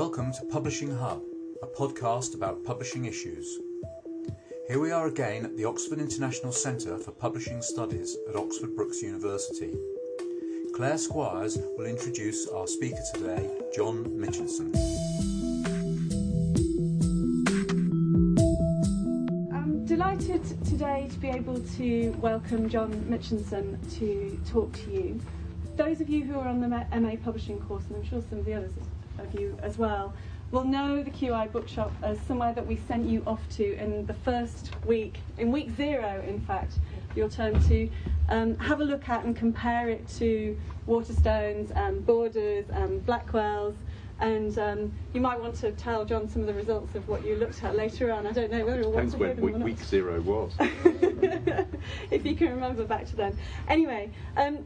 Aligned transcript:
Welcome 0.00 0.32
to 0.32 0.46
Publishing 0.46 0.96
Hub, 0.96 1.20
a 1.62 1.66
podcast 1.66 2.34
about 2.34 2.64
publishing 2.64 3.04
issues. 3.04 3.58
Here 4.66 4.80
we 4.80 4.92
are 4.92 5.08
again 5.08 5.44
at 5.44 5.58
the 5.58 5.66
Oxford 5.66 5.98
International 5.98 6.52
Centre 6.52 6.96
for 6.96 7.12
Publishing 7.12 7.60
Studies 7.60 8.16
at 8.26 8.34
Oxford 8.34 8.74
Brookes 8.74 9.02
University. 9.02 9.76
Claire 10.74 10.96
Squires 10.96 11.58
will 11.76 11.84
introduce 11.84 12.48
our 12.48 12.66
speaker 12.66 13.02
today, 13.12 13.46
John 13.76 14.06
Mitchinson. 14.16 14.74
I'm 19.52 19.84
delighted 19.84 20.42
today 20.64 21.08
to 21.10 21.18
be 21.18 21.28
able 21.28 21.60
to 21.76 22.16
welcome 22.22 22.70
John 22.70 22.90
Mitchinson 23.06 23.76
to 23.98 24.40
talk 24.50 24.72
to 24.72 24.90
you. 24.90 25.20
Those 25.76 26.00
of 26.00 26.08
you 26.08 26.24
who 26.24 26.38
are 26.38 26.48
on 26.48 26.62
the 26.62 26.68
MA 26.68 27.16
Publishing 27.22 27.60
course, 27.60 27.84
and 27.88 27.96
I'm 27.96 28.04
sure 28.04 28.22
some 28.30 28.38
of 28.38 28.46
the 28.46 28.54
others 28.54 28.72
of 29.22 29.38
you 29.38 29.58
as 29.62 29.78
well, 29.78 30.14
will 30.50 30.64
know 30.64 31.02
the 31.02 31.10
QI 31.10 31.50
Bookshop 31.50 31.92
as 32.02 32.20
somewhere 32.20 32.52
that 32.52 32.66
we 32.66 32.76
sent 32.76 33.06
you 33.06 33.22
off 33.26 33.48
to 33.50 33.76
in 33.76 34.06
the 34.06 34.14
first 34.14 34.70
week, 34.84 35.20
in 35.38 35.52
week 35.52 35.70
zero, 35.76 36.22
in 36.26 36.40
fact, 36.40 36.78
your 37.14 37.28
turn 37.28 37.60
to 37.68 37.88
um, 38.28 38.56
have 38.58 38.80
a 38.80 38.84
look 38.84 39.08
at 39.08 39.24
and 39.24 39.36
compare 39.36 39.88
it 39.88 40.08
to 40.18 40.56
Waterstones 40.88 41.74
and 41.76 42.04
Borders 42.04 42.66
and 42.72 43.04
Blackwell's. 43.04 43.74
And 44.20 44.56
um, 44.58 44.92
you 45.14 45.20
might 45.20 45.40
want 45.40 45.54
to 45.56 45.72
tell 45.72 46.04
John 46.04 46.28
some 46.28 46.42
of 46.42 46.46
the 46.46 46.54
results 46.54 46.94
of 46.94 47.08
what 47.08 47.24
you 47.24 47.36
looked 47.36 47.64
at 47.64 47.74
later 47.74 48.12
on. 48.12 48.26
I 48.26 48.32
don't 48.32 48.50
know 48.50 48.64
whether 48.66 48.82
you'll 48.82 48.92
want 48.92 49.10
Depends 49.10 49.14
to 49.14 49.18
when 49.18 49.28
hear 49.28 49.34
them 49.36 49.44
week, 49.44 49.54
or 49.54 49.58
not. 49.58 49.64
week 49.64 49.78
zero 49.82 50.20
was. 50.20 50.52
if 52.10 52.26
you 52.26 52.36
can 52.36 52.50
remember 52.50 52.84
back 52.84 53.06
to 53.06 53.16
then. 53.16 53.38
Anyway, 53.66 54.10
um, 54.36 54.58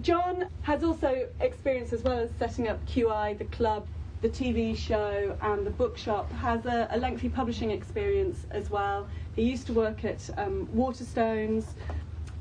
John 0.00 0.44
has 0.62 0.84
also 0.84 1.26
experience 1.40 1.92
as 1.92 2.02
well 2.02 2.20
as 2.20 2.30
setting 2.38 2.68
up 2.68 2.84
QI, 2.86 3.36
the 3.36 3.44
club, 3.46 3.86
the 4.22 4.28
TV 4.28 4.76
show, 4.76 5.36
and 5.42 5.66
the 5.66 5.70
bookshop. 5.70 6.30
Has 6.32 6.64
a, 6.64 6.88
a 6.92 6.98
lengthy 6.98 7.28
publishing 7.28 7.72
experience 7.72 8.46
as 8.52 8.70
well. 8.70 9.08
He 9.34 9.42
used 9.42 9.66
to 9.66 9.72
work 9.72 10.04
at 10.04 10.30
um, 10.38 10.68
Waterstones, 10.74 11.64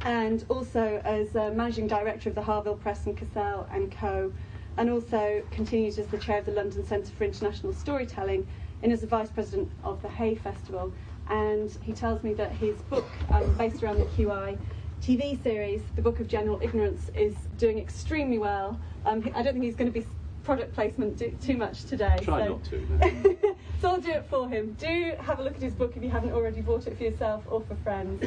and 0.02 0.46
also 0.48 1.02
as 1.04 1.36
uh, 1.36 1.52
managing 1.56 1.88
director 1.88 2.30
of 2.30 2.36
the 2.36 2.42
Harvill 2.42 2.80
Press 2.80 3.06
and 3.08 3.18
Cassell 3.18 3.68
and 3.72 3.92
Co. 3.92 4.32
And 4.78 4.90
also 4.90 5.44
continues 5.52 6.00
as 6.00 6.08
the 6.08 6.18
chair 6.18 6.38
of 6.38 6.46
the 6.46 6.54
London 6.54 6.86
Centre 6.86 7.12
for 7.12 7.26
International 7.26 7.74
Storytelling 7.74 8.48
and 8.84 8.92
as 8.92 9.02
the 9.02 9.08
vice 9.08 9.30
president 9.30 9.70
of 9.84 10.02
the 10.02 10.08
Hay 10.08 10.36
Festival. 10.36 10.94
And 11.30 11.76
he 11.82 11.92
tells 11.92 12.24
me 12.24 12.34
that 12.36 12.52
his 12.52 12.78
book, 12.84 13.06
um, 13.32 13.54
based 13.58 13.84
around 13.84 14.00
the 14.00 14.06
QI 14.06 14.58
TV 15.02 15.42
series, 15.44 15.82
The 15.96 16.02
Book 16.02 16.20
of 16.20 16.28
General 16.28 16.60
Ignorance, 16.62 17.10
is 17.16 17.36
doing 17.58 17.80
extremely 17.80 18.38
well. 18.38 18.80
Um, 19.06 19.30
I 19.36 19.42
don't 19.42 19.54
think 19.54 19.66
he's 19.66 19.76
going 19.76 19.92
to 19.92 20.00
be 20.00 20.06
product 20.44 20.74
placement 20.74 21.18
do, 21.18 21.32
too 21.42 21.58
much 21.58 21.86
today. 21.86 22.18
Try 22.22 22.46
so. 22.46 22.54
not 22.54 22.64
to. 22.66 22.80
no. 23.00 23.56
so 23.82 23.90
I'll 23.90 24.02
do 24.02 24.12
it 24.12 24.26
for 24.30 24.48
him. 24.48 24.76
Do 24.80 25.14
have 25.20 25.40
a 25.40 25.44
look 25.44 25.56
at 25.56 25.62
his 25.62 25.74
book 25.74 25.94
if 25.96 26.04
you 26.04 26.10
haven't 26.10 26.32
already 26.32 26.62
bought 26.62 26.88
it 26.88 26.98
for 26.98 27.04
yourself 27.04 27.44
or 27.50 27.62
for 27.62 27.76
friends. 27.76 28.24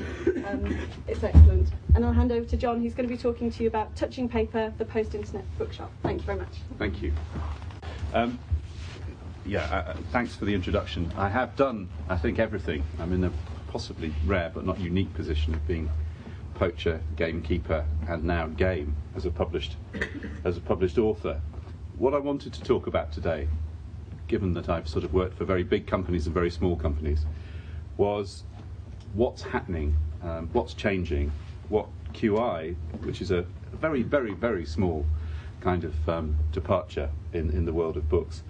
Um, 0.47 0.79
it's 1.09 1.23
excellent. 1.23 1.71
And 1.95 2.05
I'll 2.05 2.13
hand 2.13 2.33
over 2.33 2.45
to 2.47 2.57
John, 2.57 2.81
who's 2.81 2.95
going 2.95 3.09
to 3.09 3.15
be 3.15 3.21
talking 3.21 3.51
to 3.51 3.63
you 3.63 3.69
about 3.69 3.95
Touching 3.97 4.29
Paper, 4.29 4.73
the 4.79 4.85
post-internet 4.85 5.45
bookshop. 5.59 5.91
Thank 6.03 6.21
you 6.21 6.27
very 6.27 6.39
much. 6.39 6.57
Thank 6.79 7.03
you. 7.03 7.13
Um, 8.13 8.39
yeah, 9.47 9.65
uh, 9.65 9.91
uh, 9.91 9.97
thanks 10.13 10.35
for 10.35 10.45
the 10.45 10.55
introduction. 10.55 11.13
I 11.17 11.29
have 11.29 11.55
done, 11.57 11.89
I 12.09 12.17
think, 12.17 12.39
everything. 12.39 12.83
I'm 12.99 13.13
in 13.13 13.25
a 13.25 13.33
possibly 13.69 14.15
rare 14.25 14.51
but 14.55 14.65
not 14.65 14.79
unique 14.79 15.13
position 15.15 15.55
of 15.55 15.67
being 15.67 15.91
poacher, 16.55 17.01
gamekeeper, 17.17 17.85
and 18.09 18.25
now 18.25 18.47
game 18.47 18.97
as 19.17 19.27
a 19.27 19.31
published 19.31 19.77
as 20.45 20.57
a 20.57 20.61
published 20.61 20.99
author. 20.99 21.41
What 21.97 22.13
I 22.13 22.19
wanted 22.19 22.53
to 22.55 22.63
talk 22.65 22.89
about 22.89 23.13
today, 23.13 23.47
given 24.27 24.55
that 24.55 24.69
I've 24.69 24.89
sort 24.89 25.05
of 25.05 25.15
worked 25.15 25.39
for 25.39 25.45
very 25.45 25.63
big 25.63 25.87
companies 25.87 26.27
and 26.27 26.35
very 26.35 26.51
small 26.51 26.75
companies, 26.75 27.25
was 27.97 28.43
what's 29.13 29.43
happening, 29.43 29.97
um, 30.21 30.49
what's 30.53 30.75
changing, 30.75 31.31
what 31.69 31.87
QI, 32.13 32.75
which 33.05 33.23
is 33.23 33.31
a 33.31 33.43
very, 33.73 34.03
very, 34.03 34.33
very 34.33 34.67
small 34.67 35.07
kind 35.61 35.85
of 35.85 36.09
um, 36.09 36.37
departure 36.51 37.11
in, 37.33 37.51
in 37.51 37.65
the 37.65 37.73
world 37.73 37.97
of 37.97 38.09
books. 38.09 38.43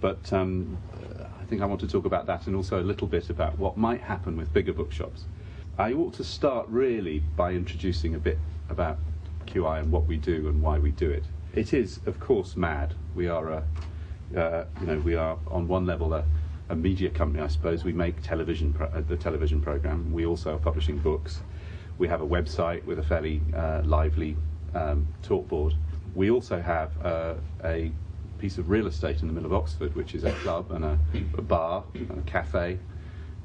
But 0.00 0.32
um, 0.32 0.76
I 1.40 1.44
think 1.44 1.62
I 1.62 1.66
want 1.66 1.80
to 1.82 1.88
talk 1.88 2.06
about 2.06 2.26
that 2.26 2.48
and 2.48 2.56
also 2.56 2.80
a 2.80 2.82
little 2.82 3.06
bit 3.06 3.30
about 3.30 3.56
what 3.56 3.76
might 3.76 4.00
happen 4.00 4.36
with 4.36 4.52
bigger 4.52 4.72
bookshops. 4.72 5.26
I 5.78 5.92
ought 5.92 6.14
to 6.14 6.24
start 6.24 6.66
really 6.68 7.20
by 7.36 7.52
introducing 7.52 8.16
a 8.16 8.18
bit 8.18 8.38
about 8.68 8.98
QI 9.46 9.78
and 9.78 9.92
what 9.92 10.06
we 10.06 10.16
do 10.16 10.48
and 10.48 10.60
why 10.60 10.78
we 10.78 10.90
do 10.90 11.08
it. 11.08 11.24
It 11.52 11.74
is, 11.74 12.00
of 12.06 12.20
course, 12.20 12.56
mad. 12.56 12.94
We 13.14 13.26
are 13.26 13.50
a, 13.50 13.64
uh, 14.36 14.64
you 14.80 14.86
know, 14.86 14.98
we 15.00 15.16
are 15.16 15.36
on 15.48 15.66
one 15.66 15.84
level 15.84 16.14
a, 16.14 16.24
a 16.68 16.76
media 16.76 17.10
company, 17.10 17.42
I 17.42 17.48
suppose. 17.48 17.82
We 17.82 17.92
make 17.92 18.22
television, 18.22 18.72
pro- 18.72 18.86
uh, 18.86 19.02
the 19.06 19.16
television 19.16 19.60
program. 19.60 20.12
We 20.12 20.26
also 20.26 20.54
are 20.54 20.58
publishing 20.58 20.98
books. 20.98 21.42
We 21.98 22.06
have 22.06 22.20
a 22.20 22.26
website 22.26 22.84
with 22.84 23.00
a 23.00 23.02
fairly 23.02 23.42
uh, 23.54 23.82
lively 23.84 24.36
um, 24.74 25.08
talk 25.22 25.48
board. 25.48 25.74
We 26.14 26.30
also 26.30 26.60
have 26.60 26.92
uh, 27.04 27.34
a 27.64 27.90
piece 28.38 28.56
of 28.56 28.70
real 28.70 28.86
estate 28.86 29.20
in 29.20 29.26
the 29.26 29.34
middle 29.34 29.50
of 29.50 29.52
Oxford, 29.52 29.94
which 29.96 30.14
is 30.14 30.22
a 30.22 30.32
club 30.32 30.70
and 30.70 30.84
a, 30.84 30.98
a 31.36 31.42
bar 31.42 31.84
and 31.94 32.18
a 32.18 32.22
cafe 32.22 32.78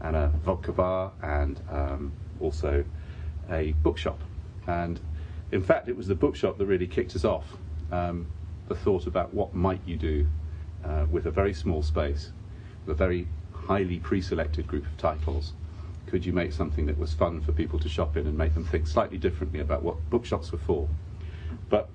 and 0.01 0.15
a 0.15 0.27
vodka 0.43 0.71
bar 0.71 1.11
and 1.23 1.59
um, 1.69 2.13
also 2.39 2.85
a 3.49 3.71
bookshop. 3.83 4.21
And 4.67 4.99
in 5.51 5.63
fact, 5.63 5.89
it 5.89 5.97
was 5.97 6.07
the 6.07 6.15
bookshop 6.15 6.59
that 6.59 6.65
really 6.67 6.87
kicked 6.87 7.15
us 7.15 7.25
off. 7.25 7.57
Um, 7.95 8.27
the 8.67 8.75
thought 8.75 9.05
about 9.07 9.33
what 9.33 9.53
might 9.53 9.81
you 9.85 9.95
do 9.95 10.27
uh, 10.83 11.05
with 11.09 11.27
a 11.27 11.31
very 11.31 11.53
small 11.53 11.83
space, 11.83 12.31
with 12.85 12.95
a 12.95 12.97
very 12.97 13.27
highly 13.53 13.99
pre-selected 13.99 14.67
group 14.67 14.85
of 14.85 14.97
titles. 14.97 15.53
Could 16.07 16.25
you 16.25 16.33
make 16.33 16.51
something 16.51 16.85
that 16.87 16.97
was 16.97 17.13
fun 17.13 17.41
for 17.41 17.51
people 17.51 17.79
to 17.79 17.89
shop 17.89 18.17
in 18.17 18.27
and 18.27 18.37
make 18.37 18.53
them 18.53 18.65
think 18.65 18.87
slightly 18.87 19.17
differently 19.17 19.59
about 19.59 19.83
what 19.83 20.09
bookshops 20.09 20.51
were 20.51 20.57
for? 20.57 20.87
But 21.69 21.89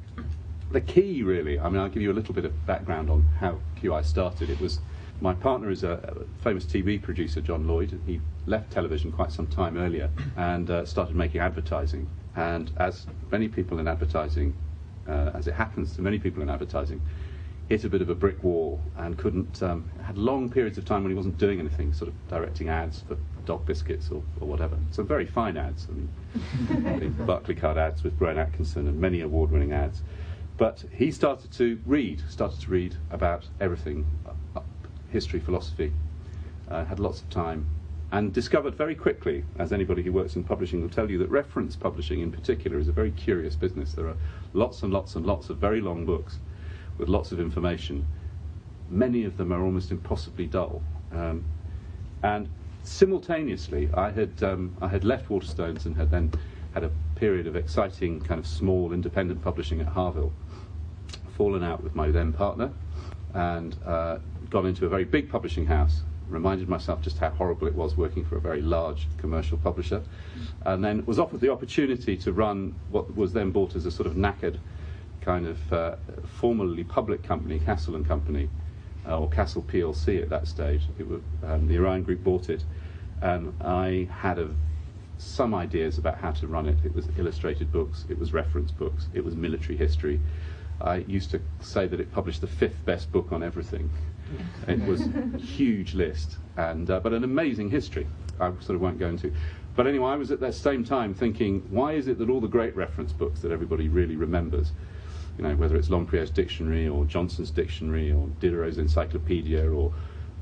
the 0.71 0.81
key, 0.81 1.23
really, 1.23 1.59
I 1.59 1.69
mean, 1.69 1.81
I'll 1.81 1.89
give 1.89 2.03
you 2.03 2.13
a 2.13 2.15
little 2.15 2.35
bit 2.35 2.45
of 2.45 2.67
background 2.67 3.11
on 3.11 3.23
how 3.39 3.59
QI 3.81 4.05
started. 4.05 4.51
It 4.51 4.61
was 4.61 4.81
my 5.21 5.35
partner 5.35 5.71
is 5.71 5.85
a, 5.85 6.25
famous 6.43 6.65
TV 6.65 7.01
producer, 7.01 7.41
John 7.41 7.67
Lloyd. 7.67 7.93
and 7.93 8.01
He 8.07 8.21
left 8.47 8.73
television 8.73 9.13
quite 9.13 9.33
some 9.33 9.47
time 9.47 9.77
earlier 9.77 10.11
and 10.37 10.71
uh, 10.71 10.87
started 10.87 11.15
making 11.15 11.41
advertising. 11.41 12.09
And 12.37 12.71
as 12.79 13.07
many 13.31 13.49
people 13.49 13.81
in 13.81 13.89
advertising, 13.89 14.57
uh, 15.11 15.31
as 15.35 15.47
it 15.47 15.55
happens 15.55 15.95
to 15.97 16.03
many 16.03 16.19
people 16.19 16.43
in 16.43 16.49
advertising, 16.49 17.01
hit 17.69 17.85
a 17.85 17.89
bit 17.89 18.03
of 18.03 18.11
a 18.11 18.15
brick 18.15 18.43
wall 18.43 18.83
and 18.97 19.17
couldn't, 19.17 19.63
um, 19.63 19.89
had 20.05 20.19
long 20.19 20.51
periods 20.51 20.77
of 20.79 20.85
time 20.85 21.03
when 21.03 21.11
he 21.11 21.17
wasn't 21.17 21.37
doing 21.39 21.61
anything, 21.61 21.93
sort 21.93 22.09
of 22.09 22.29
directing 22.29 22.69
ads 22.69 23.03
for 23.03 23.17
dog 23.45 23.65
biscuits 23.65 24.11
or, 24.11 24.23
or 24.41 24.49
whatever. 24.49 24.77
Some 24.91 25.07
very 25.07 25.27
fine 25.27 25.57
ads. 25.57 25.87
I 25.89 25.93
mean, 25.93 26.13
the 27.17 27.25
Barclaycard 27.25 27.77
ads 27.77 28.03
with 28.03 28.21
Rowan 28.21 28.39
Atkinson 28.39 28.89
and 28.89 29.01
many 29.01 29.21
award 29.21 29.51
winning 29.51 29.73
ads. 29.73 30.03
But 30.57 30.85
he 30.93 31.11
started 31.11 31.53
to 31.53 31.81
read, 31.87 32.23
started 32.29 32.61
to 32.61 32.71
read 32.71 32.97
about 33.11 33.49
everything 33.61 34.07
uh, 34.27 34.61
history, 35.09 35.41
philosophy, 35.41 35.93
uh, 36.69 36.85
had 36.85 37.01
lots 37.01 37.21
of 37.23 37.31
time, 37.31 37.67
and 38.13 38.33
discovered 38.33 38.75
very 38.75 38.95
quickly, 38.95 39.45
as 39.59 39.73
anybody 39.73 40.03
who 40.03 40.13
works 40.13 40.35
in 40.35 40.43
publishing 40.43 40.83
will 40.83 40.89
tell 40.89 41.11
you, 41.11 41.19
that 41.19 41.31
reference 41.31 41.77
publishing 41.77 42.21
in 42.21 42.33
particular 42.33 42.79
is 42.79 42.89
a 42.89 42.93
very 42.93 43.13
curious 43.13 43.55
business. 43.55 43.93
There 43.93 44.09
are 44.09 44.17
lots 44.53 44.83
and 44.83 44.93
lots 44.93 45.15
and 45.15 45.25
lots 45.25 45.49
of 45.49 45.59
very 45.59 45.81
long 45.81 46.05
books 46.05 46.39
with 46.99 47.09
lots 47.09 47.31
of 47.31 47.39
information. 47.39 48.07
Many 48.89 49.25
of 49.25 49.37
them 49.37 49.53
are 49.53 49.63
almost 49.63 49.93
impossibly 49.93 50.47
dull. 50.47 50.83
Um, 51.13 51.45
and 52.23 52.49
simultaneously, 52.83 53.89
I 53.95 54.11
had, 54.11 54.43
um, 54.43 54.77
I 54.81 54.89
had 54.89 55.05
left 55.05 55.29
Waterstones 55.29 55.87
and 55.87 55.97
had 55.97 56.11
then 56.11 56.33
had 56.75 56.83
a 56.83 56.91
period 57.15 57.47
of 57.47 57.55
exciting, 57.55 58.21
kind 58.21 58.41
of 58.41 58.47
small 58.47 58.93
independent 58.93 59.43
publishing 59.43 59.81
at 59.81 59.87
Harvill, 59.87 60.33
fallen 61.37 61.63
out 61.63 61.83
with 61.83 61.95
my 61.95 62.11
then 62.11 62.33
partner, 62.33 62.73
and 63.35 63.77
uh, 63.87 64.19
gone 64.51 64.67
into 64.67 64.85
a 64.85 64.89
very 64.89 65.05
big 65.05 65.31
publishing 65.31 65.67
house. 65.67 66.03
Reminded 66.31 66.69
myself 66.69 67.03
just 67.03 67.19
how 67.19 67.31
horrible 67.31 67.67
it 67.67 67.75
was 67.75 67.97
working 67.97 68.25
for 68.25 68.37
a 68.37 68.41
very 68.41 68.63
large 68.63 69.09
commercial 69.19 69.59
publisher, 69.59 70.03
and 70.65 70.85
then 70.85 71.05
was 71.07 71.19
offered 71.19 71.41
the 71.41 71.51
opportunity 71.51 72.17
to 72.19 72.33
run 72.33 72.75
what 72.91 73.17
was 73.17 73.33
then 73.33 73.51
bought 73.51 73.75
as 73.75 73.85
a 73.85 73.91
sort 73.91 74.07
of 74.07 74.15
knackered 74.15 74.59
kind 75.21 75.47
of 75.47 75.73
uh, 75.73 75.97
formerly 76.25 76.85
public 76.85 77.23
company, 77.23 77.59
Cassell 77.59 77.97
and 77.97 78.07
Company, 78.07 78.49
uh, 79.07 79.19
or 79.19 79.29
Cassell 79.29 79.63
PLC 79.63 80.23
at 80.23 80.29
that 80.31 80.47
stage. 80.47 80.83
Was, 80.99 81.21
um, 81.43 81.69
the 81.69 81.79
Orion 81.79 82.03
Group 82.03 82.23
bought 82.25 82.49
it, 82.49 82.65
and 83.21 83.53
I 83.61 84.09
had 84.11 84.39
a, 84.39 84.51
some 85.19 85.55
ideas 85.55 85.99
about 85.99 86.19
how 86.19 86.31
to 86.33 86.47
run 86.47 86.67
it. 86.67 86.79
It 86.85 86.95
was 86.95 87.09
illustrated 87.19 87.71
books, 87.73 88.07
it 88.09 88.19
was 88.19 88.33
reference 88.33 88.71
books, 88.71 89.09
it 89.13 89.25
was 89.25 89.35
military 89.37 89.77
history. 89.77 90.21
I 90.81 90.97
used 90.97 91.31
to 91.33 91.41
say 91.61 91.87
that 91.87 92.01
it 92.01 92.13
published 92.13 92.41
the 92.41 92.47
fifth 92.47 92.85
best 92.87 93.13
book 93.13 93.33
on 93.33 93.43
everything. 93.43 93.91
It 94.69 94.85
was 94.87 95.03
a 95.03 95.39
huge 95.39 95.95
list, 95.95 96.37
and 96.57 96.91
uh, 96.91 97.01
but 97.01 97.13
an 97.13 97.25
amazing 97.25 97.71
history. 97.71 98.07
I 98.39 98.51
sort 98.61 98.71
of 98.71 98.81
won't 98.81 98.99
go 98.99 99.09
into. 99.09 99.33
But 99.77 99.87
anyway, 99.87 100.11
I 100.11 100.17
was 100.17 100.31
at 100.31 100.41
that 100.41 100.55
same 100.55 100.85
time 100.85 101.15
thinking, 101.15 101.61
why 101.71 101.93
is 101.93 102.09
it 102.09 102.19
that 102.19 102.29
all 102.29 102.41
the 102.41 102.49
great 102.49 102.75
reference 102.75 103.13
books 103.13 103.41
that 103.41 103.53
everybody 103.53 103.89
really 103.89 104.17
remembers 104.17 104.73
you 105.41 105.49
know, 105.49 105.55
whether 105.57 105.75
it's 105.77 105.89
Lempriere's 105.89 106.29
dictionary 106.29 106.87
or 106.87 107.07
Johnson's 107.07 107.51
dictionary 107.51 108.13
or 108.13 108.29
Diderot's 108.41 108.77
encyclopedia 108.77 109.71
or 109.71 109.91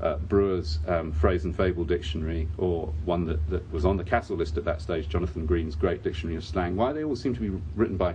uh, 0.01 0.17
Brewer's 0.17 0.79
um, 0.87 1.13
phrase 1.13 1.45
and 1.45 1.55
fable 1.55 1.85
dictionary, 1.85 2.49
or 2.57 2.93
one 3.05 3.25
that, 3.25 3.49
that 3.49 3.71
was 3.71 3.85
on 3.85 3.95
the 3.95 4.03
Cassell 4.03 4.35
list 4.35 4.57
at 4.57 4.65
that 4.65 4.81
stage, 4.81 5.07
Jonathon 5.07 5.45
Green's 5.45 5.75
great 5.75 6.03
dictionary 6.03 6.35
of 6.35 6.43
slang, 6.43 6.75
why 6.75 6.91
they 6.91 7.05
all 7.05 7.15
seem 7.15 7.33
to 7.33 7.39
be 7.39 7.49
written 7.77 7.95
by 7.95 8.13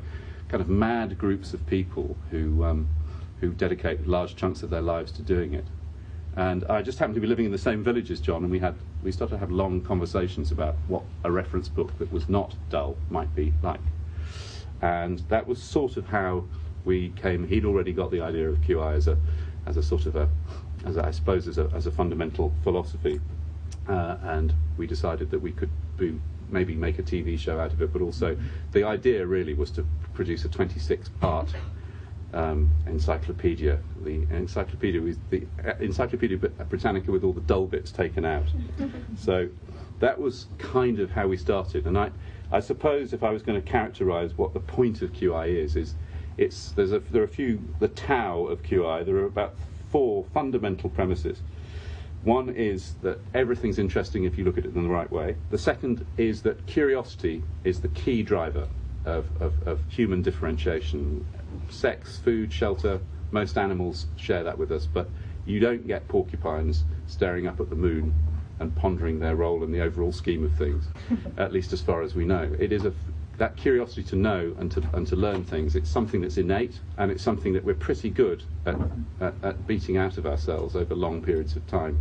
kind 0.49 0.61
of 0.61 0.69
mad 0.69 1.17
groups 1.17 1.55
of 1.55 1.67
people 1.67 2.17
who, 2.31 2.63
um, 2.65 2.87
who 3.41 3.51
dedicate 3.51 4.07
large 4.07 4.37
chunks 4.37 4.63
of 4.63 4.71
their 4.71 4.81
lives 4.81 5.13
to 5.13 5.23
doing 5.23 5.55
it. 5.55 5.67
And 6.37 6.65
I 6.65 6.83
just 6.83 6.99
happened 6.99 7.15
to 7.15 7.21
be 7.21 7.27
living 7.27 7.47
in 7.47 7.53
the 7.53 7.59
same 7.59 7.85
village 7.85 8.11
as 8.11 8.21
John, 8.21 8.43
and 8.43 8.51
we 8.51 8.59
had 8.59 8.75
we 9.03 9.13
started 9.13 9.35
to 9.35 9.39
have 9.39 9.51
long 9.51 9.81
conversations 9.83 10.51
about 10.51 10.77
what 10.89 11.05
a 11.23 11.31
reference 11.31 11.69
book 11.69 11.97
that 11.99 12.11
was 12.13 12.29
not 12.29 12.57
dull 12.71 12.97
might 13.11 13.35
be 13.35 13.53
like. 13.63 13.81
And 14.83 15.21
that 15.29 15.47
was 15.47 15.63
sort 15.63 15.97
of 15.97 16.09
how 16.09 16.45
we 16.85 17.11
came. 17.11 17.47
He'd 17.47 17.65
already 17.65 17.93
got 17.93 18.11
the 18.11 18.21
idea 18.21 18.49
of 18.49 18.61
QI 18.63 18.97
as 18.97 19.07
a 19.07 19.17
as 19.67 19.77
a 19.77 19.83
sort 19.83 20.07
of 20.07 20.17
a 20.17 20.29
as 20.85 20.97
a, 20.97 21.07
I 21.07 21.13
suppose 21.13 21.47
as 21.47 21.59
a 21.59 21.71
as 21.73 21.87
a 21.87 21.93
fundamental 21.93 22.53
philosophy, 22.65 23.21
uh, 23.89 24.17
and 24.23 24.53
we 24.77 24.89
decided 24.89 25.31
that 25.31 25.39
we 25.39 25.53
could 25.53 25.71
be, 25.97 26.19
maybe 26.51 26.75
make 26.75 26.99
a 26.99 27.03
TV 27.03 27.39
show 27.39 27.61
out 27.61 27.73
of 27.73 27.81
it. 27.81 27.93
But 27.93 28.03
also, 28.03 28.37
the 28.73 28.83
idea 28.83 29.25
really 29.25 29.55
was 29.55 29.71
to 29.73 29.87
produce 30.15 30.45
a 30.45 30.49
26 30.49 31.11
part 31.21 31.55
um, 32.35 32.71
encyclopedia. 32.87 33.79
The 34.03 34.27
encyclopedia 34.31 35.01
was 35.01 35.17
the 35.31 35.47
uh, 35.65 35.73
Encyclopedia 35.81 36.37
Britannica 36.37 37.11
with 37.11 37.25
all 37.25 37.33
the 37.33 37.41
dull 37.43 37.67
bits 37.67 37.91
taken 37.91 38.25
out. 38.25 38.47
so 39.17 39.49
that 40.01 40.21
was 40.21 40.47
kind 40.59 40.99
of 40.99 41.11
how 41.11 41.29
we 41.29 41.37
started. 41.37 41.87
And 41.87 41.97
I, 41.97 42.11
I 42.51 42.61
suppose 42.61 43.13
if 43.13 43.23
I 43.23 43.31
was 43.31 43.43
going 43.43 43.61
to 43.61 43.69
characterise 43.71 44.37
what 44.37 44.53
the 44.53 44.61
point 44.61 45.01
of 45.03 45.13
QI 45.13 45.49
is, 45.49 45.77
is 45.77 45.95
it's 46.37 46.73
there's 46.73 46.93
a, 46.93 46.99
there 46.99 47.23
are 47.23 47.27
a 47.27 47.29
few 47.29 47.63
the 47.79 47.89
Tao 47.89 48.47
of 48.47 48.63
QI. 48.63 49.05
There 49.07 49.17
are 49.17 49.27
about 49.27 49.55
four 49.91 50.25
fundamental 50.35 50.91
premises. 50.91 51.41
One 52.25 52.49
is 52.49 52.95
that 53.03 53.21
everything's 53.35 53.79
interesting 53.79 54.25
if 54.25 54.39
you 54.39 54.45
look 54.45 54.57
at 54.57 54.65
it 54.65 54.75
in 54.75 54.83
the 54.83 54.89
right 54.89 55.11
way. 55.13 55.37
The 55.51 55.59
second 55.59 56.07
is 56.17 56.43
that 56.43 56.67
curiosity 56.67 57.43
is 57.65 57.83
the 57.83 57.89
key 57.89 58.23
driver 58.23 58.67
of, 59.05 59.27
of, 59.43 59.69
of 59.69 59.81
human 59.89 60.23
differentiation 60.23 61.27
sex, 61.69 62.19
food, 62.19 62.53
shelter, 62.53 63.01
most 63.31 63.59
animals 63.59 64.07
share 64.17 64.45
that 64.45 64.59
with 64.59 64.71
us, 64.71 64.87
but 64.87 65.09
you 65.45 65.61
don't 65.61 65.87
get 65.87 66.07
porcupines 66.09 66.85
staring 67.07 67.47
up 67.47 67.61
at 67.61 67.69
the 67.69 67.77
moon 67.77 68.15
and 68.61 68.75
pondering 68.77 69.19
their 69.19 69.37
role 69.37 69.65
in 69.65 69.73
the 69.73 69.81
overall 69.81 70.13
scheme 70.13 70.45
of 70.45 70.53
things, 70.55 70.87
at 71.37 71.53
least 71.53 71.73
as 71.73 71.81
far 71.81 72.03
as 72.03 72.15
we 72.15 72.25
know. 72.25 72.55
It 72.59 72.73
is 72.73 72.85
a, 72.85 72.93
that 73.39 73.57
curiosity 73.57 74.05
to 74.05 74.17
know 74.17 74.55
and 74.59 74.71
to, 74.73 74.83
and 74.93 75.07
to 75.09 75.17
learn 75.17 75.45
things, 75.45 75.75
it's 75.75 75.91
something 75.91 76.21
that's 76.21 76.37
innate 76.37 76.81
and 76.97 77.11
it's 77.11 77.23
something 77.23 77.53
that 77.53 77.65
we're 77.65 77.75
pretty 77.75 78.11
good 78.11 78.45
at, 78.65 78.77
at, 79.21 79.35
at 79.43 79.67
beating 79.67 79.97
out 79.97 80.19
of 80.19 80.27
ourselves 80.27 80.77
over 80.77 80.95
long 80.95 81.21
periods 81.21 81.57
of 81.57 81.67
time 81.67 82.01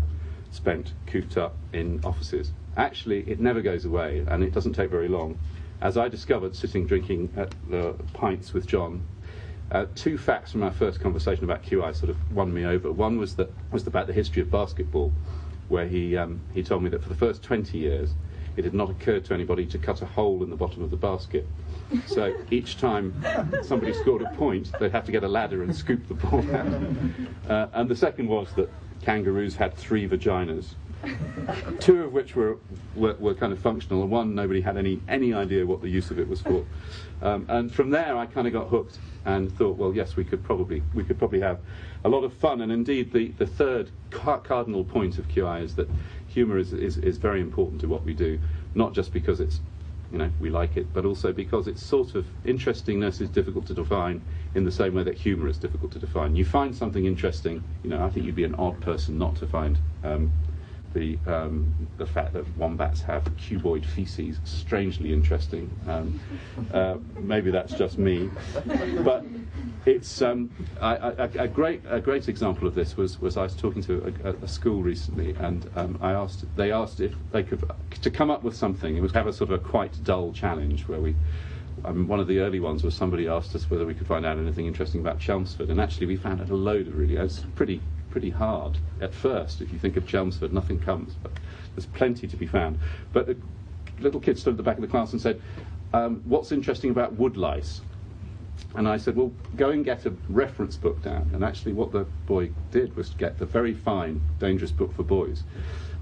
spent 0.51 0.93
cooped 1.07 1.37
up 1.37 1.55
in 1.73 1.99
offices. 2.03 2.51
Actually, 2.77 3.21
it 3.29 3.39
never 3.39 3.61
goes 3.61 3.85
away 3.85 4.23
and 4.27 4.43
it 4.43 4.53
doesn't 4.53 4.73
take 4.73 4.89
very 4.89 5.07
long. 5.07 5.37
As 5.81 5.97
I 5.97 6.07
discovered 6.07 6.55
sitting 6.55 6.85
drinking 6.85 7.33
at 7.35 7.53
the 7.69 7.95
pints 8.13 8.53
with 8.53 8.67
John 8.67 9.03
uh, 9.71 9.85
two 9.95 10.17
facts 10.17 10.51
from 10.51 10.63
our 10.63 10.71
first 10.71 10.99
conversation 10.99 11.43
about 11.43 11.63
QI 11.63 11.95
sort 11.95 12.09
of 12.09 12.31
won 12.31 12.53
me 12.53 12.65
over. 12.65 12.91
One 12.91 13.17
was 13.17 13.35
that 13.35 13.53
was 13.71 13.87
about 13.87 14.07
the 14.07 14.13
history 14.13 14.41
of 14.41 14.51
basketball, 14.51 15.13
where 15.67 15.87
he 15.87 16.17
um, 16.17 16.41
he 16.53 16.63
told 16.63 16.83
me 16.83 16.89
that 16.89 17.01
for 17.01 17.09
the 17.09 17.15
first 17.15 17.43
20 17.43 17.77
years, 17.77 18.13
it 18.55 18.65
had 18.65 18.73
not 18.73 18.89
occurred 18.89 19.25
to 19.25 19.33
anybody 19.33 19.65
to 19.65 19.77
cut 19.77 20.01
a 20.01 20.05
hole 20.05 20.43
in 20.43 20.49
the 20.49 20.55
bottom 20.55 20.83
of 20.83 20.91
the 20.91 20.97
basket. 20.97 21.49
So 22.05 22.35
each 22.51 22.77
time 22.77 23.23
somebody 23.63 23.93
scored 23.93 24.21
a 24.21 24.29
point, 24.31 24.71
they'd 24.79 24.91
have 24.91 25.05
to 25.05 25.11
get 25.11 25.23
a 25.23 25.27
ladder 25.27 25.63
and 25.63 25.75
scoop 25.75 26.07
the 26.07 26.15
ball 26.15 26.43
out. 26.55 26.67
Uh, 27.43 27.67
and 27.73 27.89
the 27.89 27.95
second 27.95 28.25
was 28.25 28.53
that 28.53 28.69
kangaroos 29.01 29.57
had 29.57 29.75
three 29.75 30.07
vaginas. 30.07 30.75
Two 31.79 32.03
of 32.03 32.13
which 32.13 32.35
were, 32.35 32.57
were, 32.95 33.15
were, 33.15 33.33
kind 33.33 33.51
of 33.51 33.59
functional, 33.59 34.01
and 34.03 34.11
one 34.11 34.35
nobody 34.35 34.61
had 34.61 34.77
any, 34.77 34.99
any 35.07 35.33
idea 35.33 35.65
what 35.65 35.81
the 35.81 35.89
use 35.89 36.11
of 36.11 36.19
it 36.19 36.27
was 36.27 36.41
for. 36.41 36.65
Um, 37.21 37.45
and 37.49 37.73
from 37.73 37.89
there, 37.89 38.17
I 38.17 38.25
kind 38.25 38.47
of 38.47 38.53
got 38.53 38.67
hooked 38.67 38.99
and 39.25 39.51
thought, 39.57 39.77
well, 39.77 39.93
yes, 39.93 40.15
we 40.15 40.23
could 40.23 40.43
probably 40.43 40.83
we 40.93 41.03
could 41.03 41.17
probably 41.17 41.39
have 41.39 41.59
a 42.03 42.09
lot 42.09 42.23
of 42.23 42.33
fun. 42.33 42.61
And 42.61 42.71
indeed, 42.71 43.13
the, 43.13 43.29
the 43.37 43.47
third 43.47 43.91
cardinal 44.11 44.83
point 44.83 45.17
of 45.17 45.27
QI 45.27 45.63
is 45.63 45.75
that 45.75 45.89
humour 46.27 46.57
is, 46.57 46.73
is, 46.73 46.97
is 46.97 47.17
very 47.17 47.41
important 47.41 47.81
to 47.81 47.87
what 47.87 48.03
we 48.03 48.13
do, 48.13 48.39
not 48.75 48.93
just 48.93 49.13
because 49.13 49.39
it's 49.39 49.59
you 50.11 50.19
know 50.19 50.29
we 50.39 50.49
like 50.49 50.77
it, 50.77 50.93
but 50.93 51.05
also 51.05 51.33
because 51.33 51.67
it's 51.67 51.83
sort 51.83 52.15
of 52.15 52.25
interestingness 52.45 53.19
is 53.19 53.29
difficult 53.29 53.65
to 53.67 53.73
define 53.73 54.21
in 54.55 54.63
the 54.63 54.71
same 54.71 54.93
way 54.93 55.03
that 55.03 55.15
humour 55.15 55.47
is 55.47 55.57
difficult 55.57 55.91
to 55.91 55.99
define. 55.99 56.35
You 56.35 56.45
find 56.45 56.75
something 56.75 57.05
interesting, 57.05 57.63
you 57.83 57.89
know, 57.89 58.03
I 58.03 58.09
think 58.09 58.25
you'd 58.25 58.35
be 58.35 58.43
an 58.43 58.55
odd 58.55 58.79
person 58.81 59.17
not 59.17 59.35
to 59.37 59.47
find. 59.47 59.77
Um, 60.03 60.31
the 60.93 61.17
um, 61.27 61.73
the 61.97 62.05
fact 62.05 62.33
that 62.33 62.45
wombats 62.57 63.01
have 63.01 63.23
cuboid 63.37 63.85
feces 63.85 64.39
strangely 64.43 65.13
interesting. 65.13 65.69
Um, 65.87 66.19
uh, 66.71 66.95
maybe 67.19 67.51
that's 67.51 67.73
just 67.73 67.97
me, 67.97 68.29
but 69.03 69.25
it's 69.85 70.21
um, 70.21 70.49
I, 70.79 70.95
I, 70.95 71.23
a 71.23 71.47
great 71.47 71.81
a 71.87 71.99
great 71.99 72.29
example 72.29 72.67
of 72.67 72.75
this 72.75 72.95
was 72.95 73.19
was 73.19 73.37
I 73.37 73.43
was 73.43 73.55
talking 73.55 73.81
to 73.83 74.13
a, 74.23 74.29
a 74.43 74.47
school 74.47 74.81
recently, 74.81 75.35
and 75.39 75.69
um, 75.75 75.97
I 76.01 76.11
asked 76.11 76.45
they 76.55 76.71
asked 76.71 76.99
if 76.99 77.13
they 77.31 77.43
could 77.43 77.63
to 78.01 78.11
come 78.11 78.29
up 78.29 78.43
with 78.43 78.55
something. 78.55 78.95
It 78.95 79.01
was 79.01 79.11
have 79.13 79.27
a 79.27 79.33
sort 79.33 79.51
of 79.51 79.61
a 79.61 79.63
quite 79.63 80.03
dull 80.03 80.31
challenge 80.31 80.87
where 80.87 80.99
we. 80.99 81.15
I 81.83 81.89
one 81.89 82.19
of 82.19 82.27
the 82.27 82.39
early 82.39 82.59
ones 82.59 82.83
was 82.83 82.93
somebody 82.93 83.27
asked 83.27 83.55
us 83.55 83.69
whether 83.69 83.85
we 83.85 83.93
could 83.93 84.07
find 84.07 84.25
out 84.25 84.37
anything 84.37 84.67
interesting 84.67 85.01
about 85.01 85.19
Chelmsford, 85.19 85.69
and 85.69 85.81
actually 85.81 86.07
we 86.07 86.15
found 86.15 86.39
out 86.39 86.49
a 86.49 86.55
load 86.55 86.87
of 86.87 86.97
really. 86.97 87.17
It's 87.17 87.43
pretty 87.55 87.81
pretty 88.13 88.29
hard 88.29 88.77
at 89.01 89.11
first. 89.11 89.59
If 89.59 89.73
you 89.73 89.79
think 89.79 89.97
of 89.97 90.05
Chelmsford, 90.05 90.53
nothing 90.53 90.79
comes, 90.79 91.15
but 91.23 91.31
there's 91.73 91.87
plenty 91.87 92.27
to 92.27 92.37
be 92.37 92.45
found. 92.45 92.77
But 93.11 93.27
a 93.27 93.35
little 93.99 94.19
kid 94.19 94.37
stood 94.37 94.51
at 94.51 94.57
the 94.57 94.63
back 94.63 94.75
of 94.75 94.83
the 94.83 94.87
class 94.87 95.13
and 95.13 95.19
said, 95.19 95.41
um, 95.95 96.21
What's 96.23 96.51
interesting 96.51 96.91
about 96.91 97.15
woodlice? 97.17 97.81
And 98.75 98.87
I 98.87 98.97
said, 98.97 99.15
Well, 99.15 99.31
go 99.55 99.71
and 99.71 99.83
get 99.83 100.05
a 100.05 100.13
reference 100.29 100.77
book 100.77 101.01
down. 101.01 101.31
And 101.33 101.43
actually, 101.43 101.73
what 101.73 101.91
the 101.91 102.05
boy 102.27 102.51
did 102.69 102.95
was 102.95 103.09
get 103.09 103.39
the 103.39 103.47
very 103.47 103.73
fine, 103.73 104.21
dangerous 104.37 104.71
book 104.71 104.93
for 104.93 105.01
boys, 105.01 105.41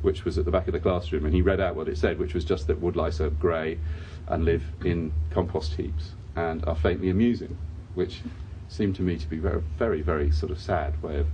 which 0.01 0.25
was 0.25 0.37
at 0.37 0.43
the 0.43 0.51
back 0.51 0.67
of 0.67 0.73
the 0.73 0.81
classroom. 0.81 1.23
And 1.23 1.33
he 1.33 1.41
read 1.41 1.61
out 1.61 1.77
what 1.77 1.87
it 1.87 1.97
said, 1.97 2.19
which 2.19 2.33
was 2.33 2.43
just 2.43 2.67
that 2.67 2.81
woodlice 2.81 3.21
are 3.21 3.29
grey 3.29 3.79
and 4.27 4.43
live 4.43 4.65
in 4.83 5.13
compost 5.29 5.75
heaps 5.75 6.11
and 6.35 6.65
are 6.65 6.75
faintly 6.75 7.09
amusing, 7.09 7.57
which 7.93 8.19
seemed 8.67 8.97
to 8.97 9.01
me 9.01 9.17
to 9.17 9.29
be 9.29 9.37
a 9.37 9.39
very, 9.39 9.61
very, 9.77 10.01
very 10.01 10.29
sort 10.29 10.51
of 10.51 10.59
sad 10.59 11.01
way 11.01 11.17
of 11.17 11.27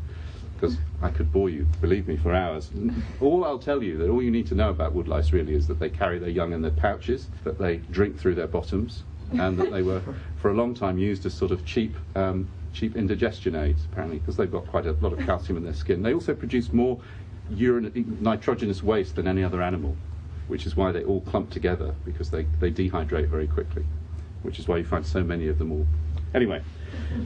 because 0.59 0.77
I 1.01 1.09
could 1.09 1.31
bore 1.31 1.49
you, 1.49 1.67
believe 1.81 2.07
me, 2.07 2.17
for 2.17 2.33
hours. 2.33 2.71
All 3.21 3.45
I'll 3.45 3.59
tell 3.59 3.83
you 3.83 3.97
that 3.97 4.09
all 4.09 4.21
you 4.21 4.31
need 4.31 4.47
to 4.47 4.55
know 4.55 4.69
about 4.69 4.95
woodlice 4.95 5.31
really 5.31 5.53
is 5.53 5.67
that 5.67 5.79
they 5.79 5.89
carry 5.89 6.19
their 6.19 6.29
young 6.29 6.51
in 6.53 6.61
their 6.61 6.71
pouches, 6.71 7.27
that 7.43 7.59
they 7.59 7.77
drink 7.77 8.19
through 8.19 8.35
their 8.35 8.47
bottoms, 8.47 9.03
and 9.33 9.57
that 9.59 9.71
they 9.71 9.83
were 9.83 10.01
for 10.37 10.51
a 10.51 10.53
long 10.53 10.73
time 10.73 10.97
used 10.97 11.25
as 11.25 11.33
sort 11.33 11.51
of 11.51 11.65
cheap. 11.65 11.95
Um, 12.15 12.49
cheap 12.73 12.95
indigestion 12.95 13.55
aids, 13.55 13.85
apparently, 13.91 14.19
because 14.19 14.37
they've 14.37 14.51
got 14.51 14.67
quite 14.67 14.85
a 14.85 14.91
lot 15.01 15.11
of 15.11 15.19
calcium 15.25 15.57
in 15.57 15.63
their 15.63 15.73
skin. 15.73 16.03
They 16.03 16.13
also 16.13 16.35
produce 16.35 16.71
more 16.71 16.99
urine, 17.49 18.17
nitrogenous 18.21 18.83
waste 18.83 19.15
than 19.15 19.27
any 19.27 19.43
other 19.43 19.63
animal, 19.63 19.95
which 20.47 20.67
is 20.67 20.75
why 20.75 20.91
they 20.91 21.03
all 21.03 21.21
clump 21.21 21.49
together, 21.49 21.95
because 22.05 22.29
they, 22.29 22.43
they 22.59 22.69
dehydrate 22.69 23.29
very 23.29 23.47
quickly, 23.47 23.83
which 24.43 24.59
is 24.59 24.67
why 24.67 24.77
you 24.77 24.85
find 24.85 25.03
so 25.05 25.23
many 25.23 25.47
of 25.47 25.57
them 25.57 25.71
all. 25.71 25.87
Anyway, 26.37 26.61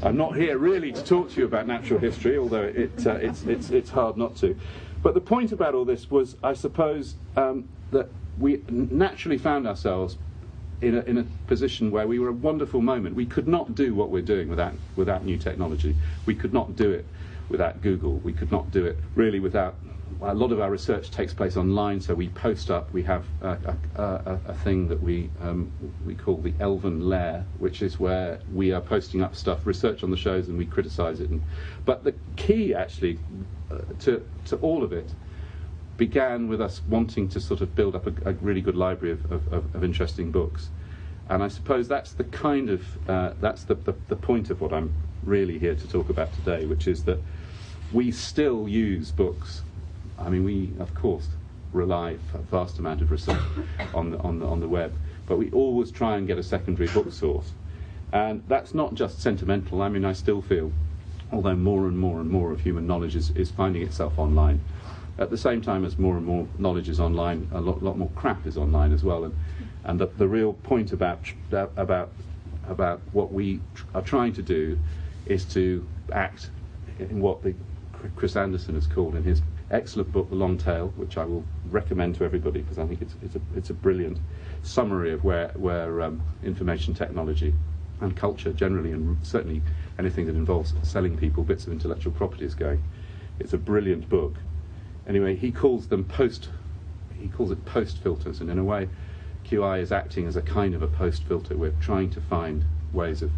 I'm 0.04 0.16
not 0.16 0.38
here 0.38 0.58
really 0.58 0.94
to 0.94 1.04
talk 1.04 1.32
to 1.32 1.42
you 1.42 1.46
about 1.46 1.68
natural 1.68 2.00
history, 2.00 2.38
although 2.38 2.64
it, 2.64 3.06
uh, 3.06 3.16
it's, 3.16 3.44
it's, 3.44 3.70
it's 3.70 3.90
hard 3.90 4.16
not 4.16 4.38
to. 4.38 4.58
But 5.04 5.16
the 5.16 5.20
point 5.20 5.52
about 5.52 5.76
all 5.76 5.84
this 5.84 6.10
was, 6.10 6.38
I 6.42 6.54
suppose, 6.54 7.16
um, 7.36 7.68
that 7.92 8.08
we 8.40 8.64
naturally 8.70 9.38
found 9.38 9.68
ourselves 9.68 10.16
in 10.80 10.96
a, 10.96 11.02
in 11.02 11.18
a 11.18 11.26
position 11.48 11.92
where 11.92 12.08
we 12.08 12.20
were 12.20 12.30
a 12.30 12.32
wonderful 12.32 12.80
moment. 12.80 13.14
We 13.14 13.26
could 13.26 13.50
not 13.50 13.76
do 13.76 13.94
what 13.94 14.12
we're 14.12 14.22
doing 14.22 14.48
without, 14.48 14.76
without 14.96 15.26
new 15.26 15.38
technology. 15.38 15.98
We 16.26 16.34
could 16.34 16.54
not 16.54 16.78
do 16.78 16.90
it 16.92 17.06
without 17.50 17.82
Google. 17.82 18.14
We 18.20 18.32
could 18.32 18.50
not 18.50 18.72
do 18.72 18.86
it 18.86 18.98
really 19.16 19.42
without 19.42 19.76
a 20.22 20.34
lot 20.34 20.52
of 20.52 20.60
our 20.60 20.70
research 20.70 21.12
takes 21.12 21.34
place 21.34 21.58
online, 21.58 22.00
so 22.02 22.14
we 22.14 22.30
post 22.30 22.72
up. 22.72 22.92
We 22.94 23.04
have 23.04 23.26
a, 23.42 23.76
a, 23.96 24.02
a, 24.02 24.40
a 24.48 24.54
thing 24.54 24.88
that 24.88 25.02
we 25.02 25.30
um, 25.42 25.72
we 26.06 26.16
call 26.16 26.38
the 26.38 26.54
Elven 26.60 27.08
Lair, 27.10 27.46
which 27.60 27.82
is 27.82 28.00
where 28.00 28.40
we 28.54 28.72
are 28.72 28.82
posting 28.82 29.22
up 29.22 29.36
stuff, 29.36 29.66
research 29.66 30.04
on 30.04 30.12
the 30.12 30.18
shows, 30.18 30.48
and 30.50 30.58
we 30.58 30.66
criticise 30.66 31.20
it. 31.20 31.30
And, 31.30 31.42
but 31.86 32.04
the 32.04 32.14
key, 32.36 32.74
actually, 32.74 33.20
uh, 33.72 33.80
to 34.00 34.26
to 34.46 34.58
all 34.58 34.84
of 34.84 34.94
it, 34.94 35.14
began 35.98 36.48
with 36.48 36.62
us 36.62 36.82
wanting 36.88 37.28
to 37.30 37.40
sort 37.40 37.62
of 37.62 37.76
build 37.76 37.96
up 37.96 38.08
a, 38.08 38.34
really 38.42 38.62
good 38.62 38.76
library 38.76 39.14
of, 39.14 39.32
of, 39.32 39.76
of, 39.76 39.84
interesting 39.84 40.32
books. 40.32 40.70
And 41.30 41.44
I 41.44 41.48
suppose 41.48 41.88
that's 41.88 42.14
the 42.14 42.24
kind 42.26 42.70
of 42.70 43.10
uh, 43.10 43.34
that's 43.40 43.64
the, 43.64 43.76
the 43.76 43.96
the 44.08 44.16
point 44.16 44.50
of 44.50 44.62
what 44.62 44.74
I'm 44.74 44.94
really 45.24 45.60
here 45.60 45.76
to 45.76 45.88
talk 45.88 46.10
about 46.10 46.34
today, 46.34 46.66
which 46.66 46.88
is 46.88 47.04
that 47.06 47.20
we 47.92 48.12
still 48.12 48.68
use 48.68 49.12
books 49.12 49.62
I 50.26 50.30
mean, 50.30 50.44
we, 50.44 50.74
of 50.80 50.94
course, 50.94 51.28
rely 51.74 52.18
a 52.34 52.38
vast 52.38 52.80
amount 52.80 53.02
of 53.02 53.12
research 53.12 53.42
on 53.94 54.12
the, 54.12 54.18
on 54.20 54.40
the, 54.40 54.46
on 54.46 54.60
the 54.60 54.68
web, 54.68 54.94
but 55.26 55.38
we 55.38 55.52
always 55.52 55.92
try 55.92 56.18
and 56.18 56.28
get 56.28 56.38
a 56.38 56.44
secondary 56.44 56.88
book 56.90 57.12
source. 57.12 57.52
And 58.12 58.44
that's 58.48 58.74
not 58.74 58.94
just 58.94 59.22
sentimental. 59.22 59.82
I 59.82 59.90
mean, 59.90 60.04
I 60.04 60.14
still 60.14 60.42
feel, 60.42 60.74
although 61.32 61.56
more 61.56 61.88
and 61.88 61.98
more 61.98 62.20
and 62.20 62.30
more 62.30 62.52
of 62.52 62.62
human 62.62 62.86
knowledge 62.86 63.16
is, 63.16 63.30
is 63.32 63.50
finding 63.50 63.82
itself 63.82 64.20
online, 64.20 64.60
at 65.18 65.30
the 65.30 65.38
same 65.38 65.62
time 65.62 65.86
as 65.86 65.98
more 65.98 66.18
and 66.18 66.26
more 66.26 66.48
knowledge 66.58 66.90
is 66.90 67.00
online, 67.00 67.48
a 67.54 67.62
lot, 67.62 67.84
lot 67.84 67.98
more 67.98 68.10
crap 68.16 68.46
is 68.48 68.58
online 68.58 68.92
as 68.92 69.04
well. 69.04 69.24
And, 69.24 69.38
and 69.84 70.00
the, 70.00 70.08
the 70.08 70.28
real 70.28 70.54
point 70.54 70.92
about, 70.92 71.20
about, 71.52 72.12
about 72.68 73.02
what 73.12 73.32
we 73.32 73.62
tr- 73.76 73.86
are 73.94 74.02
trying 74.02 74.34
to 74.34 74.42
do 74.42 74.80
is 75.26 75.46
to 75.46 75.88
act 76.12 76.50
in 77.00 77.22
what 77.22 77.44
the, 77.44 77.54
Chris 78.16 78.36
Anderson 78.36 78.76
has 78.76 78.88
called 78.88 79.16
in 79.16 79.24
his 79.24 79.42
excellent 79.72 80.12
book, 80.12 80.30
The 80.30 80.36
Long 80.36 80.58
Tail, 80.58 80.94
which 80.96 81.18
I 81.18 81.26
will 81.26 81.44
recommend 81.70 82.16
to 82.16 82.26
everybody 82.26 82.62
because 82.62 82.78
I 82.78 82.86
think 82.86 83.02
it's, 83.02 83.16
it's, 83.24 83.36
a, 83.36 83.42
it's 83.56 83.70
a 83.70 83.74
brilliant 83.74 84.20
summary 84.64 85.12
of 85.12 85.24
where, 85.24 85.50
where 85.56 86.02
um, 86.02 86.22
information 86.44 86.94
technology 86.94 87.54
and 88.02 88.16
culture 88.16 88.52
generally, 88.52 88.92
and 88.92 89.18
certainly 89.26 89.62
anything 89.98 90.26
that 90.26 90.36
involves 90.36 90.74
selling 90.84 91.18
people 91.18 91.44
bits 91.44 91.68
of 91.68 91.74
intellectual 91.74 92.12
property 92.12 92.46
is 92.46 92.56
going. 92.56 92.84
It's 93.40 93.54
a 93.54 93.58
brilliant 93.58 94.10
book. 94.10 94.36
Anyway, 95.08 95.36
he 95.36 95.52
calls 95.52 95.88
them 95.88 96.04
post. 96.04 96.50
He 97.20 97.28
calls 97.28 97.52
it 97.52 97.64
post 97.66 98.00
filters, 98.00 98.42
and 98.42 98.50
in 98.50 98.58
a 98.58 98.64
way, 98.64 98.90
QI 99.46 99.82
is 99.82 99.92
acting 99.92 100.28
as 100.28 100.36
a 100.36 100.42
kind 100.42 100.74
of 100.74 100.82
a 100.82 100.88
post 100.88 101.24
filter. 101.24 101.56
We're 101.56 101.74
trying 101.82 102.10
to 102.12 102.22
find 102.22 102.66
ways 102.92 103.22
of, 103.22 103.32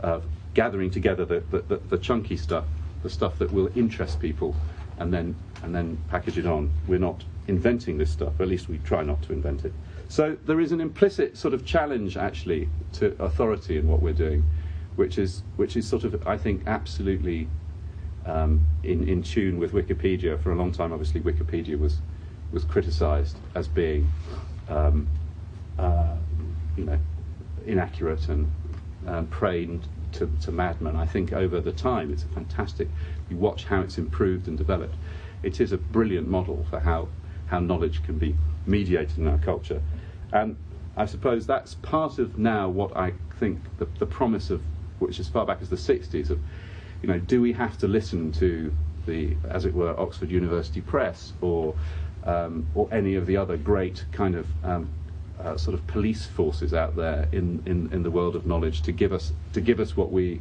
of 0.00 0.24
gathering 0.54 0.90
together 0.90 1.24
the, 1.24 1.40
the, 1.50 1.60
the, 1.62 1.76
the 1.76 1.98
chunky 1.98 2.36
stuff, 2.36 2.64
the 3.02 3.10
stuff 3.10 3.38
that 3.38 3.52
will 3.52 3.70
interest 3.76 4.20
people, 4.20 4.54
and 4.98 5.12
then 5.12 5.34
and 5.62 5.74
then 5.74 5.98
package 6.08 6.38
it 6.38 6.46
on. 6.46 6.70
We're 6.86 6.98
not 6.98 7.24
inventing 7.46 7.98
this 7.98 8.10
stuff. 8.10 8.40
At 8.40 8.48
least 8.48 8.68
we 8.68 8.78
try 8.78 9.02
not 9.02 9.22
to 9.22 9.32
invent 9.32 9.64
it. 9.64 9.72
So 10.08 10.36
there 10.46 10.60
is 10.60 10.72
an 10.72 10.80
implicit 10.80 11.36
sort 11.36 11.54
of 11.54 11.64
challenge 11.64 12.16
actually 12.16 12.68
to 12.94 13.16
authority 13.22 13.78
in 13.78 13.86
what 13.88 14.02
we're 14.02 14.12
doing, 14.12 14.44
which 14.96 15.18
is 15.18 15.42
which 15.56 15.76
is 15.76 15.88
sort 15.88 16.04
of 16.04 16.26
I 16.26 16.36
think 16.36 16.62
absolutely 16.66 17.48
um, 18.26 18.66
in 18.82 19.08
in 19.08 19.22
tune 19.22 19.58
with 19.58 19.72
Wikipedia. 19.72 20.40
For 20.40 20.52
a 20.52 20.56
long 20.56 20.72
time, 20.72 20.92
obviously, 20.92 21.20
Wikipedia 21.20 21.78
was 21.78 22.00
was 22.52 22.64
criticised 22.64 23.36
as 23.54 23.68
being 23.68 24.10
um, 24.68 25.08
uh, 25.78 26.16
you 26.76 26.84
know 26.84 26.98
inaccurate 27.66 28.28
and 28.28 28.50
um, 29.06 29.26
to, 30.12 30.30
to 30.42 30.52
madmen. 30.52 30.96
I 30.96 31.06
think 31.06 31.32
over 31.32 31.60
the 31.60 31.72
time, 31.72 32.12
it's 32.12 32.24
a 32.24 32.28
fantastic. 32.28 32.88
You 33.28 33.36
watch 33.36 33.64
how 33.64 33.80
it's 33.80 33.98
improved 33.98 34.48
and 34.48 34.58
developed. 34.58 34.96
It 35.42 35.60
is 35.60 35.72
a 35.72 35.78
brilliant 35.78 36.28
model 36.28 36.66
for 36.70 36.80
how 36.80 37.08
how 37.46 37.58
knowledge 37.58 38.02
can 38.04 38.16
be 38.16 38.36
mediated 38.66 39.18
in 39.18 39.26
our 39.26 39.38
culture. 39.38 39.82
And 40.32 40.56
I 40.96 41.06
suppose 41.06 41.46
that's 41.46 41.74
part 41.74 42.18
of 42.18 42.38
now 42.38 42.68
what 42.68 42.96
I 42.96 43.12
think 43.38 43.60
the, 43.78 43.86
the 43.98 44.06
promise 44.06 44.50
of, 44.50 44.62
which 45.00 45.18
as 45.18 45.28
far 45.28 45.44
back 45.44 45.60
as 45.60 45.68
the 45.68 45.76
60s, 45.76 46.30
of, 46.30 46.38
you 47.02 47.08
know, 47.08 47.18
do 47.18 47.40
we 47.40 47.52
have 47.52 47.76
to 47.78 47.88
listen 47.88 48.30
to 48.32 48.72
the, 49.06 49.36
as 49.48 49.64
it 49.64 49.74
were, 49.74 49.98
Oxford 49.98 50.30
University 50.30 50.80
Press 50.80 51.32
or, 51.40 51.74
um, 52.24 52.66
or 52.74 52.88
any 52.92 53.16
of 53.16 53.26
the 53.26 53.36
other 53.36 53.56
great 53.56 54.04
kind 54.12 54.36
of 54.36 54.46
um, 54.64 54.88
uh, 55.40 55.56
sort 55.56 55.74
of 55.74 55.84
police 55.86 56.26
forces 56.26 56.74
out 56.74 56.94
there 56.96 57.28
in, 57.32 57.62
in, 57.66 57.92
in 57.92 58.02
the 58.02 58.10
world 58.10 58.36
of 58.36 58.46
knowledge 58.46 58.82
to 58.82 58.92
give 58.92 59.12
us 59.12 59.32
to 59.54 59.60
give 59.60 59.80
us 59.80 59.96
what 59.96 60.12
we, 60.12 60.40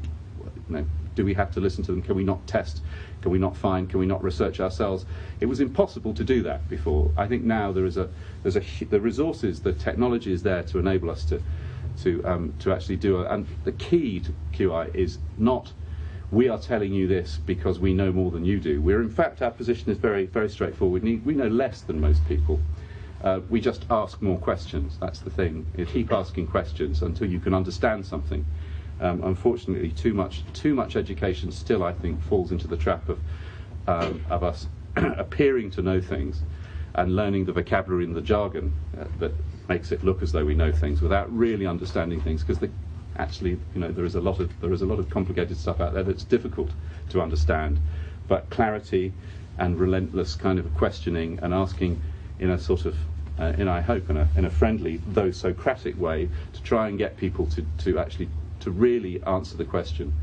you 0.67 0.75
know, 0.75 0.85
do 1.19 1.25
we 1.25 1.33
have 1.33 1.51
to 1.51 1.59
listen 1.59 1.83
to 1.83 1.91
them? 1.91 2.01
Can 2.01 2.15
we 2.15 2.23
not 2.23 2.47
test? 2.47 2.81
Can 3.21 3.29
we 3.29 3.39
not 3.39 3.57
find? 3.57 3.89
Can 3.89 3.99
we 3.99 4.05
not 4.05 4.23
research 4.23 4.61
ourselves? 4.61 5.05
It 5.41 5.47
was 5.47 5.59
impossible 5.59 6.13
to 6.13 6.23
do 6.23 6.41
that 6.43 6.69
before. 6.69 7.11
I 7.17 7.27
think 7.27 7.43
now 7.43 7.73
there 7.73 7.83
is 7.83 7.97
a 7.97 8.07
there's 8.41 8.55
a 8.55 8.61
the 8.85 9.01
resources, 9.01 9.59
the 9.59 9.73
technology 9.73 10.31
is 10.31 10.43
there 10.43 10.63
to 10.63 10.79
enable 10.79 11.09
us 11.09 11.25
to 11.25 11.43
to 12.03 12.23
um, 12.23 12.53
to 12.59 12.71
actually 12.71 12.95
do 12.95 13.19
it. 13.19 13.27
And 13.29 13.47
the 13.65 13.73
key 13.73 14.21
to 14.21 14.33
QI 14.53 14.95
is 14.95 15.19
not 15.37 15.73
we 16.31 16.47
are 16.47 16.57
telling 16.57 16.93
you 16.93 17.05
this 17.05 17.37
because 17.45 17.79
we 17.79 17.93
know 17.93 18.13
more 18.13 18.31
than 18.31 18.45
you 18.45 18.57
do. 18.61 18.81
We're 18.81 19.01
in 19.01 19.09
fact 19.09 19.41
our 19.41 19.51
position 19.51 19.91
is 19.91 19.97
very 19.97 20.25
very 20.27 20.47
straightforward. 20.47 21.03
We, 21.03 21.17
we 21.17 21.33
know 21.33 21.49
less 21.49 21.81
than 21.81 21.99
most 21.99 22.25
people. 22.29 22.61
Uh, 23.21 23.41
we 23.49 23.59
just 23.59 23.85
ask 23.89 24.21
more 24.21 24.37
questions. 24.37 24.97
That's 25.01 25.19
the 25.19 25.29
thing. 25.29 25.65
You 25.75 25.85
keep 25.85 26.13
asking 26.13 26.47
questions 26.47 27.01
until 27.01 27.29
you 27.29 27.41
can 27.41 27.53
understand 27.53 28.05
something. 28.05 28.45
Um, 29.01 29.23
unfortunately, 29.23 29.91
too 29.91 30.13
much 30.13 30.43
too 30.53 30.73
much 30.73 30.95
education 30.95 31.51
still, 31.51 31.83
I 31.83 31.93
think, 31.93 32.21
falls 32.23 32.51
into 32.51 32.67
the 32.67 32.77
trap 32.77 33.07
of 33.07 33.19
um, 33.87 34.21
of 34.29 34.43
us 34.43 34.67
appearing 34.95 35.71
to 35.71 35.81
know 35.81 36.01
things 36.01 36.41
and 36.95 37.15
learning 37.15 37.45
the 37.45 37.53
vocabulary 37.53 38.03
and 38.03 38.15
the 38.15 38.21
jargon 38.21 38.73
uh, 38.99 39.05
that 39.19 39.33
makes 39.69 39.91
it 39.91 40.03
look 40.03 40.21
as 40.21 40.31
though 40.31 40.43
we 40.43 40.55
know 40.55 40.71
things 40.71 41.01
without 41.01 41.31
really 41.35 41.65
understanding 41.65 42.19
things. 42.19 42.43
Because 42.43 42.67
actually, 43.17 43.51
you 43.73 43.79
know, 43.79 43.91
there 43.91 44.05
is 44.05 44.15
a 44.15 44.21
lot 44.21 44.39
of 44.39 44.51
there 44.61 44.73
is 44.73 44.81
a 44.81 44.85
lot 44.85 44.99
of 44.99 45.09
complicated 45.09 45.57
stuff 45.57 45.79
out 45.79 45.93
there 45.93 46.03
that's 46.03 46.23
difficult 46.23 46.71
to 47.09 47.21
understand. 47.21 47.79
But 48.27 48.49
clarity 48.49 49.13
and 49.57 49.79
relentless 49.79 50.35
kind 50.35 50.59
of 50.59 50.73
questioning 50.75 51.39
and 51.41 51.53
asking 51.53 52.01
in 52.39 52.49
a 52.49 52.59
sort 52.59 52.85
of 52.85 52.97
uh, 53.39 53.53
in 53.57 53.67
I 53.67 53.81
hope 53.81 54.09
in 54.09 54.17
a, 54.17 54.27
in 54.35 54.45
a 54.45 54.49
friendly 54.49 55.01
though 55.07 55.31
Socratic 55.31 55.99
way 55.99 56.29
to 56.53 56.61
try 56.63 56.87
and 56.87 56.97
get 56.97 57.17
people 57.17 57.45
to, 57.47 57.65
to 57.79 57.99
actually 57.99 58.29
to 58.69 58.79
really 58.79 59.21
answer 59.23 59.57
the 59.57 59.65
question, 59.65 60.13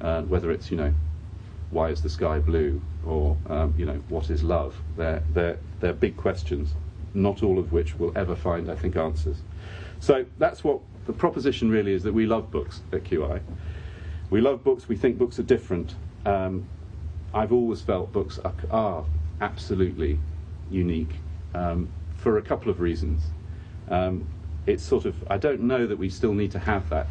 uh, 0.00 0.22
whether 0.22 0.50
it's 0.50 0.70
you 0.70 0.76
know, 0.76 0.92
why 1.70 1.88
is 1.88 2.02
the 2.02 2.08
sky 2.08 2.38
blue, 2.38 2.80
or 3.04 3.36
um, 3.48 3.74
you 3.76 3.86
know, 3.86 4.00
what 4.08 4.30
is 4.30 4.42
love? 4.42 4.76
They're 4.96 5.22
they're 5.32 5.58
they're 5.80 5.94
big 5.94 6.16
questions, 6.16 6.74
not 7.14 7.42
all 7.42 7.58
of 7.58 7.72
which 7.72 7.98
will 7.98 8.12
ever 8.16 8.36
find, 8.36 8.70
I 8.70 8.76
think, 8.76 8.96
answers. 8.96 9.38
So 10.00 10.26
that's 10.38 10.62
what 10.62 10.80
the 11.06 11.12
proposition 11.12 11.70
really 11.70 11.92
is 11.92 12.02
that 12.02 12.12
we 12.12 12.26
love 12.26 12.50
books 12.50 12.82
at 12.92 13.04
QI. 13.04 13.40
We 14.28 14.40
love 14.40 14.62
books. 14.62 14.88
We 14.88 14.96
think 14.96 15.18
books 15.18 15.38
are 15.38 15.44
different. 15.44 15.94
Um, 16.24 16.68
I've 17.32 17.52
always 17.52 17.80
felt 17.80 18.12
books 18.12 18.38
are, 18.44 18.54
are 18.70 19.04
absolutely 19.40 20.18
unique 20.70 21.14
um, 21.54 21.88
for 22.16 22.38
a 22.38 22.42
couple 22.42 22.70
of 22.70 22.80
reasons. 22.80 23.22
Um, 23.88 24.26
it's 24.66 24.82
sort 24.82 25.06
of 25.06 25.14
I 25.30 25.38
don't 25.38 25.62
know 25.62 25.86
that 25.86 25.96
we 25.96 26.10
still 26.10 26.34
need 26.34 26.50
to 26.52 26.58
have 26.58 26.90
that 26.90 27.06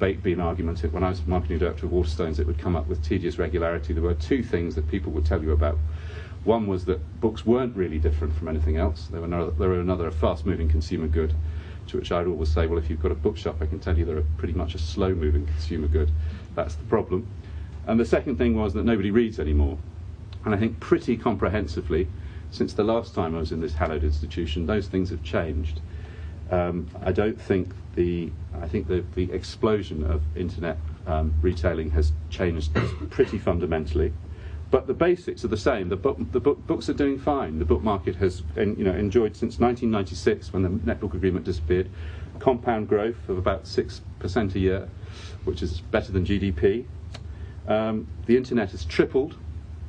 be 0.00 0.32
an 0.32 0.40
argument. 0.40 0.80
When 0.80 1.04
I 1.04 1.10
was 1.10 1.26
marketing 1.26 1.58
director 1.58 1.86
of 1.86 1.92
Waterstones, 1.92 2.38
it 2.38 2.46
would 2.46 2.58
come 2.58 2.74
up 2.74 2.88
with 2.88 3.02
tedious 3.02 3.38
regularity. 3.38 3.92
There 3.92 4.02
were 4.02 4.14
two 4.14 4.42
things 4.42 4.74
that 4.74 4.88
people 4.88 5.12
would 5.12 5.26
tell 5.26 5.42
you 5.42 5.52
about. 5.52 5.78
One 6.44 6.66
was 6.66 6.86
that 6.86 7.20
books 7.20 7.44
weren't 7.44 7.76
really 7.76 7.98
different 7.98 8.34
from 8.34 8.48
anything 8.48 8.78
else. 8.78 9.08
They 9.12 9.18
were 9.18 9.28
they 9.28 9.66
were 9.66 9.80
another 9.80 10.10
fast-moving 10.10 10.70
consumer 10.70 11.06
good, 11.06 11.34
to 11.88 11.98
which 11.98 12.10
I'd 12.10 12.26
always 12.26 12.48
say, 12.48 12.66
well, 12.66 12.78
if 12.78 12.88
you've 12.88 13.02
got 13.02 13.12
a 13.12 13.16
bookshop, 13.16 13.60
I 13.60 13.66
can 13.66 13.78
tell 13.78 13.98
you 13.98 14.06
they're 14.06 14.22
pretty 14.38 14.54
much 14.54 14.74
a 14.74 14.78
slow-moving 14.78 15.46
consumer 15.46 15.86
good. 15.86 16.10
That's 16.54 16.74
the 16.74 16.84
problem. 16.84 17.26
And 17.86 18.00
the 18.00 18.06
second 18.06 18.36
thing 18.36 18.56
was 18.56 18.72
that 18.72 18.84
nobody 18.84 19.10
reads 19.10 19.38
anymore. 19.38 19.76
And 20.44 20.54
I 20.54 20.58
think 20.58 20.80
pretty 20.80 21.18
comprehensively, 21.18 22.08
since 22.50 22.72
the 22.72 22.84
last 22.84 23.14
time 23.14 23.34
I 23.34 23.38
was 23.38 23.52
in 23.52 23.60
this 23.60 23.74
hallowed 23.74 24.02
institution, 24.02 24.64
those 24.64 24.86
things 24.86 25.10
have 25.10 25.22
changed. 25.22 25.80
Um, 26.50 26.88
I 27.02 27.12
don't 27.12 27.40
think 27.40 27.72
the 27.94 28.30
I 28.60 28.66
think 28.66 28.88
the, 28.88 29.04
the 29.14 29.32
explosion 29.32 30.04
of 30.04 30.22
internet 30.36 30.78
um, 31.06 31.34
retailing 31.40 31.90
has 31.90 32.12
changed 32.28 32.74
pretty 33.10 33.38
fundamentally, 33.38 34.12
but 34.70 34.86
the 34.86 34.94
basics 34.94 35.44
are 35.44 35.48
the 35.48 35.56
same. 35.56 35.88
The 35.88 35.96
book 35.96 36.18
the 36.32 36.40
book, 36.40 36.66
books 36.66 36.88
are 36.88 36.94
doing 36.94 37.18
fine. 37.18 37.58
The 37.58 37.64
book 37.64 37.82
market 37.82 38.16
has 38.16 38.42
you 38.56 38.84
know 38.84 38.92
enjoyed 38.92 39.36
since 39.36 39.58
1996 39.58 40.52
when 40.52 40.62
the 40.62 40.68
Net 40.68 41.00
Book 41.00 41.14
Agreement 41.14 41.44
disappeared, 41.44 41.88
compound 42.40 42.88
growth 42.88 43.28
of 43.28 43.38
about 43.38 43.66
six 43.66 44.00
percent 44.18 44.54
a 44.56 44.58
year, 44.58 44.88
which 45.44 45.62
is 45.62 45.80
better 45.80 46.10
than 46.10 46.24
GDP. 46.24 46.86
Um, 47.68 48.08
the 48.26 48.36
internet 48.36 48.72
has 48.72 48.84
tripled 48.84 49.36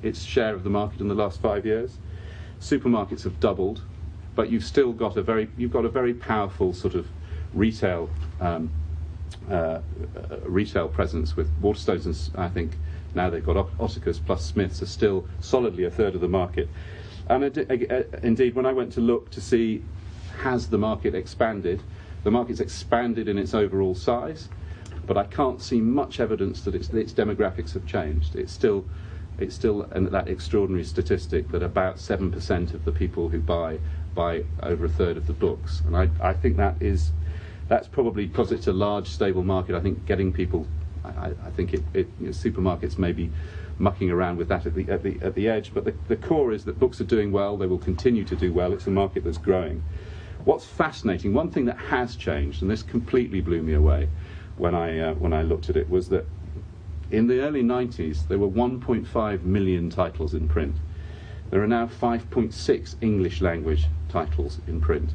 its 0.04 0.22
share 0.22 0.54
of 0.54 0.64
the 0.64 0.70
market 0.70 1.02
in 1.02 1.08
the 1.08 1.16
last 1.16 1.42
five 1.42 1.66
years. 1.66 1.98
Supermarkets 2.60 3.24
have 3.24 3.40
doubled 3.40 3.82
but 4.36 4.50
you've 4.50 4.64
still 4.64 4.94
got 4.94 5.18
a 5.18 5.22
very 5.22 5.50
you've 5.58 5.72
got 5.72 5.86
a 5.86 5.90
very 5.90 6.14
powerful 6.14 6.74
sort 6.74 6.96
of 6.96 7.08
retail 7.54 8.10
um, 8.40 8.72
uh, 9.50 9.54
uh, 9.54 9.82
retail 10.46 10.88
presence 10.88 11.36
with 11.36 11.50
Waterstones 11.62 12.06
and 12.06 12.44
I 12.44 12.50
think 12.50 12.78
now 13.14 13.30
they've 13.30 13.46
got 13.46 13.58
Ottakar's 13.80 14.20
plus 14.20 14.46
Smiths 14.46 14.82
are 14.82 14.86
still 14.86 15.26
solidly 15.40 15.84
a 15.84 15.92
third 15.92 16.16
of 16.16 16.22
the 16.22 16.28
market. 16.28 16.70
And 17.28 17.58
indeed, 18.24 18.56
when 18.56 18.66
I 18.66 18.74
went 18.74 18.94
to 18.94 19.02
look 19.02 19.30
to 19.32 19.42
see 19.42 19.84
has 20.40 20.68
the 20.68 20.78
market 20.78 21.14
expanded, 21.14 21.82
the 22.24 22.32
market's 22.32 22.60
expanded 22.60 23.28
in 23.28 23.38
its 23.38 23.54
overall 23.54 23.96
size, 23.96 24.50
but 25.06 25.18
I 25.18 25.26
can't 25.26 25.62
see 25.62 25.82
much 25.82 26.20
evidence 26.20 26.62
that 26.62 26.76
its, 26.76 26.90
its 26.90 27.14
demographics 27.14 27.74
have 27.74 27.86
changed. 27.86 28.36
It's 28.36 28.52
still 28.52 28.86
it's 29.38 29.56
still 29.56 29.88
that 29.92 30.28
extraordinary 30.28 30.84
statistic 30.84 31.50
that 31.50 31.64
about 31.64 31.96
7% 31.96 32.74
of 32.74 32.86
the 32.86 32.92
people 32.92 33.30
who 33.30 33.40
buy 33.40 33.80
by 34.14 34.44
over 34.62 34.86
a 34.86 34.90
third 34.90 35.18
of 35.18 35.28
the 35.28 35.34
books. 35.34 35.82
And 35.86 35.96
I, 35.96 36.10
I 36.22 36.34
think 36.34 36.58
that 36.58 36.76
is 36.80 37.12
that's 37.68 37.88
probably 37.88 38.26
because 38.26 38.52
it's 38.52 38.68
a 38.68 38.74
large, 38.74 39.08
stable 39.08 39.44
market. 39.44 39.76
I 39.76 39.80
think 39.80 40.06
getting 40.06 40.34
people, 40.34 40.68
I, 41.06 41.32
I 41.46 41.50
think 41.52 41.74
it, 41.74 41.84
it 41.94 42.10
you 42.20 42.26
know, 42.28 42.32
supermarkets 42.32 42.98
may 42.98 43.14
be 43.14 43.32
mucking 43.80 44.12
around 44.12 44.38
with 44.38 44.48
that 44.50 44.66
at 44.66 44.76
the 44.76 44.88
at 44.90 45.04
the 45.04 45.18
at 45.22 45.36
the 45.36 45.48
edge. 45.48 45.74
But 45.74 45.86
the, 45.86 45.96
the 46.08 46.18
core 46.18 46.52
is 46.52 46.66
that 46.66 46.80
books 46.80 47.00
are 47.02 47.06
doing 47.06 47.32
well. 47.32 47.58
They 47.58 47.68
will 47.68 47.80
continue 47.80 48.24
to 48.26 48.36
do 48.36 48.52
well. 48.54 48.74
It's 48.74 48.88
a 48.88 48.92
market 48.92 49.24
that's 49.24 49.38
growing. 49.38 49.84
What's 50.44 50.66
fascinating, 50.66 51.34
one 51.34 51.52
thing 51.52 51.66
that 51.66 51.78
has 51.78 52.16
changed, 52.16 52.62
and 52.62 52.72
this 52.72 52.82
completely 52.82 53.42
blew 53.42 53.62
me 53.62 53.74
away, 53.74 54.10
when 54.58 54.76
I 54.76 55.00
uh, 55.00 55.14
when 55.14 55.34
I 55.34 55.44
looked 55.44 55.70
at 55.70 55.78
it 55.78 55.90
was 55.90 56.10
that 56.10 56.28
in 57.10 57.28
the 57.28 57.42
early 57.42 57.64
90s 57.64 58.28
there 58.28 58.38
were 58.38 58.48
1.5 58.50 59.44
million 59.44 59.90
titles 59.90 60.34
in 60.34 60.48
print. 60.48 60.78
There 61.52 61.62
are 61.62 61.68
now 61.68 61.86
5.6 61.86 62.96
English 63.02 63.42
language 63.42 63.88
titles 64.08 64.62
in 64.68 64.80
print, 64.80 65.14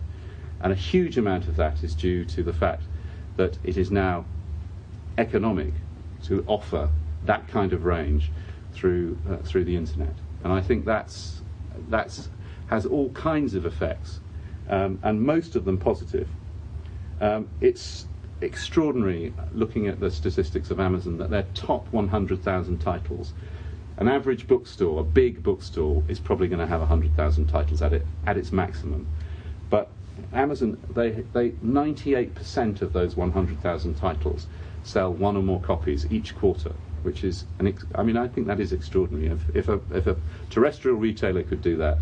and 0.60 0.70
a 0.70 0.76
huge 0.76 1.16
amount 1.16 1.48
of 1.48 1.56
that 1.56 1.82
is 1.82 1.94
due 1.94 2.24
to 2.26 2.42
the 2.42 2.52
fact 2.52 2.84
that 3.36 3.58
it 3.64 3.76
is 3.76 3.90
now 3.90 4.26
economic 5.18 5.72
to 6.24 6.44
offer 6.46 6.90
that 7.24 7.48
kind 7.48 7.72
of 7.72 7.84
range 7.84 8.30
through 8.72 9.18
uh, 9.28 9.36
through 9.38 9.64
the 9.64 9.76
internet, 9.76 10.14
and 10.44 10.52
I 10.52 10.60
think 10.60 10.84
that's 10.84 11.40
that's 11.88 12.28
has 12.66 12.84
all 12.84 13.10
kinds 13.10 13.54
of 13.54 13.64
effects, 13.64 14.20
um, 14.68 14.98
and 15.02 15.22
most 15.22 15.56
of 15.56 15.64
them 15.64 15.78
positive. 15.78 16.28
Um, 17.20 17.48
it's 17.62 18.06
extraordinary 18.42 19.32
looking 19.52 19.86
at 19.86 20.00
the 20.00 20.10
statistics 20.10 20.70
of 20.70 20.80
Amazon 20.80 21.16
that 21.16 21.30
their 21.30 21.44
top 21.54 21.90
100,000 21.92 22.78
titles, 22.78 23.32
an 23.98 24.08
average 24.08 24.46
bookstore, 24.46 25.00
a 25.00 25.04
big 25.04 25.42
bookstore, 25.42 26.02
is 26.08 26.18
probably 26.18 26.48
going 26.48 26.60
to 26.60 26.66
have 26.66 26.80
100,000 26.80 27.46
titles 27.46 27.82
at 27.82 27.92
it 27.92 28.06
at 28.26 28.36
its 28.36 28.52
maximum. 28.52 29.06
But 29.70 29.90
Amazon, 30.32 30.82
they, 30.90 31.10
they 31.32 31.50
98% 31.50 32.82
of 32.82 32.92
those 32.92 33.16
100,000 33.16 33.94
titles 33.94 34.46
sell 34.82 35.12
one 35.12 35.36
or 35.36 35.42
more 35.42 35.60
copies 35.60 36.06
each 36.10 36.36
quarter, 36.36 36.72
which 37.02 37.24
is, 37.24 37.44
an 37.58 37.66
ex- 37.68 37.86
I 37.94 38.02
mean, 38.02 38.16
I 38.16 38.28
think 38.28 38.46
that 38.46 38.60
is 38.60 38.72
extraordinary. 38.72 39.28
If, 39.28 39.56
if, 39.56 39.68
a, 39.68 39.80
if 39.92 40.06
a 40.06 40.16
terrestrial 40.50 40.96
retailer 40.96 41.42
could 41.42 41.62
do 41.62 41.76
that, 41.78 41.98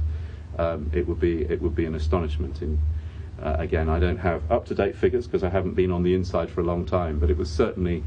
um, 0.59 0.91
it 0.93 1.09
would 1.09 1.19
be 1.19 1.43
it 1.43 1.61
would 1.61 1.75
be 1.75 1.85
an 1.85 1.95
astonishment. 1.95 2.63
In 2.63 2.79
uh, 3.43 3.57
again, 3.59 3.89
I 3.89 3.99
don't 3.99 4.19
have 4.19 4.49
up-to-date 4.51 4.95
figures 4.95 5.27
because 5.27 5.43
I 5.43 5.49
haven't 5.49 5.75
been 5.75 5.91
on 5.91 6.05
the 6.05 6.15
inside 6.15 6.49
for 6.49 6.61
a 6.61 6.65
long 6.65 6.87
time, 6.87 7.19
but 7.19 7.31
it 7.31 7.37
was 7.37 7.51
certainly. 7.51 8.05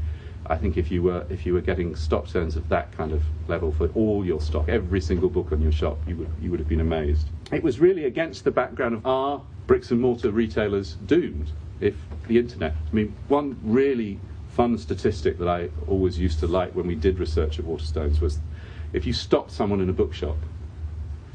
I 0.48 0.56
think 0.56 0.78
if 0.78 0.90
you 0.90 1.02
were 1.02 1.24
if 1.28 1.44
you 1.44 1.54
were 1.54 1.60
getting 1.60 1.94
stock 1.94 2.28
turns 2.28 2.56
of 2.56 2.68
that 2.68 2.92
kind 2.92 3.12
of 3.12 3.22
level 3.48 3.70
for 3.72 3.88
all 3.88 4.24
your 4.24 4.40
stock, 4.40 4.68
every 4.68 5.00
single 5.00 5.28
book 5.28 5.52
on 5.52 5.60
your 5.60 5.72
shop, 5.72 5.98
you 6.06 6.16
would 6.16 6.30
you 6.40 6.50
would 6.50 6.60
have 6.60 6.68
been 6.68 6.80
amazed. 6.80 7.28
It 7.52 7.62
was 7.62 7.80
really 7.80 8.04
against 8.04 8.44
the 8.44 8.50
background 8.50 8.94
of 8.94 9.06
our 9.06 9.42
bricks 9.66 9.90
and 9.90 10.00
mortar 10.00 10.30
retailers 10.30 10.94
doomed 10.94 11.52
if 11.80 12.06
the 12.26 12.38
internet. 12.38 12.74
I 12.90 12.94
mean, 12.94 13.14
one 13.28 13.58
really 13.62 14.20
fun 14.48 14.78
statistic 14.78 15.38
that 15.38 15.48
I 15.48 15.68
always 15.86 16.18
used 16.18 16.40
to 16.40 16.46
like 16.46 16.74
when 16.74 16.86
we 16.86 16.94
did 16.94 17.20
research 17.20 17.58
at 17.58 17.64
Waterstones 17.64 18.20
was 18.20 18.40
if 18.92 19.06
you 19.06 19.12
stopped 19.12 19.52
someone 19.52 19.80
in 19.80 19.88
a 19.88 19.92
bookshop 19.92 20.38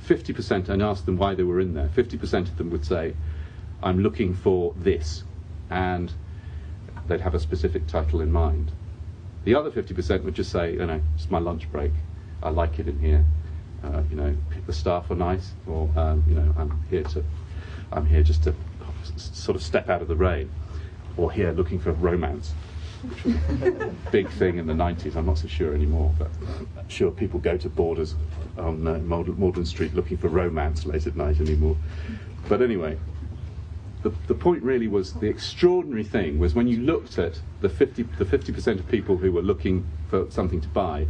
50% 0.06 0.70
and 0.70 0.82
asked 0.82 1.06
them 1.06 1.18
why 1.18 1.34
they 1.34 1.44
were 1.44 1.60
in 1.60 1.74
there, 1.74 1.88
50% 1.88 2.34
of 2.42 2.58
them 2.58 2.70
would 2.72 2.86
say, 2.86 3.14
I'm 3.82 4.00
looking 4.00 4.34
for 4.34 4.74
this, 4.76 5.24
and 5.70 6.12
they'd 7.08 7.22
have 7.22 7.34
a 7.34 7.40
specific 7.40 7.88
title 7.88 8.20
in 8.20 8.32
mind. 8.32 8.72
The 9.44 9.56
other 9.56 9.72
50% 9.72 10.24
would 10.24 10.36
just 10.36 10.52
say, 10.52 10.74
you 10.74 10.86
know, 10.86 11.02
it's 11.16 11.30
my 11.30 11.40
lunch 11.40 11.72
break, 11.72 11.92
I 12.42 12.50
like 12.50 12.80
it 12.80 12.88
in 12.88 13.00
here, 13.00 13.26
uh, 13.84 14.04
you 14.10 14.16
know, 14.16 14.36
the 14.66 14.74
staff 14.74 15.12
are 15.12 15.16
nice, 15.16 15.52
or, 15.68 15.90
um, 15.96 16.24
you 16.28 16.36
know, 16.36 16.54
I'm 16.58 16.84
here 16.90 17.04
to, 17.04 17.24
I'm 17.92 18.06
here 18.06 18.24
just 18.24 18.44
to 18.44 18.56
sort 19.18 19.56
of 19.56 19.64
step 19.64 19.90
out 19.90 20.02
of 20.02 20.08
the 20.08 20.16
rain, 20.16 20.50
or 21.18 21.32
here 21.32 21.52
looking 21.52 21.80
for 21.80 21.92
romance 21.92 22.54
which 23.04 23.24
was 23.26 23.36
a 23.62 23.94
big 24.12 24.30
thing 24.30 24.58
in 24.58 24.68
the 24.68 24.74
90s. 24.74 25.16
I'm 25.16 25.26
not 25.26 25.38
so 25.38 25.48
sure 25.48 25.74
anymore, 25.74 26.14
but 26.18 26.30
I'm 26.78 26.88
sure 26.88 27.12
people 27.12 27.40
go 27.40 27.58
to 27.58 27.70
Borders 27.70 28.16
on 28.58 28.88
uh, 28.88 29.66
Street 29.66 29.94
looking 29.94 30.18
for 30.18 30.30
romance 30.30 30.86
late 30.86 31.06
at 31.08 31.16
night 31.16 31.40
anymore. 31.40 31.76
But 32.48 32.62
anyway, 32.62 32.98
the, 34.04 34.12
the 34.28 34.34
point 34.34 34.64
really 34.64 34.88
was 34.88 35.14
the 35.14 35.28
extraordinary 35.28 36.04
thing 36.04 36.40
was 36.40 36.54
when 36.54 36.68
you 36.68 36.78
looked 36.78 37.18
at 37.18 37.40
the 37.62 37.70
50 37.70 38.04
the 38.18 38.26
50% 38.26 38.80
of 38.80 38.88
people 38.88 39.18
who 39.18 39.32
were 39.32 39.42
looking 39.42 39.86
for 40.10 40.30
something 40.30 40.62
to 40.62 40.68
buy, 40.70 41.08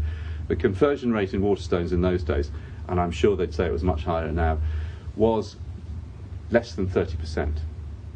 the 0.48 0.56
conversion 0.56 1.12
rate 1.12 1.34
in 1.34 1.42
Waterstones 1.42 1.92
in 1.92 2.02
those 2.02 2.24
days, 2.24 2.52
and 2.88 3.00
I'm 3.00 3.12
sure 3.12 3.36
they'd 3.36 3.54
say 3.54 3.66
it 3.66 3.72
was 3.72 3.84
much 3.84 4.04
higher 4.04 4.32
now, 4.32 4.60
was 5.16 5.58
less 6.50 6.74
than 6.74 6.88
30%. 6.88 7.58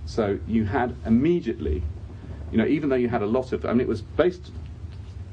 So 0.06 0.40
you 0.48 0.66
had 0.66 0.96
immediately 1.06 1.84
you 2.52 2.58
know, 2.58 2.66
even 2.66 2.90
though 2.90 2.96
you 2.96 3.10
had 3.10 3.22
a 3.22 3.28
lot 3.28 3.52
of, 3.52 3.66
I 3.66 3.72
mean, 3.72 3.82
it 3.82 3.88
was 3.88 4.02
based, 4.02 4.52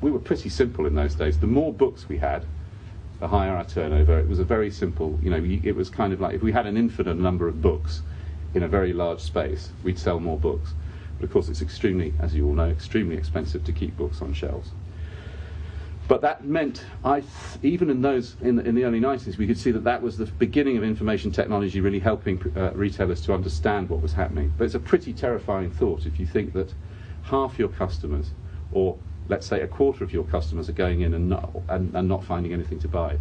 we 0.01 0.11
were 0.11 0.18
pretty 0.18 0.49
simple 0.49 0.87
in 0.87 0.95
those 0.95 1.14
days. 1.14 1.38
The 1.38 1.47
more 1.47 1.73
books 1.73 2.09
we 2.09 2.18
had, 2.18 2.45
the 3.21 3.29
higher 3.29 3.57
our 3.57 3.64
turnover. 3.64 4.18
It 4.18 4.29
was 4.29 4.40
a 4.40 4.45
very 4.45 4.71
simple, 4.71 5.18
you 5.23 5.31
know, 5.31 5.42
it 5.62 5.77
was 5.77 5.88
kind 5.88 6.12
of 6.12 6.21
like 6.21 6.35
if 6.35 6.42
we 6.42 6.53
had 6.53 6.66
an 6.66 6.77
infinite 6.77 7.16
number 7.16 7.47
of 7.47 7.62
books 7.62 8.03
in 8.55 8.62
a 8.62 8.69
very 8.69 8.93
large 8.93 9.21
space, 9.21 9.71
we'd 9.83 9.99
sell 9.99 10.21
more 10.21 10.38
books. 10.38 10.75
But 11.19 11.25
of 11.25 11.33
course, 11.33 11.49
it's 11.49 11.62
extremely, 11.62 12.14
as 12.19 12.35
you 12.35 12.47
all 12.47 12.55
know, 12.55 12.69
extremely 12.69 13.17
expensive 13.17 13.64
to 13.64 13.73
keep 13.73 13.97
books 13.97 14.23
on 14.23 14.33
shelves. 14.33 14.71
But 16.07 16.21
that 16.21 16.45
meant, 16.45 16.85
I 17.03 17.21
th- 17.21 17.33
even 17.62 17.88
in 17.88 18.03
those 18.03 18.37
in 18.43 18.57
the, 18.57 18.64
in 18.64 18.75
the, 18.75 18.85
early 18.85 19.01
90s, 19.01 19.38
we 19.38 19.47
could 19.47 19.59
see 19.59 19.71
that 19.71 19.85
that 19.85 20.03
was 20.03 20.19
the 20.19 20.27
beginning 20.27 20.77
of 20.77 20.85
information 20.85 21.33
technology 21.33 21.81
really 21.81 21.99
helping 21.99 22.43
uh, 22.57 22.73
retailers 22.75 23.23
to 23.23 23.33
understand 23.33 23.88
what 23.88 24.03
was 24.03 24.12
happening. 24.12 24.53
But 24.59 24.64
it's 24.64 24.75
a 24.75 24.81
pretty 24.81 25.14
terrifying 25.14 25.71
thought 25.71 26.05
if 26.05 26.21
you 26.21 26.27
think 26.27 26.53
that 26.53 26.75
half 27.23 27.59
your 27.59 27.69
customers, 27.69 28.33
or 28.71 28.99
let's 29.29 29.47
say 29.47 29.62
a 29.62 29.67
quarter 29.67 30.05
of 30.05 30.12
your 30.12 30.25
customers, 30.25 30.69
are 30.69 30.75
going 30.75 31.01
in 31.01 31.14
and 31.14 31.31
not, 31.31 31.51
and, 31.71 31.95
and 31.95 32.07
not 32.07 32.23
finding 32.23 32.53
anything 32.53 32.79
to 32.81 32.88
buy. 32.88 33.17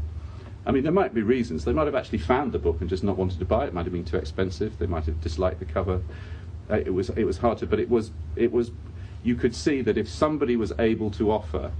I 0.65 0.71
mean, 0.71 0.83
there 0.83 0.93
might 0.93 1.13
be 1.13 1.21
reasons. 1.21 1.65
They 1.65 1.73
might 1.73 1.85
have 1.85 1.95
actually 1.95 2.19
found 2.19 2.53
the 2.53 2.59
book 2.59 2.79
and 2.79 2.89
just 2.89 3.03
not 3.03 3.17
wanted 3.17 3.39
to 3.39 3.45
buy 3.45 3.65
it. 3.65 3.67
It 3.69 3.73
might 3.73 3.85
have 3.85 3.93
been 3.93 4.05
too 4.05 4.17
expensive. 4.17 4.77
They 4.77 4.85
might 4.85 5.05
have 5.05 5.19
disliked 5.19 5.59
the 5.59 5.65
cover. 5.65 6.01
Uh, 6.69 6.75
it 6.75 6.93
was 6.93 7.09
it 7.09 7.25
was 7.25 7.39
hard 7.39 7.57
to, 7.59 7.65
but 7.65 7.79
it 7.79 7.89
was 7.89 8.11
it 8.35 8.51
was. 8.51 8.71
You 9.23 9.35
could 9.35 9.55
see 9.55 9.81
that 9.81 9.97
if 9.97 10.09
somebody 10.09 10.55
was 10.55 10.73
able 10.79 11.09
to 11.11 11.31
offer 11.31 11.71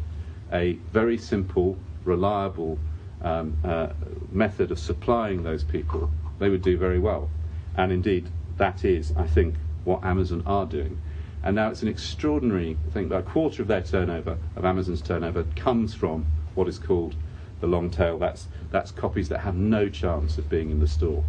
a 0.52 0.74
very 0.92 1.18
simple, 1.18 1.78
reliable 2.06 2.80
um, 3.22 3.58
uh, 3.64 3.88
method 4.32 4.72
of 4.72 4.80
supplying 4.80 5.44
those 5.44 5.64
people, 5.64 6.10
they 6.40 6.50
would 6.50 6.62
do 6.62 6.78
very 6.78 7.00
well. 7.00 7.30
And 7.76 7.92
indeed, 7.92 8.30
that 8.58 8.86
is, 8.86 9.14
I 9.18 9.28
think, 9.28 9.56
what 9.84 10.04
Amazon 10.04 10.44
are 10.46 10.66
doing. 10.66 11.02
And 11.44 11.56
now 11.56 11.70
it's 11.70 11.82
an 11.82 11.90
extraordinary 11.90 12.78
thing. 12.92 13.12
A 13.12 13.22
quarter 13.22 13.62
of 13.62 13.68
their 13.68 13.82
turnover, 13.82 14.38
of 14.56 14.64
Amazon's 14.64 15.02
turnover, 15.02 15.44
comes 15.56 15.94
from 15.94 16.26
what 16.56 16.68
is 16.70 16.80
called 16.80 17.16
the 17.64 17.68
long 17.68 17.90
tail. 17.90 18.18
That's, 18.18 18.48
that's 18.72 18.92
copies 18.92 19.30
that 19.30 19.40
have 19.40 19.56
no 19.56 19.88
chance 19.88 20.38
of 20.38 20.50
being 20.50 20.70
in 20.70 20.82
the 20.82 20.88
store. 20.88 21.24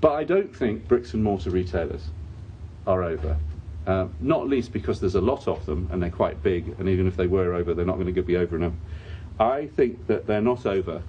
But 0.00 0.12
I 0.12 0.22
don't 0.22 0.54
think 0.54 0.86
bricks 0.86 1.14
and 1.14 1.24
mortar 1.24 1.50
retailers 1.50 2.10
are 2.86 3.02
over. 3.02 3.36
Uh, 3.88 4.06
not 4.20 4.48
least 4.48 4.72
because 4.72 5.00
there's 5.00 5.16
a 5.16 5.20
lot 5.20 5.48
of 5.48 5.66
them 5.66 5.88
and 5.90 6.00
they're 6.00 6.08
quite 6.08 6.44
big, 6.44 6.76
and 6.78 6.88
even 6.88 7.08
if 7.08 7.16
they 7.16 7.26
were 7.26 7.54
over, 7.54 7.74
they're 7.74 7.84
not 7.84 7.96
going 7.96 8.14
to 8.14 8.22
be 8.22 8.36
over 8.36 8.54
enough. 8.54 8.74
I 9.40 9.66
think 9.66 10.06
that 10.06 10.28
they're 10.28 10.40
not 10.40 10.64
over. 10.64 11.02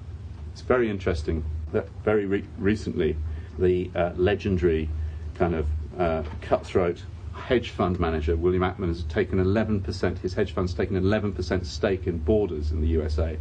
It's 0.52 0.62
very 0.62 0.89
interesting 0.89 1.44
that 1.74 1.88
very 2.04 2.26
re- 2.26 2.48
recently 2.58 3.17
the 3.60 3.91
uh, 3.96 4.13
legendary 4.15 4.89
kind 5.36 5.54
of 5.54 5.67
uh, 6.00 6.24
cutthroat 6.41 7.04
hedge 7.36 7.70
fund 7.70 8.00
manager, 8.00 8.36
William 8.36 8.63
Ackman, 8.63 8.88
has 8.88 9.04
taken 9.04 9.38
11%, 9.38 10.17
his 10.20 10.34
hedge 10.34 10.54
fund's 10.54 10.74
taken 10.74 11.00
11% 11.00 11.65
stake 11.65 12.08
in 12.08 12.17
Borders 12.17 12.72
in 12.72 12.82
the 12.82 12.88
USA. 12.88 13.38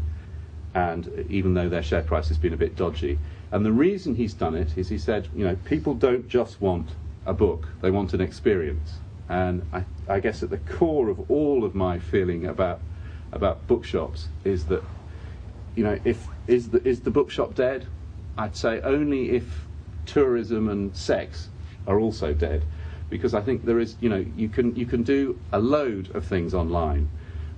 And 0.75 1.27
even 1.29 1.55
though 1.55 1.69
their 1.69 1.83
share 1.83 2.03
price 2.03 2.29
has 2.29 2.39
been 2.39 2.53
a 2.53 2.57
bit 2.57 2.77
dodgy. 2.77 3.19
And 3.51 3.65
the 3.65 3.73
reason 3.73 4.15
he's 4.15 4.35
done 4.35 4.55
it 4.55 4.79
is 4.79 4.89
he 4.89 4.99
said, 4.99 5.29
you 5.35 5.45
know, 5.45 5.57
people 5.65 5.95
don't 5.95 6.29
just 6.29 6.61
want 6.61 6.91
a 7.27 7.35
book, 7.35 7.69
they 7.81 7.91
want 7.91 8.15
an 8.15 8.21
experience. 8.21 8.99
And 9.29 9.67
I, 9.73 9.85
I 10.09 10.21
guess 10.21 10.43
at 10.43 10.51
the 10.51 10.59
core 10.59 11.09
of 11.09 11.31
all 11.31 11.65
of 11.65 11.75
my 11.75 11.99
feeling 11.99 12.47
about, 12.47 12.81
about 13.33 13.67
bookshops 13.67 14.29
is 14.45 14.67
that, 14.67 14.83
you 15.75 15.85
know, 15.85 15.99
if, 16.05 16.27
is, 16.47 16.71
the, 16.71 16.87
is 16.87 17.01
the 17.01 17.11
bookshop 17.11 17.55
dead? 17.55 17.87
I'd 18.39 18.57
say 18.57 18.81
only 18.81 19.31
if 19.31 19.67
tourism 20.07 20.69
and 20.69 20.97
sex 20.97 21.49
are 21.87 22.01
also 22.01 22.33
dead 22.33 22.65
because 23.11 23.35
I 23.35 23.41
think 23.41 23.65
there 23.65 23.81
is, 23.81 23.97
you 24.01 24.09
know, 24.09 24.25
you 24.37 24.49
can 24.49 24.75
you 24.77 24.87
can 24.87 25.03
do 25.03 25.39
a 25.53 25.59
load 25.59 26.15
of 26.15 26.25
things 26.25 26.55
online, 26.55 27.09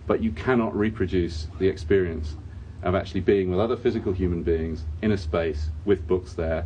but 0.07 0.22
you 0.22 0.33
cannot 0.33 0.75
reproduce 0.75 1.46
the 1.59 1.68
experience 1.68 2.37
of 2.83 2.95
actually 2.95 3.21
being 3.21 3.51
with 3.51 3.61
other 3.61 3.77
physical 3.77 4.12
human 4.12 4.42
beings 4.42 4.85
in 5.03 5.12
a 5.12 5.18
space 5.18 5.71
with 5.85 6.07
books 6.07 6.35
there. 6.35 6.64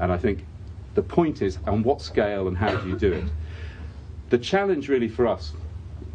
And 0.00 0.10
I 0.10 0.16
think 0.16 0.46
the 0.94 1.02
point 1.02 1.42
is 1.42 1.58
on 1.66 1.82
what 1.82 2.00
scale 2.00 2.48
and 2.48 2.56
how 2.56 2.74
do 2.74 2.88
you 2.88 2.96
do 2.96 3.12
it? 3.12 3.24
The 4.30 4.38
challenge 4.38 4.88
really 4.88 5.08
for 5.08 5.26
us, 5.26 5.52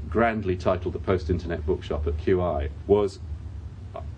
grandly 0.10 0.56
titled 0.56 0.93
the 0.93 1.00
Post 1.00 1.30
Internet 1.30 1.65
Bookshop 1.65 2.08
at 2.08 2.17
QI, 2.17 2.69
was 2.88 3.19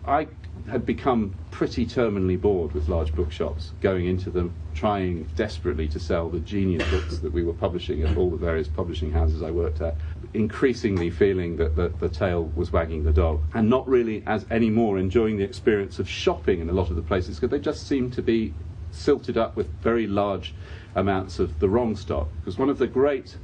I 0.06 0.28
had 0.70 0.86
become 0.86 1.34
pretty 1.52 1.86
terminally 1.86 2.40
bored 2.40 2.74
with 2.74 2.88
large 2.88 3.14
bookshops, 3.14 3.72
going 3.82 4.06
into 4.06 4.30
them, 4.30 4.54
trying 4.74 5.24
desperately 5.36 5.88
to 5.90 6.00
sell 6.00 6.30
the 6.30 6.40
genius 6.40 6.90
books 6.90 7.18
that 7.18 7.34
we 7.34 7.44
were 7.44 7.54
publishing 7.54 8.04
at 8.04 8.18
all 8.18 8.30
the 8.30 8.38
various 8.38 8.68
publishing 8.68 9.12
houses 9.12 9.42
I 9.42 9.52
worked 9.52 9.82
at, 9.82 9.98
increasingly 10.34 11.10
feeling 11.10 11.58
that 11.58 11.76
the, 11.76 11.92
the 12.00 12.10
tail 12.10 12.52
was 12.56 12.72
wagging 12.72 13.04
the 13.04 13.12
dog, 13.12 13.42
and 13.54 13.70
not 13.70 13.88
really 13.88 14.24
as 14.28 14.46
any 14.52 14.70
more 14.70 14.98
enjoying 14.98 15.38
the 15.38 15.44
experience 15.44 16.00
of 16.00 16.08
shopping 16.08 16.60
in 16.60 16.70
a 16.70 16.74
lot 16.74 16.90
of 16.90 16.96
the 16.96 17.02
places 17.02 17.36
because 17.36 17.50
they 17.50 17.60
just 17.60 17.88
seemed 17.88 18.14
to 18.14 18.22
be 18.22 18.54
silted 18.92 19.38
up 19.38 19.56
with 19.56 19.72
very 19.82 20.08
large 20.08 20.54
amounts 20.96 21.40
of 21.40 21.60
the 21.60 21.70
wrong 21.70 21.96
stock. 21.96 22.28
Because 22.40 22.58
one 22.58 22.70
of 22.70 22.78
the 22.78 22.88
great 22.88 23.38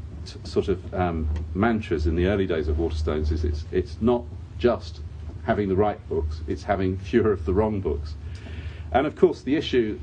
sort 0.44 0.68
of 0.68 0.94
um, 0.94 1.30
mantras 1.54 2.08
in 2.08 2.16
the 2.16 2.26
early 2.26 2.48
days 2.48 2.68
of 2.68 2.78
Waterstones 2.78 3.32
is 3.32 3.44
it's, 3.44 3.66
it's 3.72 4.02
not 4.02 4.24
just 4.58 5.02
having 5.44 5.70
the 5.70 5.76
right 5.76 6.08
books, 6.10 6.42
it's 6.48 6.64
having 6.64 6.98
fewer 6.98 7.32
of 7.32 7.46
the 7.46 7.54
wrong 7.54 7.80
books. 7.80 8.16
And 8.92 9.06
of 9.06 9.16
course, 9.16 9.42
the 9.42 9.56
issue 9.56 10.00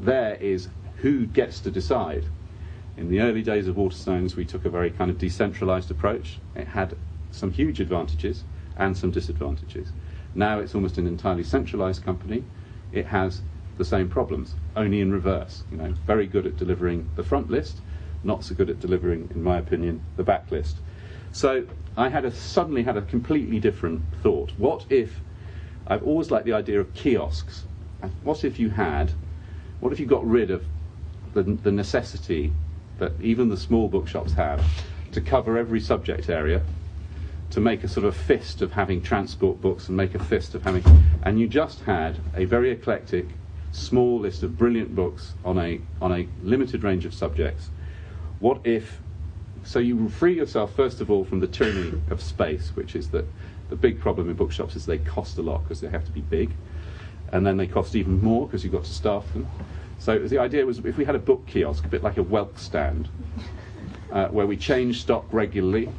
there 0.00 0.36
is 0.36 0.68
who 0.96 1.26
gets 1.26 1.60
to 1.60 1.70
decide. 1.70 2.26
In 2.94 3.08
the 3.08 3.20
early 3.20 3.42
days 3.42 3.68
of 3.68 3.76
Waterstones, 3.76 4.36
we 4.36 4.44
took 4.44 4.66
a 4.66 4.70
very 4.70 4.90
kind 4.90 5.10
of 5.10 5.16
decentralized 5.16 5.90
approach. 5.90 6.38
It 6.54 6.68
had 6.68 6.94
some 7.30 7.50
huge 7.50 7.80
advantages 7.80 8.44
and 8.76 8.96
some 8.96 9.10
disadvantages. 9.10 9.92
Now 10.34 10.60
it's 10.60 10.74
almost 10.74 10.98
an 10.98 11.06
entirely 11.06 11.42
centralized 11.42 12.04
company. 12.04 12.44
It 12.92 13.06
has 13.06 13.40
the 13.78 13.84
same 13.84 14.10
problems, 14.10 14.54
only 14.76 15.00
in 15.00 15.10
reverse. 15.10 15.64
You 15.70 15.78
know, 15.78 15.94
very 16.06 16.26
good 16.26 16.46
at 16.46 16.58
delivering 16.58 17.08
the 17.16 17.22
front 17.22 17.50
list, 17.50 17.80
not 18.22 18.44
so 18.44 18.54
good 18.54 18.68
at 18.68 18.80
delivering, 18.80 19.30
in 19.34 19.42
my 19.42 19.58
opinion, 19.58 20.02
the 20.16 20.22
back 20.22 20.50
list. 20.50 20.76
So 21.32 21.64
I 21.96 22.10
had 22.10 22.26
a, 22.26 22.30
suddenly 22.30 22.82
had 22.82 22.98
a 22.98 23.02
completely 23.02 23.58
different 23.58 24.02
thought. 24.22 24.52
What 24.58 24.84
if 24.90 25.20
I've 25.86 26.02
always 26.02 26.30
liked 26.30 26.44
the 26.44 26.52
idea 26.52 26.78
of 26.78 26.92
kiosks? 26.92 27.64
What 28.22 28.44
if 28.44 28.58
you 28.58 28.68
had, 28.70 29.12
what 29.80 29.92
if 29.94 30.00
you 30.00 30.04
got 30.06 30.26
rid 30.26 30.50
of 30.50 30.66
the, 31.32 31.42
the 31.42 31.72
necessity 31.72 32.52
that 33.02 33.20
even 33.20 33.48
the 33.48 33.56
small 33.56 33.88
bookshops 33.88 34.32
have 34.34 34.64
to 35.10 35.20
cover 35.20 35.58
every 35.58 35.80
subject 35.80 36.30
area, 36.30 36.62
to 37.50 37.60
make 37.60 37.82
a 37.82 37.88
sort 37.88 38.06
of 38.06 38.16
fist 38.16 38.62
of 38.62 38.72
having 38.72 39.02
transport 39.02 39.60
books 39.60 39.88
and 39.88 39.96
make 39.96 40.14
a 40.14 40.20
fist 40.20 40.54
of 40.54 40.62
having, 40.62 40.84
and 41.24 41.40
you 41.40 41.48
just 41.48 41.80
had 41.80 42.16
a 42.36 42.44
very 42.44 42.70
eclectic, 42.70 43.26
small 43.72 44.20
list 44.20 44.44
of 44.44 44.56
brilliant 44.56 44.94
books 44.94 45.34
on 45.44 45.58
a 45.58 45.80
on 46.00 46.12
a 46.12 46.28
limited 46.44 46.84
range 46.84 47.04
of 47.04 47.12
subjects. 47.12 47.70
What 48.38 48.60
if? 48.64 49.00
So 49.64 49.80
you 49.80 50.08
free 50.08 50.36
yourself 50.36 50.72
first 50.74 51.00
of 51.00 51.10
all 51.10 51.24
from 51.24 51.40
the 51.40 51.48
tyranny 51.48 52.00
of 52.08 52.22
space, 52.22 52.70
which 52.74 52.94
is 52.94 53.08
that 53.08 53.26
the 53.68 53.76
big 53.76 53.98
problem 53.98 54.30
in 54.30 54.36
bookshops 54.36 54.76
is 54.76 54.86
they 54.86 54.98
cost 54.98 55.38
a 55.38 55.42
lot 55.42 55.64
because 55.64 55.80
they 55.80 55.88
have 55.88 56.04
to 56.04 56.12
be 56.12 56.20
big, 56.20 56.52
and 57.32 57.44
then 57.44 57.56
they 57.56 57.66
cost 57.66 57.96
even 57.96 58.22
more 58.22 58.46
because 58.46 58.62
you've 58.62 58.72
got 58.72 58.84
to 58.84 58.92
staff 58.92 59.30
them. 59.32 59.48
So 60.02 60.18
the 60.18 60.38
idea 60.38 60.66
was 60.66 60.80
if 60.80 60.96
we 60.96 61.04
had 61.04 61.14
a 61.14 61.20
book 61.20 61.46
kiosk, 61.46 61.84
a 61.84 61.88
bit 61.88 62.02
like 62.02 62.16
a 62.16 62.24
whelk 62.24 62.58
stand, 62.58 63.08
uh, 64.10 64.26
where 64.28 64.48
we 64.48 64.56
change 64.56 65.00
stock 65.00 65.24
regularly, 65.30 65.90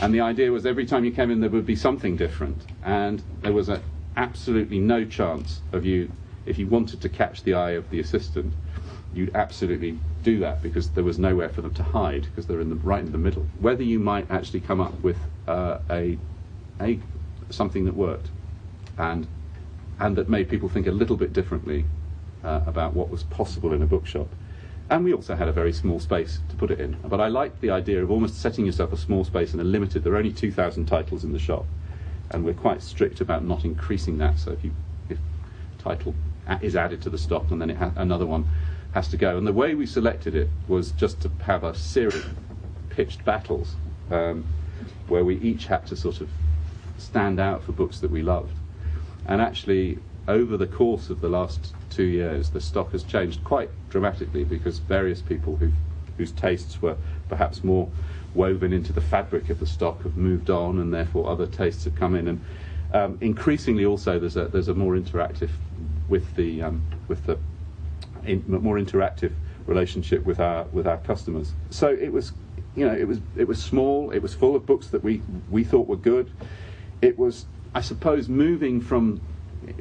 and 0.00 0.14
the 0.14 0.20
idea 0.20 0.52
was 0.52 0.64
every 0.64 0.86
time 0.86 1.04
you 1.04 1.10
came 1.10 1.28
in 1.28 1.40
there 1.40 1.50
would 1.50 1.66
be 1.66 1.74
something 1.74 2.16
different, 2.16 2.64
and 2.84 3.20
there 3.40 3.52
was 3.52 3.68
a, 3.68 3.82
absolutely 4.16 4.78
no 4.78 5.04
chance 5.04 5.60
of 5.72 5.84
you, 5.84 6.12
if 6.46 6.56
you 6.56 6.68
wanted 6.68 7.00
to 7.00 7.08
catch 7.08 7.42
the 7.42 7.54
eye 7.54 7.72
of 7.72 7.90
the 7.90 7.98
assistant, 7.98 8.54
you'd 9.12 9.34
absolutely 9.34 9.98
do 10.22 10.38
that 10.38 10.62
because 10.62 10.90
there 10.90 11.02
was 11.02 11.18
nowhere 11.18 11.48
for 11.48 11.62
them 11.62 11.74
to 11.74 11.82
hide 11.82 12.22
because 12.22 12.46
they're 12.46 12.60
in 12.60 12.70
the 12.70 12.76
right 12.76 13.02
in 13.02 13.10
the 13.10 13.18
middle. 13.18 13.44
Whether 13.58 13.82
you 13.82 13.98
might 13.98 14.30
actually 14.30 14.60
come 14.60 14.80
up 14.80 14.94
with 15.00 15.18
uh, 15.48 15.78
a, 15.90 16.16
a 16.80 17.00
something 17.50 17.86
that 17.86 17.96
worked, 17.96 18.28
and 18.98 19.26
and 19.98 20.14
that 20.14 20.28
made 20.28 20.48
people 20.48 20.68
think 20.68 20.86
a 20.86 20.92
little 20.92 21.16
bit 21.16 21.32
differently 21.32 21.86
uh, 22.44 22.60
about 22.66 22.94
what 22.94 23.10
was 23.10 23.22
possible 23.24 23.72
in 23.72 23.82
a 23.82 23.86
bookshop. 23.86 24.28
And 24.90 25.04
we 25.04 25.14
also 25.14 25.34
had 25.34 25.48
a 25.48 25.52
very 25.52 25.72
small 25.72 26.00
space 26.00 26.40
to 26.48 26.56
put 26.56 26.70
it 26.70 26.80
in. 26.80 26.96
But 27.04 27.20
I 27.20 27.28
liked 27.28 27.60
the 27.60 27.70
idea 27.70 28.02
of 28.02 28.10
almost 28.10 28.40
setting 28.40 28.66
yourself 28.66 28.92
a 28.92 28.96
small 28.96 29.24
space 29.24 29.52
and 29.52 29.60
a 29.60 29.64
limited. 29.64 30.04
There 30.04 30.12
are 30.12 30.18
only 30.18 30.32
2,000 30.32 30.86
titles 30.86 31.24
in 31.24 31.32
the 31.32 31.38
shop, 31.38 31.64
and 32.30 32.44
we're 32.44 32.52
quite 32.52 32.82
strict 32.82 33.20
about 33.20 33.44
not 33.44 33.64
increasing 33.64 34.18
that. 34.18 34.38
So 34.38 34.52
if 34.52 34.64
you 34.64 34.72
if 35.08 35.18
title 35.78 36.14
is 36.60 36.76
added 36.76 37.00
to 37.02 37.10
the 37.10 37.18
stock, 37.18 37.50
and 37.50 37.60
then 37.60 37.70
it 37.70 37.76
ha- 37.76 37.92
another 37.96 38.26
one 38.26 38.48
has 38.92 39.08
to 39.08 39.16
go. 39.16 39.38
And 39.38 39.46
the 39.46 39.52
way 39.52 39.74
we 39.74 39.86
selected 39.86 40.34
it 40.34 40.48
was 40.68 40.92
just 40.92 41.20
to 41.22 41.30
have 41.44 41.64
a 41.64 41.74
series 41.74 42.16
of 42.16 42.36
pitched 42.90 43.24
battles 43.24 43.76
um, 44.10 44.44
where 45.08 45.24
we 45.24 45.38
each 45.38 45.66
had 45.66 45.86
to 45.86 45.96
sort 45.96 46.20
of 46.20 46.28
stand 46.98 47.40
out 47.40 47.62
for 47.62 47.72
books 47.72 48.00
that 48.00 48.10
we 48.10 48.22
loved. 48.22 48.54
And 49.26 49.40
actually, 49.40 49.98
over 50.28 50.56
the 50.56 50.66
course 50.66 51.10
of 51.10 51.20
the 51.20 51.28
last 51.28 51.74
two 51.90 52.04
years, 52.04 52.50
the 52.50 52.60
stock 52.60 52.92
has 52.92 53.02
changed 53.02 53.42
quite 53.44 53.70
dramatically 53.90 54.44
because 54.44 54.78
various 54.78 55.20
people 55.20 55.56
who, 55.56 55.72
whose 56.16 56.32
tastes 56.32 56.80
were 56.80 56.96
perhaps 57.28 57.64
more 57.64 57.88
woven 58.34 58.72
into 58.72 58.92
the 58.92 59.00
fabric 59.00 59.50
of 59.50 59.58
the 59.60 59.66
stock 59.66 60.02
have 60.02 60.16
moved 60.16 60.48
on, 60.48 60.78
and 60.78 60.92
therefore 60.92 61.28
other 61.28 61.46
tastes 61.46 61.84
have 61.84 61.94
come 61.94 62.14
in. 62.14 62.28
And 62.28 62.44
um, 62.92 63.18
increasingly, 63.20 63.84
also, 63.84 64.18
there's 64.18 64.36
a 64.36 64.46
there's 64.46 64.68
a 64.68 64.74
more 64.74 64.94
interactive 64.94 65.50
with 66.08 66.34
the 66.36 66.62
um, 66.62 66.82
with 67.08 67.24
the 67.26 67.38
in, 68.24 68.44
more 68.46 68.76
interactive 68.76 69.32
relationship 69.66 70.24
with 70.24 70.40
our 70.40 70.64
with 70.72 70.86
our 70.86 70.98
customers. 70.98 71.52
So 71.70 71.88
it 71.88 72.12
was, 72.12 72.32
you 72.76 72.86
know, 72.86 72.94
it 72.94 73.08
was 73.08 73.20
it 73.36 73.48
was 73.48 73.62
small. 73.62 74.10
It 74.10 74.20
was 74.20 74.34
full 74.34 74.54
of 74.54 74.66
books 74.66 74.88
that 74.88 75.02
we 75.02 75.22
we 75.50 75.64
thought 75.64 75.88
were 75.88 75.96
good. 75.96 76.30
It 77.00 77.18
was, 77.18 77.46
I 77.74 77.80
suppose, 77.80 78.28
moving 78.28 78.80
from 78.80 79.20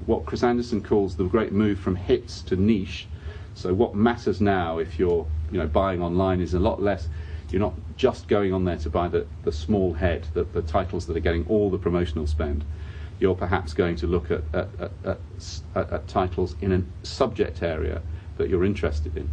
what 0.06 0.26
Chris 0.26 0.44
Anderson 0.44 0.82
calls 0.82 1.16
the 1.16 1.24
great 1.26 1.52
move 1.52 1.80
from 1.80 1.96
hits 1.96 2.42
to 2.44 2.56
niche. 2.56 3.08
So 3.54 3.74
what 3.74 3.96
matters 3.96 4.40
now, 4.42 4.78
if 4.78 4.98
you're 4.98 5.28
you 5.52 5.60
know 5.60 5.68
buying 5.68 6.02
online, 6.02 6.42
is 6.42 6.54
a 6.54 6.60
lot 6.60 6.82
less. 6.82 7.08
You're 7.50 7.60
not 7.60 7.74
just 7.98 8.30
going 8.30 8.54
on 8.54 8.64
there 8.64 8.78
to 8.78 8.90
buy 8.90 9.10
the, 9.10 9.28
the 9.44 9.52
small 9.52 9.94
head, 9.94 10.28
the, 10.34 10.46
the 10.46 10.62
titles 10.62 11.06
that 11.08 11.18
are 11.18 11.22
getting 11.22 11.46
all 11.48 11.70
the 11.70 11.78
promotional 11.78 12.26
spend. 12.26 12.64
You're 13.20 13.36
perhaps 13.36 13.74
going 13.74 13.98
to 13.98 14.08
look 14.08 14.32
at, 14.32 14.44
at, 14.54 14.70
at, 15.04 15.20
at, 15.76 15.92
at 15.92 16.08
titles 16.08 16.56
in 16.62 16.72
a 16.72 17.06
subject 17.06 17.62
area 17.62 18.02
that 18.38 18.50
you're 18.50 18.64
interested 18.64 19.18
in. 19.18 19.30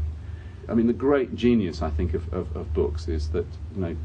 I 0.68 0.74
mean, 0.74 0.88
the 0.88 0.92
great 0.92 1.34
genius, 1.34 1.80
I 1.80 1.90
think, 1.90 2.12
of, 2.12 2.32
of, 2.34 2.54
of 2.56 2.74
books 2.74 3.08
is 3.08 3.30
that 3.30 3.46
you 3.74 3.80
know 3.80 3.96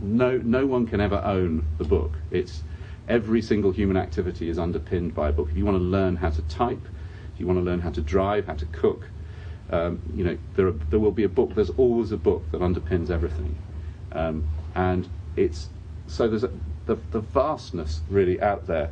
no 0.00 0.38
no 0.38 0.66
one 0.66 0.86
can 0.86 1.00
ever 1.00 1.20
own 1.24 1.66
the 1.78 1.84
book. 1.84 2.12
It's 2.30 2.62
every 3.08 3.42
single 3.42 3.72
human 3.72 3.96
activity 3.96 4.48
is 4.48 4.58
underpinned 4.58 5.14
by 5.14 5.28
a 5.28 5.32
book. 5.32 5.48
If 5.50 5.56
you 5.56 5.64
want 5.64 5.78
to 5.78 5.82
learn 5.82 6.16
how 6.16 6.30
to 6.30 6.42
type, 6.42 6.86
if 7.34 7.40
you 7.40 7.46
want 7.46 7.58
to 7.58 7.64
learn 7.64 7.80
how 7.80 7.90
to 7.90 8.00
drive, 8.00 8.46
how 8.46 8.54
to 8.54 8.66
cook, 8.66 9.08
um, 9.70 10.00
you 10.14 10.24
know, 10.24 10.38
there, 10.54 10.66
are, 10.66 10.74
there 10.90 10.98
will 10.98 11.12
be 11.12 11.24
a 11.24 11.28
book. 11.28 11.54
There's 11.54 11.70
always 11.70 12.12
a 12.12 12.16
book 12.16 12.50
that 12.52 12.60
underpins 12.60 13.10
everything, 13.10 13.56
um, 14.12 14.44
and 14.74 15.08
it's 15.36 15.68
so 16.06 16.28
there's 16.28 16.44
a, 16.44 16.50
the 16.86 16.96
the 17.10 17.20
vastness 17.20 18.02
really 18.10 18.40
out 18.40 18.66
there 18.66 18.90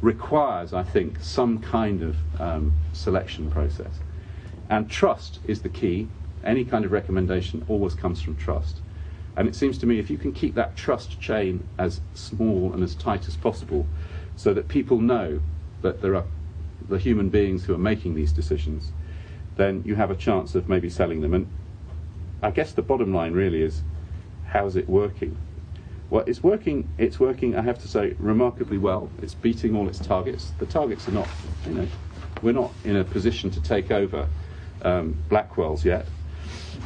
requires, 0.00 0.72
I 0.72 0.82
think, 0.82 1.20
some 1.20 1.58
kind 1.58 2.02
of 2.02 2.16
um, 2.40 2.72
selection 2.92 3.50
process, 3.50 3.98
and 4.70 4.88
trust 4.88 5.40
is 5.44 5.62
the 5.62 5.68
key. 5.68 6.08
Any 6.44 6.64
kind 6.64 6.84
of 6.84 6.92
recommendation 6.92 7.64
always 7.68 7.94
comes 7.94 8.20
from 8.20 8.36
trust. 8.36 8.78
And 9.36 9.48
it 9.48 9.54
seems 9.54 9.78
to 9.78 9.86
me 9.86 9.98
if 9.98 10.10
you 10.10 10.18
can 10.18 10.32
keep 10.32 10.54
that 10.54 10.76
trust 10.76 11.20
chain 11.20 11.66
as 11.78 12.00
small 12.14 12.72
and 12.72 12.82
as 12.82 12.94
tight 12.94 13.28
as 13.28 13.36
possible, 13.36 13.86
so 14.36 14.52
that 14.54 14.68
people 14.68 15.00
know 15.00 15.40
that 15.82 16.02
there 16.02 16.14
are 16.14 16.24
the 16.88 16.98
human 16.98 17.28
beings 17.28 17.64
who 17.64 17.74
are 17.74 17.78
making 17.78 18.14
these 18.14 18.32
decisions, 18.32 18.92
then 19.56 19.82
you 19.84 19.94
have 19.94 20.10
a 20.10 20.14
chance 20.14 20.54
of 20.54 20.68
maybe 20.68 20.90
selling 20.90 21.20
them. 21.20 21.34
And 21.34 21.50
I 22.42 22.50
guess 22.50 22.72
the 22.72 22.82
bottom 22.82 23.14
line 23.14 23.32
really 23.32 23.62
is 23.62 23.82
how's 24.48 24.76
it 24.76 24.88
working? 24.88 25.36
Well, 26.10 26.24
it's 26.26 26.42
working. 26.42 26.88
It's 26.98 27.18
working. 27.18 27.56
I 27.56 27.62
have 27.62 27.78
to 27.78 27.88
say, 27.88 28.14
remarkably 28.18 28.76
well. 28.76 29.10
It's 29.22 29.32
beating 29.32 29.74
all 29.74 29.88
its 29.88 29.98
targets. 29.98 30.52
The 30.58 30.66
targets 30.66 31.08
are 31.08 31.12
not, 31.12 31.28
you 31.66 31.72
know, 31.72 31.88
we're 32.42 32.52
not 32.52 32.70
in 32.84 32.96
a 32.96 33.04
position 33.04 33.50
to 33.50 33.60
take 33.62 33.90
over 33.90 34.28
um, 34.82 35.16
Blackwell's 35.30 35.86
yet. 35.86 36.06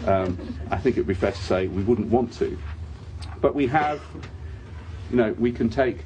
Um, 0.06 0.38
I 0.70 0.76
think 0.76 0.96
it 0.96 1.00
would 1.00 1.08
be 1.08 1.14
fair 1.14 1.32
to 1.32 1.42
say 1.42 1.66
we 1.66 1.82
wouldn't 1.82 2.08
want 2.08 2.32
to. 2.34 2.56
But 3.40 3.54
we 3.54 3.66
have, 3.66 4.00
you 5.10 5.16
know, 5.16 5.34
we 5.38 5.52
can 5.52 5.68
take, 5.68 6.04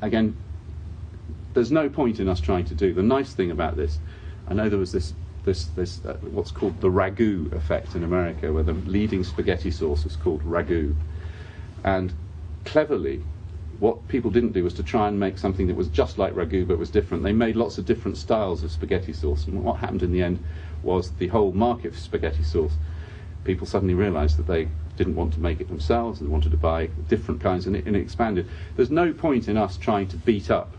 again, 0.00 0.36
there's 1.54 1.70
no 1.70 1.88
point 1.88 2.18
in 2.18 2.28
us 2.28 2.40
trying 2.40 2.64
to 2.66 2.74
do. 2.74 2.92
The 2.92 3.02
nice 3.02 3.32
thing 3.32 3.50
about 3.50 3.76
this, 3.76 3.98
I 4.48 4.54
know 4.54 4.68
there 4.68 4.78
was 4.78 4.92
this, 4.92 5.14
this, 5.44 5.66
this 5.66 6.04
uh, 6.04 6.14
what's 6.32 6.50
called 6.50 6.80
the 6.80 6.88
ragu 6.88 7.52
effect 7.52 7.94
in 7.94 8.02
America, 8.02 8.52
where 8.52 8.62
the 8.62 8.72
leading 8.72 9.22
spaghetti 9.22 9.70
sauce 9.70 10.04
was 10.04 10.16
called 10.16 10.42
ragu. 10.42 10.94
And 11.84 12.12
cleverly, 12.64 13.22
what 13.78 14.06
people 14.08 14.30
didn't 14.30 14.52
do 14.52 14.64
was 14.64 14.74
to 14.74 14.82
try 14.82 15.08
and 15.08 15.18
make 15.18 15.38
something 15.38 15.66
that 15.66 15.76
was 15.76 15.88
just 15.88 16.18
like 16.18 16.34
ragu 16.34 16.66
but 16.66 16.78
was 16.78 16.90
different. 16.90 17.22
They 17.22 17.32
made 17.32 17.56
lots 17.56 17.78
of 17.78 17.86
different 17.86 18.16
styles 18.16 18.62
of 18.62 18.70
spaghetti 18.70 19.12
sauce, 19.12 19.46
and 19.46 19.62
what 19.62 19.78
happened 19.78 20.02
in 20.02 20.12
the 20.12 20.22
end 20.22 20.44
was 20.82 21.10
the 21.12 21.28
whole 21.28 21.52
market 21.52 21.94
for 21.94 22.00
spaghetti 22.00 22.42
sauce. 22.42 22.76
People 23.44 23.66
suddenly 23.66 23.94
realised 23.94 24.36
that 24.36 24.46
they 24.46 24.68
didn't 24.96 25.16
want 25.16 25.32
to 25.34 25.40
make 25.40 25.60
it 25.60 25.68
themselves 25.68 26.20
and 26.20 26.30
wanted 26.30 26.50
to 26.50 26.56
buy 26.56 26.86
different 27.08 27.40
kinds, 27.40 27.66
and 27.66 27.74
it, 27.76 27.86
and 27.86 27.96
it 27.96 28.00
expanded. 28.00 28.48
There's 28.76 28.90
no 28.90 29.12
point 29.12 29.48
in 29.48 29.56
us 29.56 29.76
trying 29.76 30.08
to 30.08 30.16
beat 30.16 30.50
up 30.50 30.72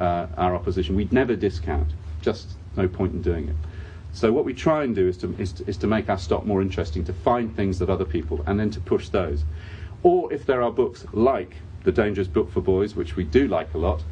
uh, 0.00 0.26
our 0.36 0.54
opposition. 0.54 0.96
We'd 0.96 1.12
never 1.12 1.36
discount, 1.36 1.92
just 2.20 2.54
no 2.76 2.88
point 2.88 3.12
in 3.12 3.22
doing 3.22 3.48
it. 3.48 3.56
So 4.12 4.32
what 4.32 4.44
we 4.44 4.54
try 4.54 4.84
and 4.84 4.94
do 4.94 5.08
is 5.08 5.16
to, 5.18 5.34
is 5.38 5.52
to, 5.52 5.68
is 5.68 5.76
to 5.78 5.86
make 5.86 6.08
our 6.08 6.18
stock 6.18 6.46
more 6.46 6.62
interesting, 6.62 7.04
to 7.04 7.12
find 7.12 7.54
things 7.54 7.78
that 7.80 7.90
other 7.90 8.04
people, 8.04 8.42
and 8.46 8.58
then 8.58 8.70
to 8.70 8.80
push 8.80 9.08
those. 9.08 9.44
Or 10.02 10.32
if 10.32 10.46
there 10.46 10.62
are 10.62 10.70
books 10.70 11.06
like 11.12 11.56
The 11.82 11.92
Dangerous 11.92 12.28
Book 12.28 12.50
for 12.50 12.60
Boys, 12.60 12.94
which 12.94 13.16
we 13.16 13.24
do 13.24 13.48
like 13.48 13.74
a 13.74 13.78
lot, 13.78 14.02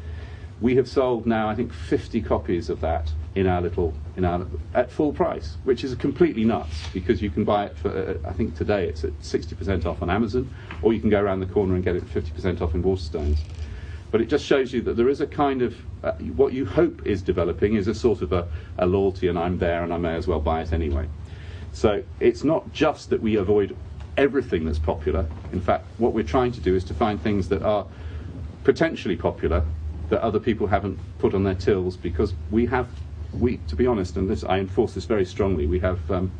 We 0.63 0.77
have 0.77 0.87
sold 0.87 1.25
now, 1.25 1.49
I 1.49 1.55
think, 1.55 1.73
50 1.73 2.21
copies 2.21 2.69
of 2.69 2.79
that 2.79 3.11
in 3.35 3.47
our 3.47 3.59
little, 3.59 3.93
in 4.15 4.23
our 4.23 4.47
at 4.73 4.89
full 4.89 5.11
price, 5.11 5.57
which 5.65 5.83
is 5.83 5.93
completely 5.95 6.45
nuts 6.45 6.87
because 6.93 7.21
you 7.21 7.29
can 7.29 7.43
buy 7.43 7.65
it 7.65 7.77
for, 7.77 7.89
uh, 7.89 8.29
I 8.29 8.31
think 8.31 8.55
today 8.55 8.87
it's 8.87 9.03
at 9.03 9.11
60% 9.19 9.85
off 9.85 10.01
on 10.01 10.09
Amazon, 10.09 10.49
or 10.81 10.93
you 10.93 11.01
can 11.01 11.09
go 11.09 11.19
around 11.19 11.41
the 11.41 11.47
corner 11.47 11.75
and 11.75 11.83
get 11.83 11.97
it 11.97 12.05
50% 12.05 12.61
off 12.61 12.73
in 12.75 12.81
Waterstones. 12.81 13.39
But 14.09 14.21
it 14.21 14.27
just 14.27 14.45
shows 14.45 14.71
you 14.71 14.81
that 14.83 14.95
there 14.95 15.09
is 15.09 15.19
a 15.19 15.27
kind 15.27 15.63
of, 15.63 15.75
uh, 16.01 16.13
what 16.37 16.53
you 16.53 16.65
hope 16.65 17.05
is 17.05 17.21
developing 17.21 17.75
is 17.75 17.89
a 17.89 17.93
sort 17.93 18.21
of 18.21 18.31
a, 18.31 18.47
a 18.77 18.85
loyalty, 18.85 19.27
and 19.27 19.37
I'm 19.37 19.57
there 19.57 19.83
and 19.83 19.93
I 19.93 19.97
may 19.97 20.15
as 20.15 20.27
well 20.27 20.39
buy 20.39 20.61
it 20.61 20.71
anyway. 20.71 21.09
So 21.73 22.03
it's 22.21 22.45
not 22.45 22.71
just 22.71 23.09
that 23.09 23.21
we 23.21 23.35
avoid 23.35 23.75
everything 24.15 24.63
that's 24.63 24.79
popular. 24.79 25.27
In 25.51 25.59
fact, 25.59 25.87
what 25.97 26.13
we're 26.13 26.23
trying 26.23 26.53
to 26.53 26.61
do 26.61 26.73
is 26.73 26.85
to 26.85 26.93
find 26.93 27.21
things 27.21 27.49
that 27.49 27.63
are 27.63 27.85
potentially 28.63 29.17
popular 29.17 29.65
that 30.09 30.21
other 30.21 30.39
people 30.39 30.67
haven't 30.67 30.99
put 31.19 31.33
on 31.33 31.43
their 31.43 31.55
tills 31.55 31.95
because 31.95 32.33
we 32.51 32.65
have, 32.67 32.87
we 33.33 33.57
to 33.67 33.75
be 33.75 33.87
honest, 33.87 34.17
and 34.17 34.29
this 34.29 34.43
I 34.43 34.59
enforce 34.59 34.93
this 34.93 35.05
very 35.05 35.25
strongly. 35.25 35.65
We 35.65 35.79
have, 35.79 36.09
um, 36.11 36.31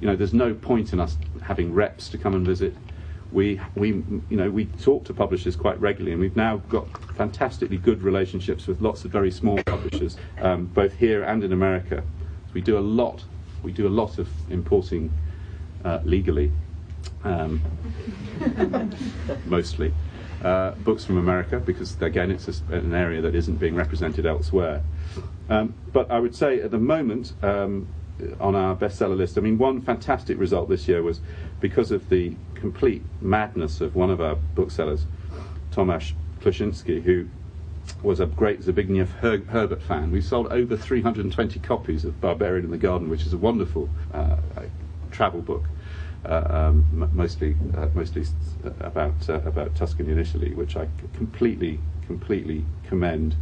you 0.00 0.06
know, 0.06 0.16
there's 0.16 0.34
no 0.34 0.54
point 0.54 0.92
in 0.92 1.00
us 1.00 1.16
having 1.42 1.74
reps 1.74 2.08
to 2.10 2.18
come 2.18 2.34
and 2.34 2.46
visit. 2.46 2.74
We, 3.32 3.60
we, 3.74 3.88
you 3.88 4.36
know, 4.36 4.50
we 4.50 4.66
talk 4.66 5.04
to 5.06 5.14
publishers 5.14 5.56
quite 5.56 5.80
regularly, 5.80 6.12
and 6.12 6.20
we've 6.20 6.36
now 6.36 6.58
got 6.68 6.86
fantastically 7.14 7.76
good 7.76 8.02
relationships 8.02 8.66
with 8.66 8.80
lots 8.80 9.04
of 9.04 9.10
very 9.10 9.30
small 9.30 9.58
publishers, 9.64 10.16
um, 10.40 10.66
both 10.66 10.94
here 10.94 11.24
and 11.24 11.42
in 11.42 11.52
America. 11.52 12.02
So 12.46 12.52
we 12.54 12.60
do 12.60 12.78
a 12.78 12.80
lot. 12.80 13.24
We 13.62 13.72
do 13.72 13.86
a 13.86 13.90
lot 13.90 14.18
of 14.18 14.28
importing 14.50 15.12
uh, 15.84 16.00
legally, 16.04 16.52
um, 17.24 17.60
mostly 19.44 19.92
uh, 20.46 20.70
books 20.76 21.04
from 21.04 21.18
America 21.18 21.58
because, 21.58 22.00
again, 22.00 22.30
it's 22.30 22.46
a, 22.48 22.74
an 22.74 22.94
area 22.94 23.20
that 23.20 23.34
isn't 23.34 23.56
being 23.56 23.74
represented 23.74 24.24
elsewhere. 24.26 24.80
Um, 25.48 25.74
but 25.92 26.08
I 26.08 26.20
would 26.20 26.36
say 26.36 26.60
at 26.60 26.70
the 26.70 26.78
moment, 26.78 27.32
um, 27.42 27.88
on 28.40 28.54
our 28.54 28.76
bestseller 28.76 29.16
list, 29.16 29.36
I 29.36 29.40
mean, 29.40 29.58
one 29.58 29.80
fantastic 29.80 30.38
result 30.38 30.68
this 30.68 30.86
year 30.86 31.02
was 31.02 31.20
because 31.58 31.90
of 31.90 32.08
the 32.10 32.36
complete 32.54 33.04
madness 33.20 33.80
of 33.80 33.96
one 33.96 34.08
of 34.08 34.20
our 34.20 34.36
booksellers, 34.54 35.06
Tomasz 35.72 36.12
Kluszyński, 36.40 37.02
who 37.02 37.26
was 38.04 38.20
a 38.20 38.26
great 38.26 38.60
Zbigniew 38.62 39.08
Her- 39.20 39.42
Herbert 39.48 39.82
fan. 39.82 40.12
We 40.12 40.20
sold 40.20 40.46
over 40.52 40.76
320 40.76 41.58
copies 41.58 42.04
of 42.04 42.20
Barbarian 42.20 42.66
in 42.66 42.70
the 42.70 42.78
Garden, 42.78 43.10
which 43.10 43.26
is 43.26 43.32
a 43.32 43.38
wonderful 43.38 43.90
uh, 44.14 44.36
travel 45.10 45.40
book. 45.40 45.64
Uh, 46.26 46.46
um, 46.50 47.08
mostly 47.12 47.54
uh, 47.76 47.86
mostly 47.94 48.24
about 48.80 49.14
uh, 49.28 49.34
about 49.42 49.74
Tuscany 49.76 50.10
and 50.10 50.20
Italy, 50.20 50.52
which 50.54 50.76
I 50.76 50.88
completely 51.14 51.78
completely 52.06 52.64
commend. 52.88 53.36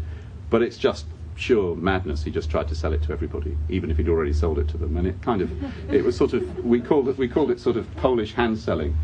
But 0.50 0.60
it's 0.60 0.76
just 0.76 1.06
pure 1.34 1.74
madness. 1.76 2.24
He 2.24 2.30
just 2.30 2.50
tried 2.50 2.68
to 2.68 2.74
sell 2.74 2.92
it 2.92 3.02
to 3.04 3.12
everybody, 3.12 3.56
even 3.70 3.90
if 3.90 3.96
he'd 3.96 4.08
already 4.08 4.34
sold 4.34 4.58
it 4.58 4.68
to 4.68 4.76
them. 4.76 4.98
And 4.98 5.06
it 5.06 5.22
kind 5.22 5.40
of 5.40 5.50
it 5.92 6.04
was 6.04 6.14
sort 6.14 6.34
of 6.34 6.64
we 6.64 6.80
called 6.80 7.08
it 7.08 7.16
we 7.16 7.26
called 7.26 7.50
it 7.50 7.58
sort 7.58 7.76
of 7.76 7.94
Polish 7.96 8.34
hand 8.34 8.58
selling, 8.58 8.96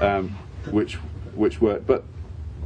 um, 0.00 0.36
which 0.70 0.96
which 1.34 1.62
worked. 1.62 1.86
But 1.86 2.04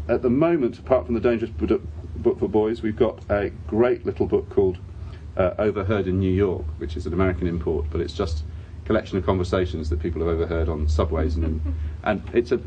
at 0.08 0.22
the 0.22 0.30
moment, 0.30 0.78
apart 0.78 1.06
from 1.06 1.14
the 1.14 1.20
dangerous 1.20 1.52
book 1.52 2.38
for 2.40 2.48
boys, 2.48 2.82
we've 2.82 2.96
got 2.96 3.20
a 3.30 3.50
great 3.68 4.04
little 4.04 4.26
book 4.26 4.50
called 4.50 4.78
uh, 5.36 5.52
Overheard 5.58 6.08
in 6.08 6.18
New 6.18 6.32
York, 6.32 6.64
which 6.78 6.96
is 6.96 7.06
an 7.06 7.12
American 7.12 7.46
import, 7.46 7.86
but 7.90 8.00
it's 8.00 8.12
just 8.12 8.44
collection 8.84 9.18
of 9.18 9.26
conversations 9.26 9.90
that 9.90 10.00
people 10.00 10.20
have 10.22 10.30
overheard 10.30 10.68
on 10.68 10.88
subways, 10.88 11.36
and 11.36 11.74
and 12.04 12.22
it's 12.32 12.52
a. 12.52 12.60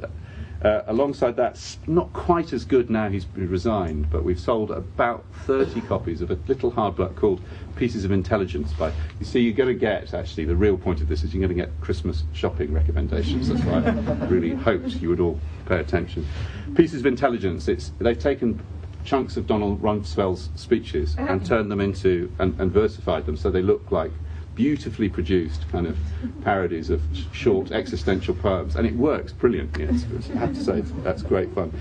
Uh, 0.64 0.84
alongside 0.88 1.36
that, 1.36 1.78
not 1.86 2.12
quite 2.14 2.52
as 2.52 2.66
good 2.66 2.90
now 2.90 3.08
he's 3.08 3.28
resigned, 3.36 4.10
but 4.10 4.24
we've 4.24 4.40
sold 4.40 4.72
about 4.72 5.24
30 5.44 5.82
copies 5.82 6.22
of 6.22 6.32
a 6.32 6.40
little 6.48 6.72
hardback 6.72 7.16
called 7.16 7.40
Pieces 7.76 8.04
of 8.04 8.12
Intelligence. 8.12 8.74
By 8.74 8.92
you 9.20 9.26
see, 9.26 9.42
you're 9.42 9.54
going 9.54 9.70
to 9.70 9.80
get 9.80 10.14
actually 10.16 10.46
the 10.46 10.56
real 10.56 10.76
point 10.76 11.02
of 11.02 11.08
this 11.08 11.24
is 11.24 11.36
you're 11.36 11.46
going 11.46 11.56
to 11.56 11.64
get 11.66 11.80
Christmas 11.82 12.24
shopping 12.34 12.74
recommendations. 12.74 13.50
That's 13.50 13.64
why 13.64 13.84
I 13.84 14.26
really 14.28 14.56
hoped 14.56 14.90
you 14.96 15.10
would 15.10 15.20
all 15.20 15.40
pay 15.68 15.80
attention. 15.80 16.26
Pieces 16.74 17.02
of 17.02 17.06
Intelligence. 17.06 17.68
It's 17.68 17.92
they've 18.00 18.18
taken 18.18 18.60
chunks 19.04 19.38
of 19.38 19.48
Donald 19.48 19.82
Rumsfeld's 19.82 20.50
speeches 20.56 21.16
and 21.18 21.46
turned 21.46 21.72
them 21.72 21.80
into 21.80 22.32
and, 22.40 22.60
and 22.60 22.72
versified 22.72 23.26
them 23.26 23.38
so 23.38 23.52
they 23.52 23.62
look 23.62 23.92
like 23.92 24.12
beautifully 24.56 25.10
produced 25.10 25.70
kind 25.70 25.86
of 25.86 25.98
parodies 26.44 26.90
of 26.90 27.02
short 27.32 27.72
existential 27.72 28.34
poems, 28.34 28.76
and 28.76 28.88
it 28.88 28.96
works 28.96 29.34
brilliantly. 29.34 29.88
I 29.88 30.38
have 30.38 30.54
to 30.54 30.64
say, 30.64 30.82
that's 31.04 31.22
great 31.22 31.54
fun. 31.54 31.74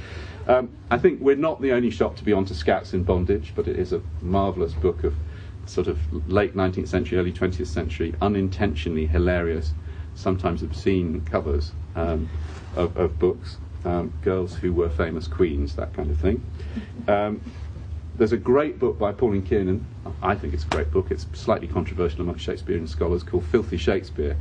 Um, 0.46 0.68
I 0.90 0.98
think 0.98 1.20
we're 1.20 1.36
not 1.36 1.62
the 1.62 1.72
only 1.72 1.90
shop 1.90 2.16
to 2.16 2.24
be 2.24 2.32
onto 2.32 2.52
Scouts 2.52 2.92
in 2.92 3.04
Bondage, 3.04 3.52
but 3.54 3.66
it 3.66 3.78
is 3.78 3.92
a 3.92 4.02
marvellous 4.20 4.74
book 4.74 5.04
of 5.04 5.14
sort 5.66 5.86
of 5.86 5.98
late 6.30 6.54
19th 6.54 6.88
century, 6.88 7.18
early 7.18 7.32
20th 7.32 7.66
century, 7.66 8.14
unintentionally 8.20 9.06
hilarious, 9.06 9.72
sometimes 10.14 10.62
obscene 10.62 11.22
covers 11.22 11.72
um, 11.96 12.28
of, 12.76 12.96
of, 12.96 13.18
books. 13.18 13.56
Um, 13.86 14.14
girls 14.22 14.54
who 14.54 14.72
were 14.72 14.88
famous 14.88 15.28
queens, 15.28 15.74
that 15.76 15.92
kind 15.92 16.10
of 16.10 16.18
thing. 16.18 16.42
There's 18.16 18.32
a 18.32 18.36
great 18.36 18.78
book 18.78 18.98
by 18.98 19.12
Pauline 19.12 19.42
Kiernan. 19.42 19.86
I 20.22 20.36
think 20.36 20.54
it's 20.54 20.64
a 20.64 20.68
great 20.68 20.92
book. 20.92 21.10
It's 21.10 21.26
slightly 21.32 21.66
controversial 21.66 22.20
among 22.20 22.36
Shakespearean 22.36 22.86
scholars 22.86 23.24
called 23.24 23.44
Filthy 23.44 23.76
Shakespeare, 23.76 24.36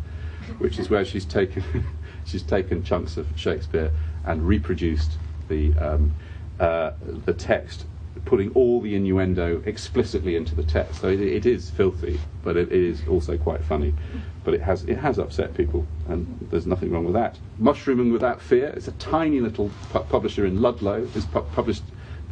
which 0.60 0.78
is 0.78 0.90
where 0.92 1.04
she's 1.04 1.26
taken 1.26 1.64
she's 2.24 2.44
taken 2.44 2.84
chunks 2.84 3.18
of 3.18 3.28
Shakespeare 3.36 3.92
and 4.26 4.48
reproduced 4.48 5.18
the 5.48 5.74
um, 5.80 6.14
uh, 6.60 6.92
the 7.02 7.34
text, 7.34 7.86
putting 8.26 8.52
all 8.52 8.80
the 8.80 8.94
innuendo 8.94 9.64
explicitly 9.66 10.36
into 10.36 10.54
the 10.54 10.64
text. 10.64 11.02
So 11.02 11.08
it, 11.08 11.20
it 11.20 11.46
is 11.48 11.72
filthy, 11.72 12.20
but 12.44 12.56
it, 12.56 12.72
it 12.72 12.80
is 12.80 13.08
also 13.08 13.38
quite 13.38 13.64
funny. 13.64 13.96
But 14.44 14.54
it 14.54 14.62
has 14.62 14.84
it 14.84 15.00
has 15.00 15.18
upset 15.18 15.56
people, 15.56 15.88
and 16.08 16.48
there's 16.52 16.68
nothing 16.68 16.92
wrong 16.92 17.06
with 17.06 17.16
that. 17.16 17.40
Mushrooming 17.58 18.14
Without 18.14 18.40
Fear. 18.40 18.68
It's 18.68 18.88
a 18.88 18.92
tiny 18.94 19.40
little 19.40 19.72
pu- 19.90 20.02
publisher 20.02 20.46
in 20.46 20.62
Ludlow. 20.62 21.08
It's 21.16 21.26
pu- 21.26 21.42
published 21.42 21.84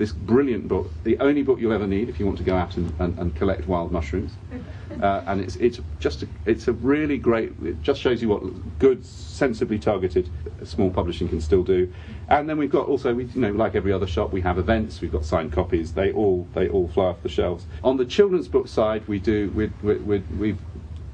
this 0.01 0.11
brilliant 0.11 0.67
book, 0.67 0.91
the 1.03 1.15
only 1.19 1.43
book 1.43 1.59
you'll 1.59 1.71
ever 1.71 1.85
need 1.85 2.09
if 2.09 2.19
you 2.19 2.25
want 2.25 2.35
to 2.35 2.43
go 2.43 2.55
out 2.55 2.75
and, 2.75 2.91
and, 2.99 3.15
and 3.19 3.35
collect 3.35 3.67
wild 3.67 3.91
mushrooms. 3.91 4.33
Uh, 5.01 5.23
and 5.25 5.39
it's, 5.39 5.55
it's 5.55 5.79
just 5.99 6.21
a, 6.21 6.27
it's 6.45 6.67
a 6.67 6.73
really 6.73 7.17
great, 7.17 7.53
it 7.63 7.81
just 7.81 7.99
shows 7.99 8.21
you 8.21 8.27
what 8.27 8.43
good, 8.77 9.03
sensibly 9.03 9.79
targeted 9.79 10.29
small 10.63 10.91
publishing 10.91 11.29
can 11.29 11.39
still 11.39 11.63
do. 11.63 11.91
And 12.27 12.47
then 12.47 12.57
we've 12.57 12.69
got 12.69 12.87
also, 12.87 13.13
we, 13.13 13.23
you 13.23 13.39
know, 13.39 13.51
like 13.51 13.73
every 13.73 13.93
other 13.93 14.05
shop, 14.05 14.33
we 14.33 14.41
have 14.41 14.59
events, 14.59 14.99
we've 14.99 15.11
got 15.11 15.23
signed 15.23 15.53
copies, 15.53 15.93
they 15.93 16.11
all, 16.11 16.45
they 16.53 16.67
all 16.67 16.89
fly 16.89 17.05
off 17.05 17.23
the 17.23 17.29
shelves. 17.29 17.65
On 17.85 17.95
the 17.95 18.05
children's 18.05 18.49
book 18.49 18.67
side, 18.67 19.07
we 19.07 19.17
do, 19.17 19.49
we 19.55 19.71
we 19.81 20.19
we've 20.19 20.59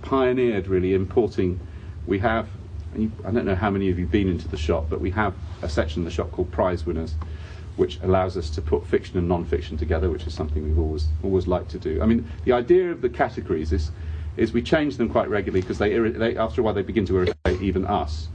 pioneered 0.02 0.68
really 0.68 0.96
importing, 0.96 1.60
we 2.08 2.18
have 2.20 2.50
I 2.96 3.32
don't 3.32 3.46
know 3.46 3.56
how 3.56 3.70
many 3.70 3.90
of 3.90 4.00
you 4.00 4.06
have 4.06 4.12
been 4.12 4.28
into 4.28 4.48
the 4.48 4.58
shop, 4.58 4.88
but 4.90 5.00
we 5.00 5.12
have 5.12 5.36
a 5.62 5.70
section 5.70 6.02
in 6.02 6.06
the 6.06 6.12
shop 6.12 6.32
called 6.32 6.52
Prize 6.52 6.86
Winners, 6.86 7.14
which 7.78 8.00
allows 8.02 8.36
us 8.36 8.50
to 8.50 8.62
put 8.62 8.86
fiction 8.86 9.18
and 9.18 9.30
non-fiction 9.30 9.78
together, 9.78 10.10
which 10.10 10.28
is 10.28 10.34
something 10.34 10.64
we've 10.64 10.80
always 10.80 11.08
always 11.24 11.48
liked 11.48 11.70
to 11.72 11.80
do. 11.80 12.02
I 12.02 12.06
mean, 12.06 12.30
the 12.44 12.52
idea 12.52 12.92
of 12.92 13.02
the 13.02 13.10
categories 13.10 13.72
is 13.72 13.92
is 14.36 14.52
we 14.52 14.62
change 14.62 14.98
them 14.98 15.10
quite 15.10 15.30
regularly 15.30 15.62
because 15.62 15.78
they, 15.78 15.98
they 15.98 16.36
after 16.36 16.62
a 16.62 16.64
while 16.64 16.74
they 16.74 16.82
begin 16.82 17.06
to 17.06 17.16
irritate 17.16 17.62
even 17.62 17.86
us, 17.86 18.28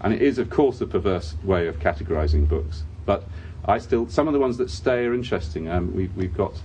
and 0.00 0.12
it 0.12 0.22
is 0.22 0.38
of 0.38 0.50
course 0.50 0.80
a 0.80 0.86
perverse 0.86 1.36
way 1.44 1.66
of 1.66 1.78
categorizing 1.78 2.48
books. 2.48 2.84
But 3.04 3.24
I 3.64 3.78
still 3.78 4.08
some 4.08 4.26
of 4.26 4.32
the 4.32 4.40
ones 4.40 4.56
that 4.58 4.70
stay 4.70 5.04
are 5.04 5.14
interesting. 5.14 5.68
Um, 5.68 5.94
we've 5.94 6.14
we've 6.16 6.34
got 6.34 6.60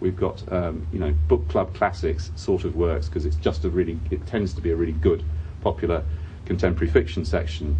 we've 0.00 0.16
got 0.16 0.50
um, 0.52 0.86
you 0.92 0.98
know 0.98 1.14
book 1.28 1.48
club 1.48 1.72
classics 1.74 2.32
sort 2.34 2.64
of 2.64 2.74
works 2.74 3.08
because 3.08 3.24
it's 3.24 3.36
just 3.36 3.64
a 3.64 3.70
really 3.70 3.98
it 4.10 4.26
tends 4.26 4.52
to 4.54 4.60
be 4.60 4.70
a 4.70 4.76
really 4.76 4.92
good 4.92 5.24
popular 5.62 6.04
contemporary 6.44 6.90
fiction 6.90 7.24
section 7.24 7.76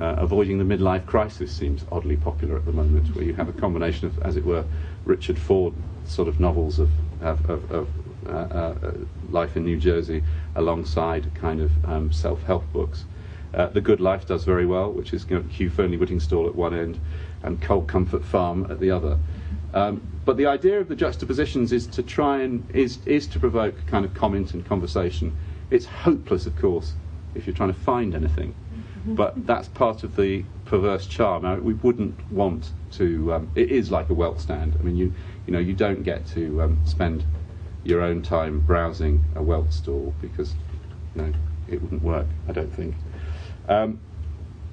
uh, 0.00 0.14
avoiding 0.16 0.58
the 0.58 0.64
midlife 0.64 1.04
crisis 1.04 1.52
seems 1.52 1.84
oddly 1.92 2.16
popular 2.16 2.56
at 2.56 2.64
the 2.64 2.72
moment, 2.72 3.14
where 3.14 3.24
you 3.24 3.34
have 3.34 3.48
a 3.48 3.52
combination 3.52 4.06
of, 4.06 4.18
as 4.20 4.36
it 4.36 4.44
were, 4.44 4.64
Richard 5.04 5.38
Ford 5.38 5.74
sort 6.06 6.26
of 6.26 6.40
novels 6.40 6.78
of, 6.78 6.90
of, 7.20 7.50
of, 7.50 7.70
of 7.70 7.88
uh, 8.26 8.30
uh, 8.30 8.92
life 9.30 9.56
in 9.56 9.64
New 9.64 9.78
Jersey 9.78 10.22
alongside 10.56 11.32
kind 11.34 11.60
of 11.60 11.84
um, 11.84 12.12
self 12.12 12.42
help 12.44 12.70
books. 12.72 13.04
Uh, 13.52 13.66
the 13.66 13.80
Good 13.80 14.00
Life 14.00 14.26
does 14.26 14.44
very 14.44 14.64
well, 14.64 14.90
which 14.90 15.12
is 15.12 15.26
you 15.28 15.36
know, 15.36 15.42
Hugh 15.42 15.70
Fearnley-Whittingstall 15.70 16.46
at 16.46 16.54
one 16.54 16.72
end 16.72 16.98
and 17.42 17.60
Cold 17.60 17.88
Comfort 17.88 18.24
Farm 18.24 18.70
at 18.70 18.80
the 18.80 18.90
other. 18.90 19.18
Um, 19.74 20.00
but 20.24 20.36
the 20.36 20.46
idea 20.46 20.80
of 20.80 20.88
the 20.88 20.94
juxtapositions 20.94 21.72
is 21.72 21.86
to 21.88 22.02
try 22.02 22.42
and 22.42 22.64
is 22.74 22.98
is 23.06 23.26
to 23.28 23.40
provoke 23.40 23.74
kind 23.86 24.04
of 24.04 24.14
comment 24.14 24.54
and 24.54 24.64
conversation. 24.64 25.36
It's 25.70 25.86
hopeless, 25.86 26.46
of 26.46 26.56
course, 26.56 26.94
if 27.34 27.46
you're 27.46 27.56
trying 27.56 27.72
to 27.72 27.80
find 27.80 28.14
anything 28.14 28.54
but 29.04 29.46
that's 29.46 29.68
part 29.68 30.02
of 30.04 30.16
the 30.16 30.44
perverse 30.64 31.06
charm. 31.06 31.42
Now, 31.42 31.56
we 31.56 31.74
wouldn't 31.74 32.30
want 32.30 32.72
to. 32.92 33.34
Um, 33.34 33.50
it 33.54 33.70
is 33.70 33.90
like 33.90 34.10
a 34.10 34.14
whelk 34.14 34.40
stand. 34.40 34.76
I 34.78 34.82
mean, 34.82 34.96
you 34.96 35.12
you 35.46 35.52
know 35.52 35.58
you 35.58 35.74
don't 35.74 36.02
get 36.02 36.26
to 36.28 36.62
um, 36.62 36.78
spend 36.84 37.24
your 37.84 38.02
own 38.02 38.22
time 38.22 38.60
browsing 38.60 39.24
a 39.34 39.40
whelk 39.40 39.72
stall 39.72 40.14
because 40.20 40.54
you 41.14 41.22
know 41.22 41.32
it 41.68 41.82
wouldn't 41.82 42.02
work. 42.02 42.26
I 42.48 42.52
don't 42.52 42.74
think. 42.74 42.94
Um, 43.68 44.00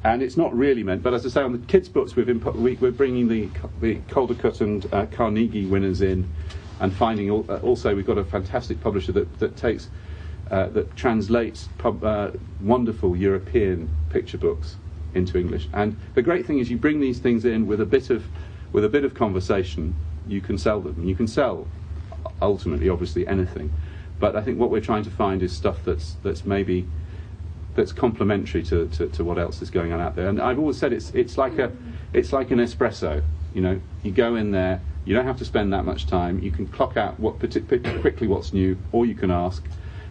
and 0.04 0.22
it's 0.22 0.38
not 0.38 0.56
really 0.56 0.84
meant. 0.84 1.04
But 1.04 1.14
as 1.14 1.26
I 1.26 1.30
say, 1.30 1.42
on 1.42 1.52
the 1.52 1.58
kids' 1.60 1.90
books, 1.90 2.16
we've 2.16 2.28
impo- 2.28 2.56
we, 2.56 2.76
we're 2.76 2.92
bringing 2.92 3.28
the, 3.28 3.50
the 3.82 3.96
Caldecott 4.08 4.62
and 4.62 4.86
uh, 4.94 5.06
Carnegie 5.08 5.66
winners 5.66 6.02
in, 6.02 6.30
and 6.80 6.94
finding 6.94 7.30
al- 7.30 7.46
uh, 7.50 7.58
also 7.58 7.96
we've 7.96 8.06
got 8.06 8.18
a 8.18 8.24
fantastic 8.24 8.80
publisher 8.82 9.12
that 9.14 9.40
that 9.40 9.58
takes 9.58 9.90
uh, 10.52 10.68
that 10.68 10.96
translates 10.96 11.70
pub, 11.78 12.04
uh, 12.04 12.32
wonderful 12.62 13.16
European 13.16 13.90
picture 14.10 14.38
books 14.38 14.78
into 15.14 15.38
English. 15.38 15.68
And 15.74 15.98
the 16.14 16.22
great 16.22 16.46
thing 16.46 16.60
is, 16.60 16.70
you 16.70 16.78
bring 16.78 17.00
these 17.00 17.20
things 17.20 17.46
in 17.46 17.68
with 17.68 17.82
a 17.82 17.86
bit 17.86 18.10
of 18.10 18.26
with 18.74 18.84
a 18.84 18.90
bit 18.90 19.06
of 19.06 19.14
conversation, 19.14 19.96
you 20.28 20.42
can 20.42 20.58
sell 20.58 20.82
them. 20.82 21.04
You 21.06 21.16
can 21.16 21.28
sell 21.28 21.68
ultimately, 22.42 22.90
obviously, 22.90 23.26
anything. 23.28 23.72
But 24.20 24.36
I 24.36 24.42
think 24.42 24.60
what 24.60 24.72
we're 24.72 24.82
trying 24.82 25.04
to 25.04 25.12
find 25.12 25.42
is 25.42 25.56
stuff 25.56 25.84
that's 25.84 26.16
that's 26.24 26.46
maybe 26.46 26.88
that's 27.76 27.94
complementary 27.94 28.64
to, 28.64 28.88
to, 28.88 29.08
to, 29.08 29.24
what 29.24 29.38
else 29.38 29.62
is 29.62 29.70
going 29.70 29.94
on 29.94 30.02
out 30.02 30.16
there. 30.16 30.28
And 30.28 30.42
I've 30.42 30.58
always 30.58 30.78
said 30.78 30.92
it's 30.92 31.12
it's 31.12 31.38
like 31.38 31.60
a 31.60 31.72
it's 32.14 32.34
like 32.34 32.52
an 32.52 32.58
espresso. 32.58 33.24
You 33.54 33.62
know, 33.62 33.82
you 34.04 34.12
go 34.12 34.36
in 34.36 34.52
there, 34.52 34.82
you 35.06 35.16
don't 35.16 35.26
have 35.26 35.38
to 35.38 35.46
spend 35.46 35.72
that 35.74 35.86
much 35.86 36.08
time. 36.08 36.40
You 36.40 36.52
can 36.52 36.68
clock 36.68 36.98
out 36.98 37.20
what 37.20 37.40
quickly 37.40 38.28
what's 38.28 38.52
new, 38.52 38.78
or 38.92 39.06
you 39.06 39.16
can 39.16 39.32
ask, 39.32 39.64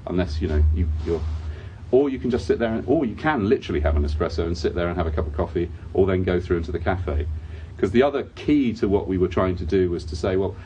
unless 0.06 0.40
you 0.40 0.48
know 0.48 0.62
you, 0.74 0.88
you're. 1.04 1.20
Or 1.92 2.10
you 2.10 2.18
can 2.18 2.30
just 2.30 2.46
sit 2.46 2.58
there, 2.58 2.74
and, 2.74 2.84
or 2.88 3.06
you 3.06 3.14
can 3.14 3.48
literally 3.48 3.80
have 3.80 3.94
an 3.96 4.04
espresso 4.04 4.44
and 4.44 4.58
sit 4.58 4.74
there 4.74 4.88
and 4.88 4.96
have 4.96 5.06
a 5.06 5.10
cup 5.10 5.26
of 5.26 5.32
coffee, 5.34 5.70
or 5.94 6.04
then 6.06 6.24
go 6.24 6.40
through 6.40 6.56
into 6.56 6.72
the 6.72 6.80
cafe. 6.80 7.26
Because 7.76 7.92
the 7.92 8.02
other 8.02 8.24
key 8.34 8.72
to 8.74 8.88
what 8.88 9.06
we 9.06 9.18
were 9.18 9.28
trying 9.28 9.54
to 9.56 9.64
do 9.64 9.90
was 9.90 10.04
to 10.06 10.16
say, 10.16 10.36
well, 10.36 10.56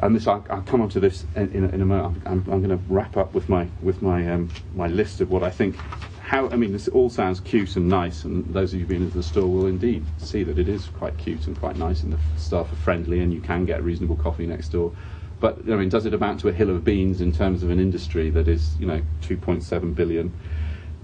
and 0.00 0.14
this 0.14 0.26
I'll, 0.26 0.44
I'll 0.50 0.62
come 0.62 0.80
on 0.80 0.88
to 0.90 1.00
this 1.00 1.24
in, 1.34 1.50
in, 1.52 1.70
in 1.70 1.80
a 1.80 1.86
moment. 1.86 2.22
I'm, 2.26 2.44
I'm, 2.50 2.62
going 2.62 2.70
to 2.70 2.80
wrap 2.88 3.16
up 3.16 3.32
with 3.34 3.48
my 3.48 3.66
with 3.80 4.02
my 4.02 4.30
um, 4.30 4.50
my 4.74 4.86
list 4.88 5.20
of 5.20 5.30
what 5.30 5.42
I 5.42 5.50
think. 5.50 5.76
How 6.20 6.48
I 6.50 6.56
mean, 6.56 6.72
this 6.72 6.88
all 6.88 7.08
sounds 7.08 7.40
cute 7.40 7.76
and 7.76 7.88
nice, 7.88 8.24
and 8.24 8.44
those 8.52 8.72
of 8.72 8.74
you 8.74 8.80
who've 8.80 8.88
been 8.88 9.02
into 9.02 9.16
the 9.16 9.22
store 9.22 9.46
will 9.46 9.66
indeed 9.66 10.04
see 10.18 10.42
that 10.42 10.58
it 10.58 10.68
is 10.68 10.86
quite 10.86 11.16
cute 11.16 11.46
and 11.46 11.58
quite 11.58 11.76
nice, 11.76 12.02
and 12.02 12.12
the 12.12 12.18
staff 12.36 12.70
are 12.72 12.76
friendly, 12.76 13.20
and 13.20 13.32
you 13.32 13.40
can 13.40 13.64
get 13.64 13.82
reasonable 13.82 14.16
coffee 14.16 14.46
next 14.46 14.70
door. 14.70 14.92
But 15.40 15.58
I 15.68 15.76
mean, 15.76 15.88
does 15.88 16.06
it 16.06 16.14
amount 16.14 16.40
to 16.40 16.48
a 16.48 16.52
hill 16.52 16.70
of 16.70 16.84
beans 16.84 17.20
in 17.20 17.32
terms 17.32 17.62
of 17.62 17.70
an 17.70 17.78
industry 17.78 18.30
that 18.30 18.48
is, 18.48 18.74
you 18.78 18.86
know, 18.86 19.02
2.7 19.22 19.94
billion? 19.94 20.32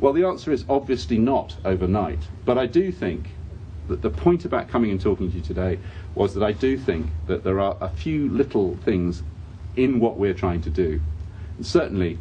Well, 0.01 0.12
the 0.12 0.25
answer 0.25 0.51
is 0.53 0.64
obviously 0.68 1.18
not 1.18 1.57
overnight. 1.64 2.29
But 2.45 2.59
I 2.59 2.66
do 2.66 2.90
think 2.90 3.31
that 3.88 4.03
the 4.03 4.11
point 4.11 4.45
about 4.45 4.68
coming 4.68 4.90
and 4.90 5.01
talking 5.01 5.31
to 5.31 5.37
you 5.37 5.42
today 5.42 5.79
was 6.14 6.35
that 6.35 6.42
I 6.42 6.53
do 6.53 6.79
think 6.79 7.11
that 7.27 7.45
there 7.45 7.61
are 7.61 7.77
a 7.81 7.88
few 7.88 8.29
little 8.29 8.77
things 8.79 9.23
in 9.77 10.01
what 10.01 10.16
we're 10.16 10.35
trying 10.35 10.62
to 10.62 10.71
do. 10.71 11.01
And 11.57 11.66
certainly, 11.66 12.18